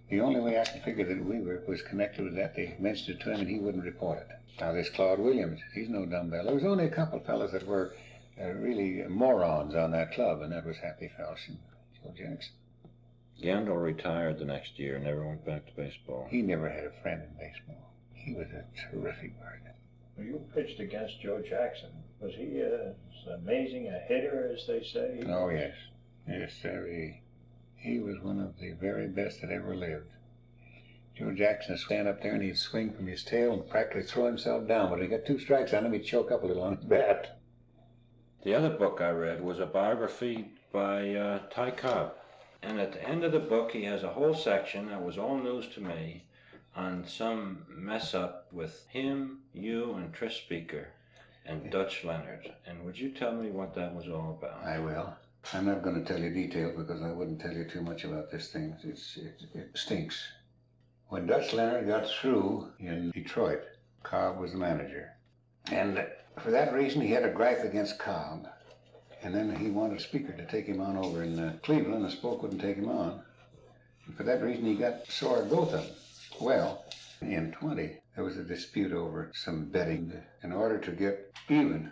The 0.09 0.21
only 0.21 0.41
way 0.41 0.61
I 0.61 0.65
can 0.65 0.81
figure 0.83 1.05
that 1.05 1.25
Weaver 1.25 1.63
was 1.67 1.83
connected 1.83 2.25
with 2.25 2.37
that, 2.37 2.55
they 2.55 2.77
mentioned 2.79 3.19
it 3.19 3.25
to 3.25 3.33
him 3.33 3.41
and 3.41 3.49
he 3.49 3.59
wouldn't 3.59 3.85
report 3.85 4.19
it. 4.19 4.29
Now 4.61 4.73
this 4.73 4.89
Claude 4.89 5.19
Williams, 5.19 5.61
he's 5.75 5.89
no 5.89 6.07
dumbbell. 6.07 6.45
There 6.45 6.55
was 6.55 6.65
only 6.65 6.85
a 6.85 6.91
couple 6.91 7.19
of 7.19 7.27
fellas 7.27 7.53
that 7.53 7.67
were 7.67 7.93
uh, 8.41 8.51
really 8.51 9.03
morons 9.09 9.75
on 9.75 9.93
that 9.93 10.13
club, 10.13 10.43
and 10.43 10.53
that 10.53 10.67
was 10.67 10.77
Happy 10.79 11.11
Felsch 11.19 11.49
and 11.49 11.59
Joe 12.03 12.13
Jackson. 12.17 12.53
Gandil 13.43 13.83
retired 13.83 14.39
the 14.39 14.45
next 14.45 14.79
year, 14.79 14.97
and 14.97 15.05
never 15.05 15.27
went 15.27 15.45
back 15.45 15.67
to 15.67 15.73
baseball. 15.77 16.27
He 16.31 16.43
never 16.43 16.69
had 16.69 16.85
a 16.85 17.03
friend 17.03 17.23
in 17.23 17.37
baseball. 17.39 17.93
He 18.15 18.33
was 18.35 18.47
a 18.49 18.65
terrific 18.91 19.39
bird. 19.39 19.61
Well, 20.17 20.27
You 20.27 20.45
pitched 20.55 20.81
against 20.81 21.21
Joe 21.21 21.43
Jackson. 21.47 21.91
Was 22.21 22.33
he 22.35 22.63
uh, 22.63 22.93
as 22.93 23.41
amazing 23.43 23.89
a 23.89 23.99
hitter 23.99 24.51
as 24.53 24.67
they 24.67 24.83
say? 24.83 25.23
Oh 25.29 25.51
yes, 25.51 25.75
yes, 26.27 26.53
sir. 26.63 26.87
He, 26.91 27.21
he 27.77 27.99
was 28.01 28.19
one 28.21 28.41
of 28.41 28.59
the 28.59 28.73
very 28.73 29.07
best 29.09 29.43
that 29.43 29.51
ever 29.51 29.77
lived. 29.77 30.09
Joe 31.17 31.33
Jackson 31.33 31.75
would 31.75 31.81
stand 31.81 32.09
up 32.09 32.23
there 32.23 32.35
and 32.35 32.43
he'd 32.43 32.59
swing 32.59 32.93
from 32.93 33.07
his 33.07 33.23
tail 33.25 33.53
and 33.53 33.69
practically 33.69 34.03
throw 34.03 34.27
himself 34.27 34.67
down. 34.67 34.91
But 34.91 35.01
if 35.01 35.11
he 35.11 35.17
got 35.17 35.27
two 35.27 35.39
strikes 35.39 35.73
on 35.75 35.85
him, 35.87 35.93
he'd 35.93 36.05
choke 36.05 36.31
up 36.31 36.43
a 36.43 36.47
little 36.47 36.63
on 36.63 36.77
his 36.77 36.85
bat. 36.85 37.36
The 38.47 38.55
other 38.55 38.71
book 38.71 39.01
I 39.01 39.11
read 39.11 39.43
was 39.43 39.59
a 39.59 39.67
biography 39.67 40.53
by 40.71 41.17
uh, 41.17 41.41
Ty 41.51 41.73
Cobb. 41.73 42.15
And 42.63 42.79
at 42.79 42.93
the 42.93 43.03
end 43.03 43.25
of 43.25 43.33
the 43.33 43.41
book, 43.41 43.73
he 43.73 43.83
has 43.87 44.05
a 44.05 44.13
whole 44.13 44.35
section 44.35 44.87
that 44.87 45.03
was 45.03 45.19
all 45.19 45.37
news 45.37 45.67
to 45.75 45.81
me 45.81 46.23
on 46.77 47.05
some 47.09 47.67
mess 47.69 48.15
up 48.15 48.47
with 48.53 48.87
him, 48.89 49.41
you, 49.53 49.95
and 49.95 50.15
Tris 50.15 50.37
Speaker 50.37 50.91
and 51.45 51.73
Dutch 51.73 52.05
Leonard. 52.05 52.53
And 52.65 52.85
would 52.85 52.97
you 52.97 53.11
tell 53.11 53.33
me 53.33 53.51
what 53.51 53.75
that 53.75 53.93
was 53.93 54.07
all 54.07 54.39
about? 54.39 54.65
I 54.65 54.79
will. 54.79 55.13
I'm 55.53 55.67
not 55.67 55.83
going 55.83 55.97
to 55.97 56.05
tell 56.05 56.23
you 56.23 56.31
details 56.31 56.77
because 56.77 57.03
I 57.03 57.11
wouldn't 57.11 57.41
tell 57.41 57.53
you 57.53 57.65
too 57.65 57.83
much 57.83 58.05
about 58.05 58.31
this 58.31 58.53
thing. 58.53 58.77
It's, 58.85 59.17
it, 59.17 59.43
it 59.55 59.71
stinks. 59.75 60.25
When 61.09 61.27
Dutch 61.27 61.53
Leonard 61.53 61.89
got 61.89 62.09
through 62.09 62.69
in 62.79 63.11
Detroit, 63.11 63.65
Cobb 64.05 64.39
was 64.39 64.53
the 64.53 64.59
manager. 64.59 65.11
And 65.73 66.07
for 66.43 66.51
that 66.51 66.73
reason, 66.73 67.01
he 67.01 67.11
had 67.11 67.25
a 67.25 67.31
gripe 67.31 67.65
against 67.65 67.99
Cobb. 67.99 68.49
And 69.23 69.35
then 69.35 69.55
he 69.57 69.71
wanted 69.71 69.99
a 69.99 70.03
speaker 70.03 70.33
to 70.33 70.47
take 70.47 70.67
him 70.67 70.81
on 70.81 70.97
over 70.97 71.23
in 71.23 71.39
uh, 71.39 71.57
Cleveland, 71.63 72.05
and 72.05 72.13
Spoke 72.13 72.43
wouldn't 72.43 72.61
take 72.61 72.77
him 72.77 72.89
on. 72.89 73.23
And 74.07 74.17
for 74.17 74.23
that 74.23 74.43
reason, 74.43 74.65
he 74.65 74.75
got 74.75 75.11
sore 75.11 75.43
at 75.43 75.51
both 75.51 75.73
of 75.73 75.83
them. 75.83 75.95
Well, 76.41 76.85
in 77.21 77.53
20, 77.53 77.99
there 78.15 78.25
was 78.25 78.37
a 78.37 78.45
dispute 78.45 78.93
over 78.93 79.33
some 79.35 79.65
betting. 79.65 80.13
In 80.43 80.53
order 80.53 80.79
to 80.79 80.93
get 80.93 81.33
even, 81.49 81.91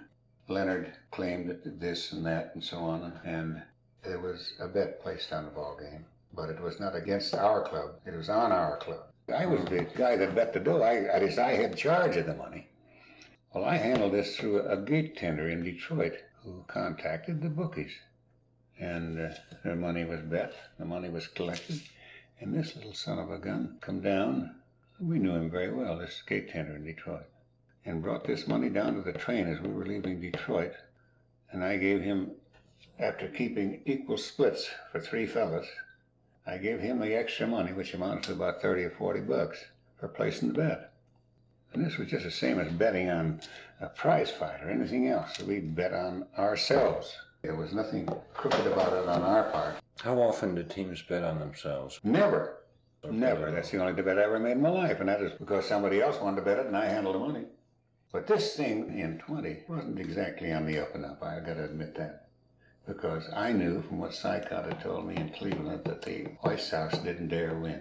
Leonard 0.48 0.92
claimed 1.11 1.59
this 1.64 2.12
and 2.12 2.24
that 2.26 2.52
and 2.54 2.62
so 2.62 2.78
on, 2.78 3.18
and 3.24 3.62
there 4.02 4.20
was 4.20 4.52
a 4.61 4.68
bet 4.68 5.00
placed 5.00 5.33
on 5.33 5.46
the 5.46 5.50
ball 5.50 5.78
game, 5.80 6.04
but 6.35 6.50
it 6.50 6.61
was 6.61 6.78
not 6.78 6.94
against 6.94 7.35
our 7.35 7.62
club; 7.62 7.96
it 8.04 8.14
was 8.14 8.28
on 8.28 8.52
our 8.52 8.76
club. 8.76 9.07
I 9.35 9.46
was 9.46 9.64
the 9.64 9.87
guy 9.96 10.16
that 10.16 10.35
bet 10.35 10.52
the 10.52 10.61
dough. 10.61 10.83
I, 10.83 11.07
I 11.07 11.42
I 11.42 11.54
had 11.54 11.76
charge 11.76 12.16
of 12.16 12.26
the 12.26 12.35
money. 12.35 12.68
Well, 13.54 13.66
I 13.66 13.76
handled 13.76 14.14
this 14.14 14.36
through 14.36 14.66
a 14.66 14.76
gate 14.76 15.16
tender 15.16 15.48
in 15.48 15.62
Detroit, 15.62 16.14
who 16.42 16.64
contacted 16.66 17.40
the 17.40 17.48
bookies. 17.48 17.92
And 18.80 19.16
uh, 19.16 19.34
their 19.62 19.76
money 19.76 20.04
was 20.04 20.22
bet, 20.22 20.54
the 20.76 20.84
money 20.84 21.08
was 21.08 21.28
collected, 21.28 21.80
and 22.40 22.52
this 22.52 22.74
little 22.74 22.94
son 22.94 23.20
of 23.20 23.30
a 23.30 23.38
gun 23.38 23.78
come 23.80 24.00
down. 24.00 24.56
We 24.98 25.20
knew 25.20 25.36
him 25.36 25.50
very 25.50 25.72
well, 25.72 25.96
this 25.96 26.20
gate 26.26 26.50
tender 26.50 26.74
in 26.74 26.84
Detroit, 26.84 27.26
and 27.84 28.02
brought 28.02 28.24
this 28.24 28.48
money 28.48 28.70
down 28.70 28.96
to 28.96 29.02
the 29.02 29.16
train 29.16 29.46
as 29.46 29.60
we 29.60 29.68
were 29.68 29.86
leaving 29.86 30.20
Detroit. 30.20 30.74
And 31.52 31.62
I 31.62 31.76
gave 31.76 32.02
him, 32.02 32.32
after 32.98 33.28
keeping 33.28 33.82
equal 33.86 34.18
splits 34.18 34.68
for 34.90 34.98
three 34.98 35.26
fellas, 35.26 35.68
I 36.44 36.58
gave 36.58 36.80
him 36.80 36.98
the 36.98 37.14
extra 37.14 37.46
money, 37.46 37.72
which 37.72 37.94
amounted 37.94 38.24
to 38.24 38.32
about 38.32 38.60
30 38.60 38.82
or 38.82 38.90
40 38.90 39.20
bucks, 39.20 39.64
for 40.00 40.08
placing 40.08 40.48
the 40.48 40.54
bet. 40.54 40.93
And 41.74 41.84
this 41.84 41.98
was 41.98 42.08
just 42.08 42.24
the 42.24 42.30
same 42.30 42.60
as 42.60 42.72
betting 42.72 43.10
on 43.10 43.40
a 43.80 43.88
prize 43.88 44.30
fight 44.30 44.62
or 44.62 44.70
anything 44.70 45.08
else. 45.08 45.40
We 45.40 45.58
bet 45.58 45.92
on 45.92 46.26
ourselves. 46.38 47.12
There 47.42 47.56
was 47.56 47.72
nothing 47.72 48.08
crooked 48.32 48.66
about 48.66 48.92
it 48.92 49.08
on 49.08 49.22
our 49.22 49.50
part. 49.50 49.76
How 50.00 50.18
often 50.20 50.54
did 50.54 50.70
teams 50.70 51.02
bet 51.02 51.24
on 51.24 51.40
themselves? 51.40 51.98
Never. 52.04 52.58
Never. 53.10 53.50
That's 53.50 53.70
the 53.70 53.78
only 53.78 53.92
bet 53.92 54.18
I 54.18 54.22
ever 54.22 54.38
made 54.38 54.52
in 54.52 54.62
my 54.62 54.70
life, 54.70 55.00
and 55.00 55.08
that 55.08 55.20
is 55.20 55.32
because 55.38 55.66
somebody 55.66 56.00
else 56.00 56.20
wanted 56.20 56.37
to 56.37 56.42
bet 56.42 56.58
it 56.58 56.66
and 56.66 56.76
I 56.76 56.87
handled 56.87 57.16
the 57.16 57.18
money. 57.18 57.44
But 58.12 58.28
this 58.28 58.54
thing 58.54 58.96
in 58.96 59.18
20 59.18 59.64
wasn't 59.68 59.98
exactly 59.98 60.52
on 60.52 60.66
the 60.66 60.78
up 60.78 60.94
and 60.94 61.04
up. 61.04 61.22
I've 61.22 61.44
gotta 61.44 61.64
admit 61.64 61.96
that. 61.96 62.28
Because 62.87 63.28
I 63.34 63.52
knew 63.52 63.82
from 63.82 63.98
what 63.98 64.12
Cicotte 64.12 64.68
had 64.68 64.80
told 64.80 65.06
me 65.06 65.16
in 65.16 65.30
Cleveland 65.30 65.82
that 65.84 66.02
the 66.02 66.28
White 66.42 66.60
Sox 66.60 66.96
didn't 66.98 67.28
dare 67.28 67.54
win. 67.54 67.80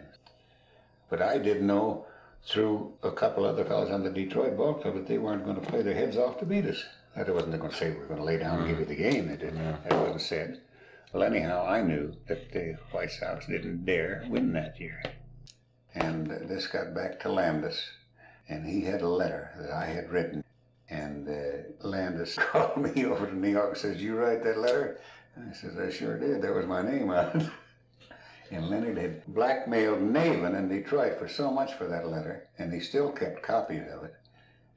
But 1.10 1.22
I 1.22 1.38
didn't 1.38 1.68
know 1.68 2.08
through 2.48 2.94
a 3.04 3.12
couple 3.12 3.46
other 3.46 3.64
fellows 3.64 3.92
on 3.92 4.04
the 4.04 4.10
Detroit 4.10 4.58
ball 4.58 4.74
club 4.76 4.96
that 4.96 5.08
they 5.08 5.18
weren't 5.18 5.46
going 5.46 5.60
to 5.60 5.70
play 5.70 5.82
their 5.82 5.94
heads 5.94 6.18
off 6.18 6.40
to 6.40 6.46
beat 6.46 6.66
us. 6.66 6.84
That 7.16 7.34
wasn't 7.34 7.60
going 7.60 7.72
to 7.72 7.78
say 7.78 7.92
we 7.92 8.00
were 8.00 8.06
going 8.06 8.20
to 8.20 8.26
lay 8.26 8.38
down 8.38 8.60
and 8.60 8.68
give 8.68 8.80
you 8.80 8.86
the 8.86 8.96
game. 8.96 9.28
They 9.28 9.38
didn't. 9.38 9.64
That 9.84 10.00
wasn't 10.00 10.22
said. 10.22 10.62
Well, 11.14 11.24
anyhow, 11.24 11.66
I 11.68 11.82
knew 11.82 12.16
that 12.28 12.52
the 12.52 12.76
White 12.92 13.12
Sox 13.12 13.46
didn't 13.46 13.86
dare 13.86 14.26
win 14.28 14.52
that 14.54 14.80
year. 14.80 15.02
And 15.94 16.32
uh, 16.32 16.40
this 16.48 16.66
got 16.66 16.96
back 16.96 17.20
to 17.20 17.30
Landis, 17.30 17.92
and 18.50 18.66
he 18.66 18.82
had 18.82 19.02
a 19.02 19.08
letter 19.08 19.52
that 19.60 19.72
I 19.72 19.86
had 19.86 20.10
written. 20.10 20.44
And 20.90 21.30
uh, 21.30 21.88
Landis 21.88 22.36
called 22.40 22.78
me 22.78 23.06
over 23.06 23.28
to 23.28 23.36
New 23.36 23.50
York 23.50 23.70
and 23.70 23.78
says, 23.78 24.02
You 24.02 24.16
write 24.16 24.44
that 24.44 24.58
letter? 24.58 25.00
And 25.36 25.52
I 25.52 25.54
says, 25.54 25.78
I 25.78 25.92
sure 25.92 26.18
did. 26.18 26.42
There 26.42 26.54
was 26.54 26.66
my 26.66 26.82
name 26.82 27.12
on 27.12 27.42
it. 27.42 27.50
And 28.54 28.70
Leonard 28.70 28.98
had 28.98 29.26
blackmailed 29.28 30.00
Navin 30.00 30.56
in 30.56 30.70
Detroit 30.70 31.18
for 31.18 31.28
so 31.28 31.50
much 31.50 31.74
for 31.74 31.88
that 31.88 32.08
letter, 32.08 32.50
and 32.60 32.72
he 32.72 32.80
still 32.80 33.12
kept 33.12 33.42
copies 33.42 33.82
of 33.92 34.04
it. 34.04 34.14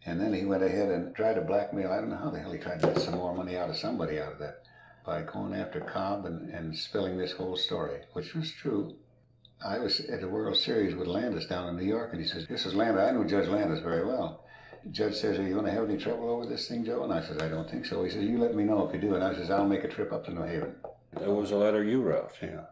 And 0.07 0.19
then 0.19 0.33
he 0.33 0.47
went 0.47 0.62
ahead 0.62 0.89
and 0.89 1.15
tried 1.15 1.35
to 1.35 1.43
blackmail, 1.43 1.93
I 1.93 1.97
don't 1.97 2.09
know 2.09 2.17
how 2.17 2.31
the 2.31 2.39
hell 2.39 2.53
he 2.53 2.59
tried 2.59 2.81
to 2.81 2.87
get 2.87 3.01
some 3.01 3.17
more 3.17 3.35
money 3.35 3.57
out 3.57 3.69
of 3.69 3.77
somebody 3.77 4.19
out 4.19 4.33
of 4.33 4.39
that 4.39 4.62
by 5.05 5.23
going 5.23 5.53
after 5.53 5.81
Cobb 5.81 6.25
and, 6.25 6.49
and 6.55 6.75
spilling 6.75 7.19
this 7.19 7.33
whole 7.33 7.57
story, 7.57 8.01
which 8.15 8.35
was 8.35 8.51
true. 8.51 8.95
I 9.62 9.79
was 9.79 10.01
at 10.01 10.21
the 10.21 10.29
World 10.29 10.57
Series 10.57 10.95
with 10.95 11.07
Landis 11.07 11.47
down 11.47 11.69
in 11.69 11.77
New 11.77 11.85
York, 11.85 12.12
and 12.12 12.21
he 12.21 12.27
says, 12.27 12.47
This 12.47 12.65
is 12.65 12.75
Landis. 12.75 13.03
I 13.03 13.11
know 13.11 13.25
Judge 13.25 13.49
Landis 13.49 13.81
very 13.81 14.07
well. 14.07 14.45
The 14.85 14.91
judge 14.91 15.17
says, 15.17 15.39
Are 15.39 15.43
you 15.43 15.53
going 15.55 15.67
to 15.67 15.73
have 15.73 15.89
any 15.89 15.99
trouble 15.99 16.31
over 16.31 16.47
this 16.47 16.67
thing, 16.67 16.85
Joe? 16.85 17.05
And 17.05 17.12
I 17.12 17.21
says, 17.21 17.43
I 17.43 17.49
don't 17.49 17.71
think 17.71 17.85
so. 17.85 18.03
He 18.05 18.11
says, 18.11 18.25
You 18.25 18.39
let 18.39 18.55
me 18.55 18.65
know 18.65 18.87
if 18.87 18.95
you 18.95 19.01
do. 19.01 19.17
And 19.17 19.25
I 19.25 19.35
says, 19.35 19.51
I'll 19.51 19.69
make 19.69 19.85
a 19.85 19.89
trip 19.89 20.12
up 20.12 20.25
to 20.27 20.33
New 20.33 20.45
Haven. 20.45 20.75
There 21.19 21.31
was 21.31 21.51
a 21.51 21.57
letter 21.57 21.85
you 21.85 22.01
wrote. 22.01 22.33
Yeah. 22.41 22.65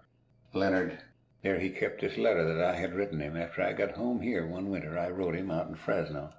Leonard, 0.54 0.98
there 1.42 1.58
he 1.58 1.68
kept 1.68 2.00
this 2.00 2.16
letter 2.16 2.44
that 2.44 2.64
I 2.64 2.76
had 2.76 2.94
written 2.94 3.20
him. 3.20 3.36
After 3.36 3.60
I 3.62 3.72
got 3.72 3.92
home 3.92 4.20
here 4.20 4.46
one 4.46 4.70
winter, 4.70 4.96
I 4.96 5.10
wrote 5.10 5.34
him 5.34 5.50
out 5.50 5.66
in 5.68 5.74
Fresno 5.74 6.32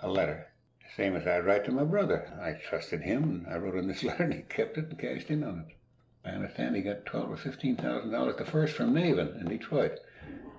a 0.00 0.08
letter, 0.08 0.48
the 0.80 0.88
same 0.96 1.14
as 1.14 1.26
I'd 1.26 1.44
write 1.44 1.66
to 1.66 1.70
my 1.70 1.84
brother. 1.84 2.32
I 2.40 2.52
trusted 2.52 3.02
him, 3.02 3.22
and 3.24 3.46
I 3.46 3.58
wrote 3.58 3.76
him 3.76 3.88
this 3.88 4.02
letter, 4.04 4.24
and 4.24 4.32
he 4.32 4.40
kept 4.42 4.78
it 4.78 4.88
and 4.88 4.98
cashed 4.98 5.30
in 5.30 5.44
on 5.44 5.66
it. 5.68 5.76
I 6.24 6.30
understand 6.30 6.76
he 6.76 6.82
got 6.82 7.04
twelve 7.04 7.30
or 7.30 7.36
fifteen 7.36 7.76
thousand 7.76 8.10
dollars 8.10 8.36
the 8.36 8.44
first 8.46 8.74
from 8.74 8.94
Navin 8.94 9.40
in 9.40 9.48
Detroit. 9.48 10.00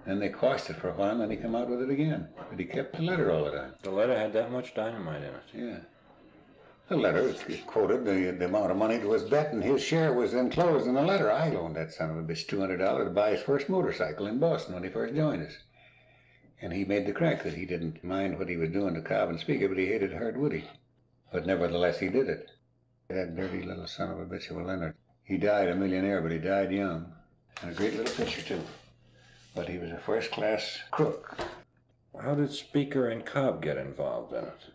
Then 0.06 0.20
they 0.20 0.30
quashed 0.30 0.70
it 0.70 0.76
for 0.76 0.90
a 0.90 0.94
while, 0.94 1.12
and 1.12 1.22
then 1.22 1.32
he 1.32 1.38
come 1.38 1.56
out 1.56 1.70
with 1.70 1.82
it 1.82 1.90
again. 1.90 2.28
But 2.50 2.60
he 2.60 2.66
kept 2.66 2.96
the 2.96 3.02
letter 3.02 3.32
all 3.32 3.46
the 3.46 3.52
time. 3.52 3.74
The 3.82 3.92
letter 3.92 4.18
had 4.18 4.34
that 4.34 4.52
much 4.52 4.76
dynamite 4.76 5.24
in 5.24 5.34
it. 5.34 5.44
Yeah. 5.54 5.80
The 6.90 6.98
letter 6.98 7.34
quoted 7.66 8.04
the, 8.04 8.36
the 8.38 8.46
amount 8.46 8.72
of 8.72 8.78
money 8.78 8.98
that 8.98 9.08
was 9.08 9.24
bet, 9.24 9.54
and 9.54 9.64
his 9.64 9.82
share 9.82 10.14
was 10.14 10.34
enclosed 10.34 10.86
in 10.86 10.96
the 10.96 11.02
letter. 11.02 11.32
I 11.32 11.50
loaned 11.50 11.78
that 11.78 11.94
son 11.94 12.10
of 12.10 12.18
a 12.18 12.22
bitch 12.22 12.46
two 12.48 12.60
hundred 12.60 12.78
dollars 12.78 13.08
to 13.08 13.14
buy 13.14 13.32
his 13.32 13.42
first 13.42 13.70
motorcycle 13.70 14.28
in 14.28 14.38
Boston 14.38 14.74
when 14.74 14.84
he 14.84 14.90
first 14.90 15.16
joined 15.16 15.48
us. 15.48 15.54
And 16.62 16.74
he 16.74 16.84
made 16.84 17.06
the 17.06 17.14
crack 17.14 17.44
that 17.44 17.54
he 17.54 17.66
didn't 17.66 18.04
mind 18.04 18.38
what 18.38 18.50
he 18.50 18.58
was 18.58 18.70
doing 18.70 18.94
to 18.96 19.02
Cobb 19.02 19.30
and 19.30 19.40
Speaker, 19.40 19.70
but 19.70 19.78
he 19.78 19.86
hated 19.86 20.12
Hurt 20.12 20.38
Woody. 20.38 20.66
But 21.32 21.46
nevertheless, 21.46 22.00
he 22.00 22.10
did 22.10 22.28
it. 22.28 22.50
That 23.08 23.36
dirty 23.36 23.64
little 23.64 23.88
son 23.88 24.12
of 24.12 24.20
a 24.20 24.26
bitch 24.26 24.50
of 24.50 24.58
a 24.58 24.64
Leonard. 24.64 24.96
He 25.24 25.38
died 25.38 25.70
a 25.70 25.76
millionaire, 25.76 26.22
but 26.22 26.32
he 26.32 26.38
died 26.38 26.72
young, 26.72 27.14
and 27.62 27.72
a 27.72 27.74
great 27.74 27.96
little 27.96 28.14
pitcher 28.14 28.42
too. 28.42 28.62
But 29.56 29.70
he 29.70 29.78
was 29.78 29.92
a 29.92 29.98
first-class 29.98 30.80
crook. 30.92 31.38
How 32.22 32.36
did 32.36 32.52
Speaker 32.52 33.08
and 33.08 33.26
Cobb 33.26 33.62
get 33.62 33.78
involved 33.78 34.34
in 34.34 34.44
it? 34.44 34.73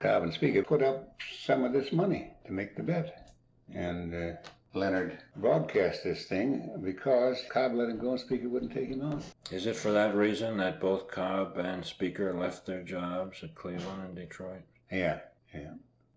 Cobb 0.00 0.22
and 0.22 0.32
Speaker 0.32 0.62
put 0.62 0.82
up 0.82 1.20
some 1.44 1.64
of 1.64 1.72
this 1.72 1.92
money 1.92 2.30
to 2.46 2.52
make 2.52 2.76
the 2.76 2.82
bet. 2.82 3.32
And 3.74 4.14
uh, 4.14 4.36
Leonard 4.74 5.18
broadcast 5.36 6.04
this 6.04 6.26
thing 6.26 6.68
because 6.82 7.40
Cobb 7.48 7.74
let 7.74 7.88
him 7.88 7.98
go 7.98 8.10
and 8.10 8.20
Speaker 8.20 8.48
wouldn't 8.48 8.72
take 8.72 8.88
him 8.88 9.02
on. 9.02 9.22
Is 9.50 9.66
it 9.66 9.76
for 9.76 9.92
that 9.92 10.14
reason 10.14 10.56
that 10.58 10.80
both 10.80 11.08
Cobb 11.08 11.56
and 11.58 11.84
Speaker 11.84 12.34
left 12.34 12.66
their 12.66 12.82
jobs 12.82 13.42
at 13.42 13.54
Cleveland 13.54 14.02
and 14.04 14.16
Detroit? 14.16 14.62
Yeah, 14.90 15.20
yeah. 15.54 15.74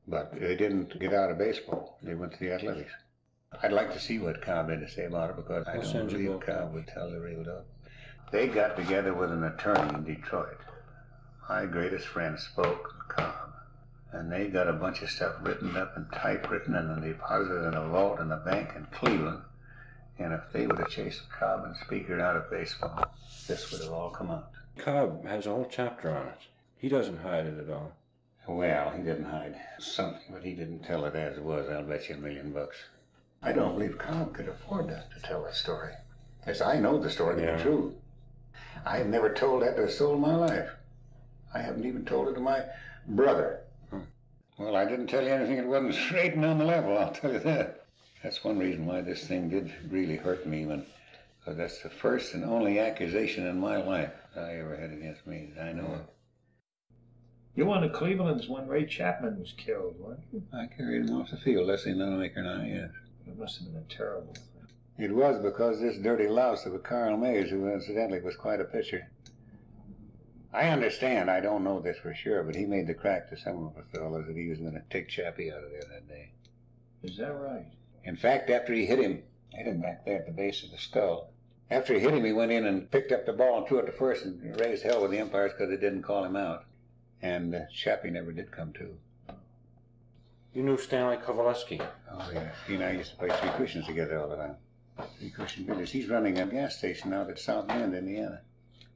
But 0.07 0.39
they 0.39 0.55
didn't 0.55 0.99
get 0.99 1.13
out 1.13 1.31
of 1.31 1.37
baseball. 1.37 1.99
They 2.01 2.15
went 2.15 2.33
to 2.33 2.39
the 2.39 2.51
athletics. 2.53 2.91
I'd 3.61 3.71
like 3.71 3.93
to 3.93 3.99
see 3.99 4.19
what 4.19 4.41
Cobb 4.41 4.69
had 4.69 4.81
to 4.81 4.89
say 4.89 5.05
about 5.05 5.31
it 5.31 5.35
because 5.37 5.67
I 5.67 5.77
don't 5.77 6.07
believe 6.07 6.39
Cobb 6.41 6.73
would 6.73 6.87
tell 6.87 7.09
the 7.09 7.19
real 7.19 7.43
dope. 7.43 7.67
They 8.31 8.47
got 8.47 8.75
together 8.75 9.13
with 9.13 9.31
an 9.31 9.43
attorney 9.43 9.93
in 9.93 10.03
Detroit. 10.03 10.57
My 11.47 11.65
greatest 11.65 12.07
friend 12.07 12.37
spoke 12.37 13.07
Cobb. 13.07 13.46
And 14.17 14.31
they 14.31 14.47
got 14.47 14.67
a 14.67 14.73
bunch 14.73 15.03
of 15.03 15.11
stuff 15.11 15.35
written 15.41 15.77
up 15.77 15.95
and 15.95 16.11
typewritten 16.11 16.73
and 16.75 16.89
then 16.89 17.07
deposited 17.07 17.67
in 17.67 17.73
a 17.75 17.87
vault 17.87 18.19
in 18.19 18.31
a 18.31 18.37
bank 18.37 18.71
in 18.75 18.85
Cleveland. 18.91 19.41
And 20.17 20.33
if 20.33 20.41
they 20.51 20.65
would 20.65 20.79
have 20.79 20.89
chased 20.89 21.29
Cobb 21.29 21.65
and 21.65 21.75
Speaker 21.77 22.19
out 22.19 22.35
of 22.35 22.49
baseball, 22.49 23.05
this 23.47 23.71
would 23.71 23.81
have 23.83 23.91
all 23.91 24.09
come 24.09 24.31
out. 24.31 24.49
Cobb 24.79 25.23
has 25.27 25.45
a 25.45 25.49
whole 25.51 25.67
chapter 25.69 26.09
on 26.09 26.27
it. 26.27 26.37
He 26.77 26.89
doesn't 26.89 27.19
hide 27.19 27.45
it 27.45 27.59
at 27.59 27.69
all. 27.69 27.91
Well, 28.47 28.89
he 28.91 29.03
didn't 29.03 29.25
hide 29.25 29.55
something, 29.77 30.21
but 30.31 30.41
he 30.43 30.53
didn't 30.53 30.83
tell 30.83 31.05
it 31.05 31.15
as 31.15 31.37
it 31.37 31.43
was. 31.43 31.69
I'll 31.69 31.83
bet 31.83 32.09
you 32.09 32.15
a 32.15 32.17
million 32.17 32.51
bucks. 32.51 32.77
I 33.43 33.51
don't 33.51 33.73
believe 33.73 33.99
Cobb 33.99 34.33
could 34.33 34.47
afford 34.47 34.89
that 34.89 35.11
to 35.13 35.19
tell 35.21 35.43
that 35.43 35.53
story. 35.55 35.93
Yes, 36.47 36.61
I 36.61 36.79
know 36.79 36.97
the 36.97 37.09
story 37.11 37.35
to 37.35 37.41
Yeah. 37.43 37.57
be 37.57 37.61
true. 37.61 37.95
I 38.83 38.97
have 38.97 39.07
never 39.07 39.31
told 39.31 39.61
that 39.61 39.75
to 39.75 39.83
a 39.83 39.91
soul 39.91 40.15
in 40.15 40.21
my 40.21 40.35
life. 40.35 40.69
I 41.53 41.59
haven't 41.59 41.85
even 41.85 42.05
told 42.05 42.29
it 42.29 42.33
to 42.33 42.39
my 42.39 42.63
brother. 43.07 43.59
Well, 44.57 44.75
I 44.75 44.85
didn't 44.85 45.07
tell 45.07 45.23
you 45.23 45.29
anything 45.29 45.57
that 45.57 45.67
wasn't 45.67 45.93
straight 46.05 46.33
and 46.33 46.45
on 46.45 46.57
the 46.57 46.65
level, 46.65 46.97
I'll 46.97 47.11
tell 47.11 47.31
you 47.31 47.39
that. 47.39 47.85
That's 48.23 48.43
one 48.43 48.57
reason 48.57 48.85
why 48.85 49.01
this 49.01 49.25
thing 49.27 49.49
did 49.49 49.71
really 49.89 50.15
hurt 50.15 50.47
me 50.47 50.65
when, 50.65 50.85
because 51.39 51.57
that's 51.57 51.81
the 51.83 51.89
first 51.89 52.33
and 52.33 52.43
only 52.43 52.79
accusation 52.79 53.45
in 53.45 53.59
my 53.59 53.77
life 53.77 54.11
I 54.35 54.55
ever 54.55 54.75
had 54.75 54.91
against 54.91 55.27
me 55.27 55.51
that 55.55 55.67
I 55.67 55.73
know 55.73 55.85
of. 55.85 56.01
You 57.55 57.65
were 57.65 57.75
in 57.75 57.81
the 57.81 57.89
Clevelands 57.89 58.47
when 58.47 58.67
Ray 58.67 58.85
Chapman 58.85 59.39
was 59.39 59.53
killed, 59.53 59.95
weren't 59.99 60.23
you? 60.31 60.43
I 60.53 60.67
carried 60.67 61.07
him 61.07 61.15
off 61.15 61.31
the 61.31 61.37
field, 61.37 61.67
Leslie 61.67 61.93
Nunamaker 61.93 62.37
and 62.37 62.49
I, 62.49 62.67
yes. 62.67 62.89
It 63.27 63.37
must 63.37 63.59
have 63.59 63.67
been 63.67 63.81
a 63.81 63.93
terrible 63.93 64.33
thing. 64.33 64.43
It 64.97 65.13
was 65.13 65.41
because 65.43 65.79
this 65.79 65.97
dirty 65.97 66.27
louse 66.27 66.65
of 66.65 66.73
a 66.73 66.79
Carl 66.79 67.17
Mays, 67.17 67.49
who 67.51 67.67
incidentally 67.67 68.21
was 68.21 68.35
quite 68.35 68.59
a 68.61 68.65
pitcher. 68.65 69.09
I 70.53 70.69
understand, 70.69 71.29
I 71.29 71.39
don't 71.39 71.63
know 71.63 71.79
this 71.79 71.97
for 71.97 72.13
sure, 72.13 72.43
but 72.43 72.55
he 72.55 72.65
made 72.65 72.87
the 72.87 72.93
crack 72.93 73.29
to 73.29 73.37
some 73.37 73.65
of 73.67 73.75
the 73.75 73.97
fellows 73.97 74.25
that 74.27 74.35
he 74.35 74.47
was 74.47 74.59
going 74.59 74.73
to 74.73 74.83
take 74.89 75.09
Chappie 75.09 75.51
out 75.51 75.63
of 75.63 75.71
there 75.71 75.83
that 75.91 76.07
day. 76.07 76.31
Is 77.03 77.17
that 77.17 77.33
right? 77.33 77.65
In 78.03 78.15
fact, 78.15 78.49
after 78.49 78.73
he 78.73 78.85
hit 78.85 78.99
him, 78.99 79.23
hit 79.51 79.67
him 79.67 79.81
back 79.81 80.05
there 80.05 80.19
at 80.19 80.25
the 80.25 80.31
base 80.31 80.63
of 80.63 80.71
the 80.71 80.77
skull. 80.77 81.29
After 81.69 81.93
he 81.93 81.99
hit 81.99 82.13
him, 82.13 82.23
he 82.23 82.31
went 82.31 82.51
in 82.51 82.65
and 82.65 82.89
picked 82.89 83.11
up 83.11 83.25
the 83.25 83.33
ball 83.33 83.57
and 83.57 83.67
threw 83.67 83.79
it 83.79 83.85
to 83.87 83.91
first 83.91 84.23
and 84.23 84.59
raised 84.59 84.83
hell 84.83 85.01
with 85.01 85.11
the 85.11 85.19
umpires 85.19 85.51
because 85.51 85.69
they 85.69 85.75
didn't 85.75 86.03
call 86.03 86.23
him 86.23 86.37
out. 86.37 86.63
And 87.21 87.53
uh, 87.53 87.59
Chappie 87.73 88.09
never 88.09 88.31
did 88.31 88.51
come 88.51 88.71
to. 88.73 88.97
You 90.53 90.63
knew 90.63 90.77
Stanley 90.77 91.17
Coveleski. 91.17 91.85
Oh, 92.09 92.29
yeah. 92.33 92.51
He 92.65 92.75
and 92.75 92.83
I 92.83 92.91
used 92.91 93.11
to 93.11 93.17
play 93.17 93.29
three 93.29 93.49
cushions 93.57 93.85
together 93.85 94.19
all 94.19 94.29
the 94.29 94.37
time. 94.37 94.55
Three 95.19 95.29
cushion 95.29 95.65
billiards. 95.65 95.91
He's 95.91 96.07
running 96.07 96.39
a 96.39 96.45
gas 96.45 96.77
station 96.77 97.13
out 97.13 97.29
at 97.29 97.37
South 97.37 97.67
Bend, 97.67 97.93
Indiana. 97.93 98.41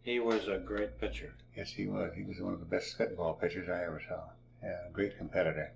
He 0.03 0.19
was 0.19 0.47
a 0.47 0.57
great 0.57 0.99
pitcher. 0.99 1.33
Yes, 1.55 1.69
he 1.71 1.87
was. 1.87 2.11
He 2.15 2.23
was 2.23 2.39
one 2.39 2.53
of 2.53 2.59
the 2.59 2.65
best 2.65 2.91
spitball 2.91 3.33
pitchers 3.33 3.69
I 3.69 3.83
ever 3.83 4.01
saw. 4.07 4.21
Yeah, 4.63 4.87
a 4.87 4.91
great 4.91 5.17
competitor. 5.17 5.71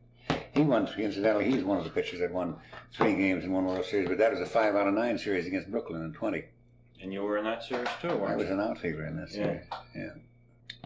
He 0.53 0.61
won, 0.61 0.87
incidentally, 0.97 1.51
he's 1.51 1.63
one 1.63 1.77
of 1.77 1.83
the 1.83 1.89
pitchers 1.89 2.19
that 2.21 2.31
won 2.31 2.55
three 2.93 3.15
games 3.15 3.43
in 3.43 3.51
one 3.51 3.65
World 3.65 3.85
Series, 3.85 4.07
but 4.07 4.17
that 4.17 4.31
was 4.31 4.39
a 4.41 4.45
five 4.45 4.75
out 4.75 4.87
of 4.87 4.93
nine 4.93 5.17
series 5.17 5.45
against 5.45 5.69
Brooklyn 5.69 6.01
in 6.03 6.13
20. 6.13 6.43
And 7.01 7.13
you 7.13 7.21
were 7.23 7.37
in 7.37 7.43
that 7.43 7.63
series 7.63 7.89
too, 8.01 8.09
I 8.09 8.13
weren't 8.15 8.37
was 8.37 8.47
you? 8.47 8.53
an 8.53 8.61
outfielder 8.61 9.05
in 9.05 9.17
that 9.17 9.29
Yeah. 9.31 9.35
series. 9.35 9.63
Yeah. 9.95 10.09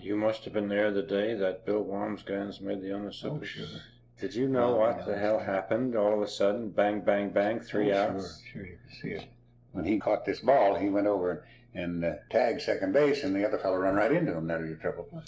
You 0.01 0.15
must 0.17 0.43
have 0.45 0.53
been 0.53 0.67
there 0.69 0.91
the 0.91 1.03
day 1.03 1.35
that 1.35 1.65
Bill 1.65 1.83
Wambsganss 1.85 2.61
made 2.61 2.81
the 2.81 2.91
Oh, 2.93 3.09
sure. 3.11 3.31
Oh, 3.31 3.79
Did 4.19 4.35
you 4.35 4.47
know 4.49 4.73
Oh, 4.75 4.77
what 4.77 5.05
the 5.05 5.17
hell 5.17 5.39
happened 5.39 5.95
all 5.95 6.13
of 6.13 6.21
a 6.21 6.27
sudden? 6.27 6.69
Bang, 6.71 7.01
bang, 7.01 7.29
bang, 7.29 7.59
three 7.59 7.93
Oh, 7.93 7.97
outs. 8.03 8.41
Sure, 8.41 8.63
sure, 8.63 8.65
you 8.71 8.77
can 8.85 8.95
see 9.01 9.09
it. 9.11 9.25
When 9.71 9.85
he 9.85 9.99
caught 9.99 10.25
this 10.25 10.39
ball, 10.41 10.75
he 10.75 10.89
went 10.89 11.07
over 11.07 11.31
and 11.31 11.41
uh, 11.75 12.15
tag 12.29 12.61
second 12.61 12.93
base, 12.93 13.23
and 13.23 13.35
the 13.35 13.45
other 13.45 13.57
fellow 13.57 13.77
run 13.77 13.95
right 13.95 14.11
into 14.11 14.33
him. 14.33 14.47
That 14.47 14.59
was 14.59 14.69
your 14.69 14.77
triple 14.77 15.03
play. 15.03 15.23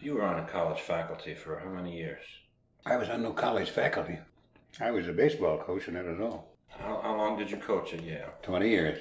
You 0.00 0.14
were 0.14 0.22
on 0.22 0.42
a 0.42 0.46
college 0.48 0.80
faculty 0.80 1.34
for 1.34 1.58
how 1.60 1.70
many 1.70 1.96
years? 1.96 2.22
I 2.84 2.96
was 2.96 3.08
on 3.08 3.22
no 3.22 3.32
college 3.32 3.70
faculty. 3.70 4.18
I 4.80 4.90
was 4.90 5.06
a 5.06 5.12
baseball 5.12 5.58
coach, 5.58 5.86
and 5.86 5.96
that 5.96 6.04
was 6.04 6.20
all. 6.20 6.56
How, 6.68 7.00
how 7.02 7.16
long 7.16 7.38
did 7.38 7.50
you 7.50 7.58
coach 7.58 7.94
at 7.94 8.02
Yale? 8.02 8.32
20 8.42 8.68
years. 8.68 8.98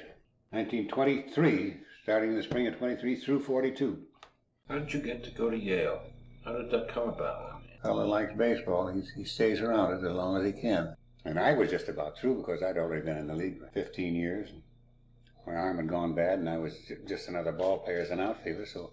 1923, 0.51 1.77
starting 2.03 2.31
in 2.31 2.35
the 2.35 2.43
spring 2.43 2.67
of 2.67 2.77
23 2.77 3.15
through 3.15 3.39
42. 3.39 3.97
How 4.67 4.79
did 4.79 4.93
you 4.93 5.01
get 5.01 5.23
to 5.23 5.31
go 5.31 5.49
to 5.49 5.57
Yale? 5.57 6.01
How 6.45 6.53
did 6.53 6.69
that 6.71 6.89
come 6.89 7.09
about? 7.09 7.61
Fellow 7.81 8.05
likes 8.05 8.33
baseball. 8.35 8.87
He, 8.87 9.01
he 9.15 9.23
stays 9.23 9.61
around 9.61 9.93
it 9.93 10.05
as 10.05 10.11
long 10.15 10.37
as 10.37 10.45
he 10.45 10.61
can. 10.61 10.95
And 11.25 11.39
I 11.39 11.53
was 11.53 11.69
just 11.69 11.87
about 11.87 12.17
through 12.17 12.35
because 12.35 12.61
I'd 12.61 12.77
already 12.77 13.05
been 13.05 13.17
in 13.17 13.27
the 13.27 13.35
league 13.35 13.59
for 13.59 13.67
15 13.67 14.15
years. 14.15 14.49
My 15.45 15.55
arm 15.55 15.77
had 15.77 15.87
gone 15.87 16.13
bad, 16.13 16.39
and 16.39 16.49
I 16.49 16.57
was 16.57 16.77
just 17.07 17.27
another 17.27 17.51
ball 17.51 17.79
player 17.79 17.99
as 17.99 18.11
an 18.11 18.19
outfielder. 18.19 18.65
So 18.65 18.91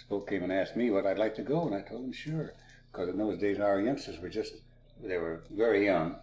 Spoke 0.00 0.28
came 0.28 0.42
and 0.42 0.52
asked 0.52 0.76
me 0.76 0.90
what 0.90 1.06
I'd 1.06 1.18
like 1.18 1.34
to 1.36 1.42
go, 1.42 1.66
and 1.66 1.74
I 1.74 1.82
told 1.82 2.04
him 2.04 2.12
sure. 2.12 2.54
Because 2.90 3.08
in 3.08 3.18
those 3.18 3.38
days, 3.38 3.60
our 3.60 3.80
youngsters 3.80 4.18
were 4.18 4.28
just, 4.28 4.54
they 5.02 5.16
were 5.16 5.44
very 5.50 5.84
young. 5.86 6.16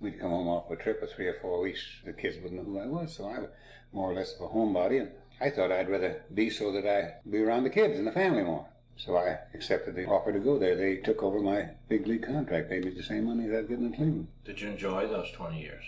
We'd 0.00 0.20
come 0.20 0.30
home 0.30 0.48
off 0.48 0.70
a 0.70 0.76
trip 0.76 1.00
for 1.00 1.06
three 1.06 1.26
or 1.26 1.34
four 1.40 1.60
weeks. 1.60 1.82
The 2.04 2.12
kids 2.12 2.36
wouldn't 2.42 2.60
know 2.60 2.64
who 2.64 2.78
I 2.78 2.86
was, 2.86 3.16
so 3.16 3.26
I 3.26 3.38
was 3.40 3.50
more 3.92 4.10
or 4.10 4.14
less 4.14 4.34
of 4.34 4.42
a 4.42 4.48
homebody. 4.48 5.00
And 5.00 5.10
I 5.40 5.50
thought 5.50 5.72
I'd 5.72 5.88
rather 5.88 6.22
be 6.32 6.50
so 6.50 6.72
that 6.72 6.86
I'd 6.86 7.30
be 7.30 7.38
around 7.38 7.64
the 7.64 7.70
kids 7.70 7.98
and 7.98 8.06
the 8.06 8.12
family 8.12 8.42
more. 8.42 8.66
So 8.96 9.16
I 9.16 9.38
accepted 9.54 9.96
the 9.96 10.06
offer 10.06 10.32
to 10.32 10.38
go 10.38 10.58
there. 10.58 10.76
They 10.76 10.96
took 10.96 11.22
over 11.22 11.40
my 11.40 11.70
big 11.88 12.06
league 12.06 12.26
contract, 12.26 12.70
paid 12.70 12.84
me 12.84 12.92
the 12.92 13.02
same 13.02 13.24
money 13.24 13.48
as 13.48 13.52
I'd 13.52 13.68
getting 13.68 13.86
in 13.86 13.94
Cleveland. 13.94 14.28
Did 14.44 14.60
you 14.60 14.68
enjoy 14.68 15.06
those 15.08 15.30
20 15.32 15.60
years? 15.60 15.84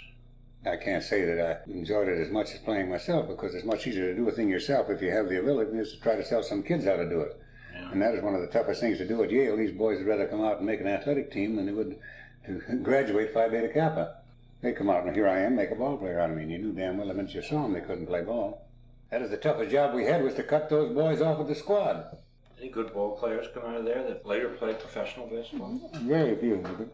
I 0.67 0.77
can't 0.77 1.05
say 1.05 1.25
that 1.25 1.65
I 1.67 1.71
enjoyed 1.71 2.09
it 2.09 2.19
as 2.19 2.31
much 2.31 2.53
as 2.53 2.59
playing 2.59 2.91
myself 2.91 3.29
because 3.29 3.55
it's 3.55 3.65
much 3.65 3.87
easier 3.87 4.11
to 4.11 4.17
do 4.17 4.29
a 4.29 4.33
thing 4.33 4.49
yourself 4.49 4.91
if 4.91 5.01
you 5.01 5.11
have 5.11 5.29
the 5.29 5.39
ability 5.39 5.71
than 5.71 5.79
it 5.79 5.83
is 5.83 5.93
to 5.93 6.01
try 6.01 6.17
to 6.17 6.29
tell 6.29 6.43
some 6.43 6.63
kids 6.63 6.85
how 6.85 6.97
to 6.97 7.09
do 7.09 7.21
it. 7.21 7.41
Yeah. 7.73 7.93
And 7.93 8.03
that 8.03 8.15
is 8.15 8.23
one 8.23 8.35
of 8.35 8.41
the 8.41 8.49
toughest 8.49 8.81
things 8.81 8.99
to 8.99 9.07
do 9.07 9.23
at 9.23 9.31
Yale. 9.31 9.57
These 9.57 9.73
boys 9.73 9.99
would 9.99 10.07
rather 10.07 10.27
come 10.27 10.43
out 10.43 10.59
and 10.59 10.67
make 10.67 10.81
an 10.81 10.89
athletic 10.89 11.31
team 11.31 11.57
than 11.57 11.67
they 11.67 11.73
would 11.73 11.99
to 12.47 12.61
graduate 12.83 13.33
Phi 13.33 13.49
Beta 13.49 13.69
Kappa. 13.69 14.17
They 14.63 14.73
come 14.73 14.91
out 14.91 15.07
and 15.07 15.15
here 15.15 15.29
I 15.29 15.41
am, 15.41 15.55
make 15.55 15.71
a 15.71 15.77
ball 15.77 15.99
player 15.99 16.19
out 16.19 16.31
of 16.31 16.37
me. 16.37 16.43
And 16.43 16.51
you 16.51 16.59
knew 16.59 16.73
damn 16.73 16.99
well 16.99 17.09
the 17.09 17.15
minute 17.15 17.35
you 17.35 17.43
saw 17.43 17.63
them, 17.63 17.73
they 17.73 17.81
couldn't 17.81 18.07
play 18.07 18.23
ball. 18.23 18.67
That 19.11 19.23
is 19.23 19.31
the 19.31 19.37
toughest 19.37 19.71
job 19.71 19.95
we 19.95 20.05
had 20.05 20.25
was 20.25 20.35
to 20.35 20.43
cut 20.43 20.69
those 20.69 20.93
boys 20.93 21.21
off 21.21 21.39
of 21.39 21.47
the 21.47 21.55
squad. 21.55 22.17
Any 22.59 22.71
good 22.71 22.93
ball 22.93 23.17
players 23.17 23.47
come 23.55 23.65
out 23.65 23.77
of 23.77 23.85
there 23.85 24.03
that 24.03 24.27
later 24.27 24.49
played 24.49 24.81
professional 24.81 25.27
baseball? 25.29 25.91
Very 26.03 26.35
few. 26.37 26.91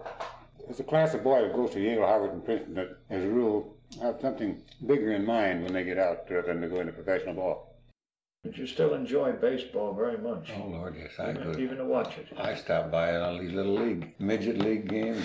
There's 0.67 0.81
a 0.81 0.85
class 0.85 1.15
of 1.15 1.25
boy 1.25 1.43
that 1.43 1.55
goes 1.55 1.73
to 1.73 1.81
Yale, 1.81 2.07
Harvard, 2.07 2.33
and 2.33 2.45
Princeton 2.45 2.75
that, 2.75 2.97
as 3.11 3.23
a 3.23 3.29
rule, 3.29 3.77
have 4.01 4.21
something 4.21 4.63
bigger 4.87 5.13
in 5.13 5.25
mind 5.25 5.63
when 5.65 5.73
they 5.73 5.85
get 5.85 5.99
out 5.99 6.31
uh, 6.31 6.43
than 6.43 6.61
to 6.61 6.69
go 6.69 6.81
into 6.81 6.93
professional 6.93 7.35
ball. 7.35 7.77
But 8.45 8.57
you 8.57 8.67
still 8.67 8.95
enjoy 8.95 9.33
baseball 9.33 9.93
very 9.95 10.19
much. 10.19 10.51
Oh 10.57 10.67
Lord, 10.67 10.97
yes, 10.99 11.13
I 11.19 11.31
even, 11.31 11.43
could. 11.43 11.61
even 11.61 11.77
to 11.77 11.85
watch 11.85 12.19
it. 12.19 12.27
I 12.37 12.55
stop 12.57 12.91
by 12.91 13.13
at 13.13 13.23
all 13.23 13.39
these 13.39 13.53
little 13.53 13.75
league, 13.75 14.15
midget 14.19 14.59
league 14.59 14.89
games. 14.89 15.23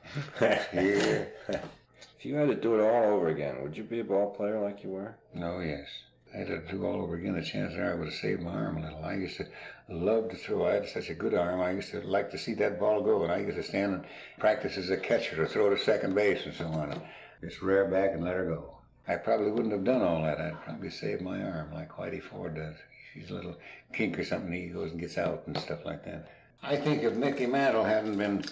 yeah. 0.40 1.24
If 1.48 2.24
you 2.24 2.34
had 2.34 2.48
to 2.48 2.54
do 2.54 2.74
it 2.74 2.82
all 2.82 3.14
over 3.14 3.28
again, 3.28 3.62
would 3.62 3.76
you 3.76 3.84
be 3.84 4.00
a 4.00 4.04
ball 4.04 4.34
player 4.34 4.60
like 4.60 4.82
you 4.82 4.90
were? 4.90 5.14
No, 5.34 5.60
yes. 5.60 5.86
I 6.34 6.38
had 6.38 6.46
to 6.48 6.60
do 6.70 6.84
all 6.84 7.00
over 7.02 7.16
again. 7.16 7.34
The 7.34 7.42
chances 7.42 7.78
are 7.78 7.92
I 7.92 7.94
would 7.94 8.08
have 8.08 8.14
saved 8.14 8.42
my 8.42 8.52
arm 8.52 8.78
a 8.78 8.82
little. 8.82 9.04
I 9.04 9.14
used 9.14 9.38
to 9.38 9.46
love 9.88 10.30
to 10.30 10.36
throw. 10.36 10.66
I 10.66 10.74
had 10.74 10.88
such 10.88 11.10
a 11.10 11.14
good 11.14 11.34
arm. 11.34 11.60
I 11.60 11.70
used 11.70 11.90
to 11.92 12.00
like 12.02 12.30
to 12.32 12.38
see 12.38 12.54
that 12.54 12.78
ball 12.78 13.02
go, 13.02 13.22
and 13.22 13.32
I 13.32 13.38
used 13.38 13.56
to 13.56 13.62
stand 13.62 13.94
and 13.94 14.04
practice 14.38 14.76
as 14.76 14.90
a 14.90 14.96
catcher 14.96 15.36
to 15.36 15.46
throw 15.46 15.70
to 15.70 15.78
second 15.78 16.14
base 16.14 16.44
and 16.44 16.54
so 16.54 16.66
on. 16.66 17.00
Just 17.40 17.62
rear 17.62 17.86
back 17.86 18.12
and 18.12 18.24
let 18.24 18.34
her 18.34 18.44
go. 18.44 18.78
I 19.06 19.16
probably 19.16 19.50
wouldn't 19.50 19.72
have 19.72 19.84
done 19.84 20.02
all 20.02 20.22
that. 20.22 20.38
I'd 20.38 20.62
probably 20.64 20.90
saved 20.90 21.22
my 21.22 21.42
arm 21.42 21.72
like 21.72 21.90
Whitey 21.92 22.22
Ford 22.22 22.56
does. 22.56 22.76
She's 23.14 23.30
a 23.30 23.34
little 23.34 23.56
kink 23.94 24.18
or 24.18 24.24
something. 24.24 24.52
He 24.52 24.66
goes 24.66 24.90
and 24.90 25.00
gets 25.00 25.16
out 25.16 25.44
and 25.46 25.56
stuff 25.56 25.86
like 25.86 26.04
that. 26.04 26.28
I 26.62 26.76
think 26.76 27.02
if 27.02 27.14
Mickey 27.14 27.46
Mantle 27.46 27.84
hadn't 27.84 28.18
been 28.18 28.44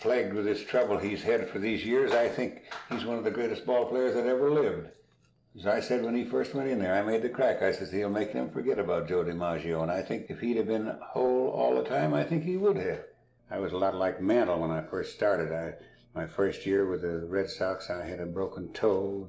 plagued 0.00 0.34
with 0.34 0.46
this 0.46 0.64
trouble 0.64 0.98
he's 0.98 1.22
had 1.22 1.48
for 1.48 1.60
these 1.60 1.84
years, 1.84 2.12
I 2.12 2.28
think 2.28 2.62
he's 2.90 3.04
one 3.04 3.18
of 3.18 3.24
the 3.24 3.30
greatest 3.30 3.64
ball 3.64 3.86
players 3.86 4.14
that 4.14 4.26
ever 4.26 4.50
lived. 4.50 4.88
As 5.56 5.68
I 5.68 5.78
said 5.78 6.04
when 6.04 6.16
he 6.16 6.24
first 6.24 6.52
went 6.52 6.68
in 6.68 6.80
there, 6.80 6.94
I 6.94 7.02
made 7.02 7.22
the 7.22 7.28
crack. 7.28 7.62
I 7.62 7.70
says 7.70 7.92
he'll 7.92 8.10
make 8.10 8.32
them 8.32 8.50
forget 8.50 8.80
about 8.80 9.06
Joe 9.06 9.22
DiMaggio, 9.22 9.82
and 9.82 9.90
I 9.90 10.02
think 10.02 10.26
if 10.28 10.40
he'd 10.40 10.56
have 10.56 10.66
been 10.66 10.98
whole 11.00 11.48
all 11.50 11.76
the 11.76 11.88
time, 11.88 12.12
I 12.12 12.24
think 12.24 12.42
he 12.42 12.56
would 12.56 12.76
have. 12.76 13.04
I 13.52 13.60
was 13.60 13.72
a 13.72 13.78
lot 13.78 13.94
like 13.94 14.20
Mantle 14.20 14.58
when 14.58 14.72
I 14.72 14.82
first 14.82 15.14
started. 15.14 15.52
I, 15.52 15.74
my 16.12 16.26
first 16.26 16.66
year 16.66 16.90
with 16.90 17.02
the 17.02 17.24
Red 17.26 17.48
Sox, 17.48 17.88
I 17.88 18.04
had 18.04 18.18
a 18.18 18.26
broken 18.26 18.72
toe, 18.72 19.28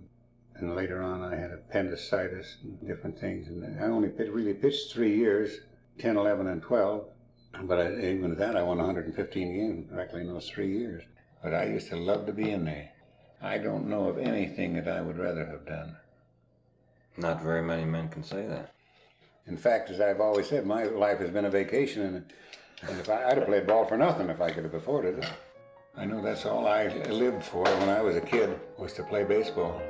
and 0.56 0.76
later 0.76 1.00
on 1.00 1.22
I 1.22 1.36
had 1.36 1.52
appendicitis 1.52 2.58
and 2.64 2.88
different 2.88 3.20
things. 3.20 3.48
And 3.48 3.80
I 3.80 3.86
only 3.86 4.10
pitched, 4.10 4.32
really 4.32 4.56
pitched 4.56 4.92
three 4.92 5.16
years, 5.16 5.60
10, 6.00 6.18
11, 6.18 6.48
and 6.48 6.62
12. 6.62 7.06
But 7.66 7.80
I, 7.80 7.92
even 8.00 8.32
at 8.32 8.40
that, 8.40 8.58
I 8.58 8.64
won 8.64 8.80
115 8.80 9.54
games 9.54 9.92
directly 9.92 10.22
in 10.22 10.28
those 10.28 10.50
three 10.50 10.76
years. 10.76 11.04
But 11.44 11.54
I 11.54 11.66
used 11.66 11.90
to 11.90 11.98
love 11.98 12.26
to 12.26 12.34
be 12.34 12.50
in 12.50 12.66
there. 12.66 12.90
I 13.44 13.60
don't 13.60 13.88
know 13.88 14.10
of 14.10 14.18
anything 14.18 14.74
that 14.74 14.88
I 14.88 15.02
would 15.02 15.20
rather 15.20 15.46
have 15.46 15.68
done. 15.68 15.98
Not 17.18 17.42
very 17.42 17.62
many 17.62 17.86
men 17.86 18.10
can 18.10 18.24
say 18.24 18.46
that. 18.48 18.74
In 19.48 19.58
fact, 19.58 19.90
as 19.90 20.02
I've 20.02 20.20
always 20.20 20.50
said, 20.50 20.66
my 20.66 20.84
life 20.84 21.20
has 21.20 21.30
been 21.30 21.46
a 21.46 21.50
vacation, 21.50 22.02
and, 22.02 22.34
and 22.82 23.00
if 23.00 23.10
I, 23.10 23.30
I'd 23.30 23.38
have 23.38 23.48
played 23.48 23.68
ball 23.68 23.86
for 23.86 23.98
nothing 23.98 24.30
if 24.30 24.42
I 24.42 24.52
could 24.52 24.64
have 24.64 24.74
afforded 24.74 25.20
it. 25.20 25.30
I 25.96 26.06
know 26.06 26.22
that's 26.22 26.46
all 26.46 26.68
I 26.68 26.88
lived 26.88 27.44
for 27.44 27.64
when 27.64 27.90
I 27.90 28.02
was 28.02 28.16
a 28.16 28.22
kid 28.22 28.60
was 28.78 28.94
to 28.94 29.04
play 29.04 29.24
baseball. 29.24 29.82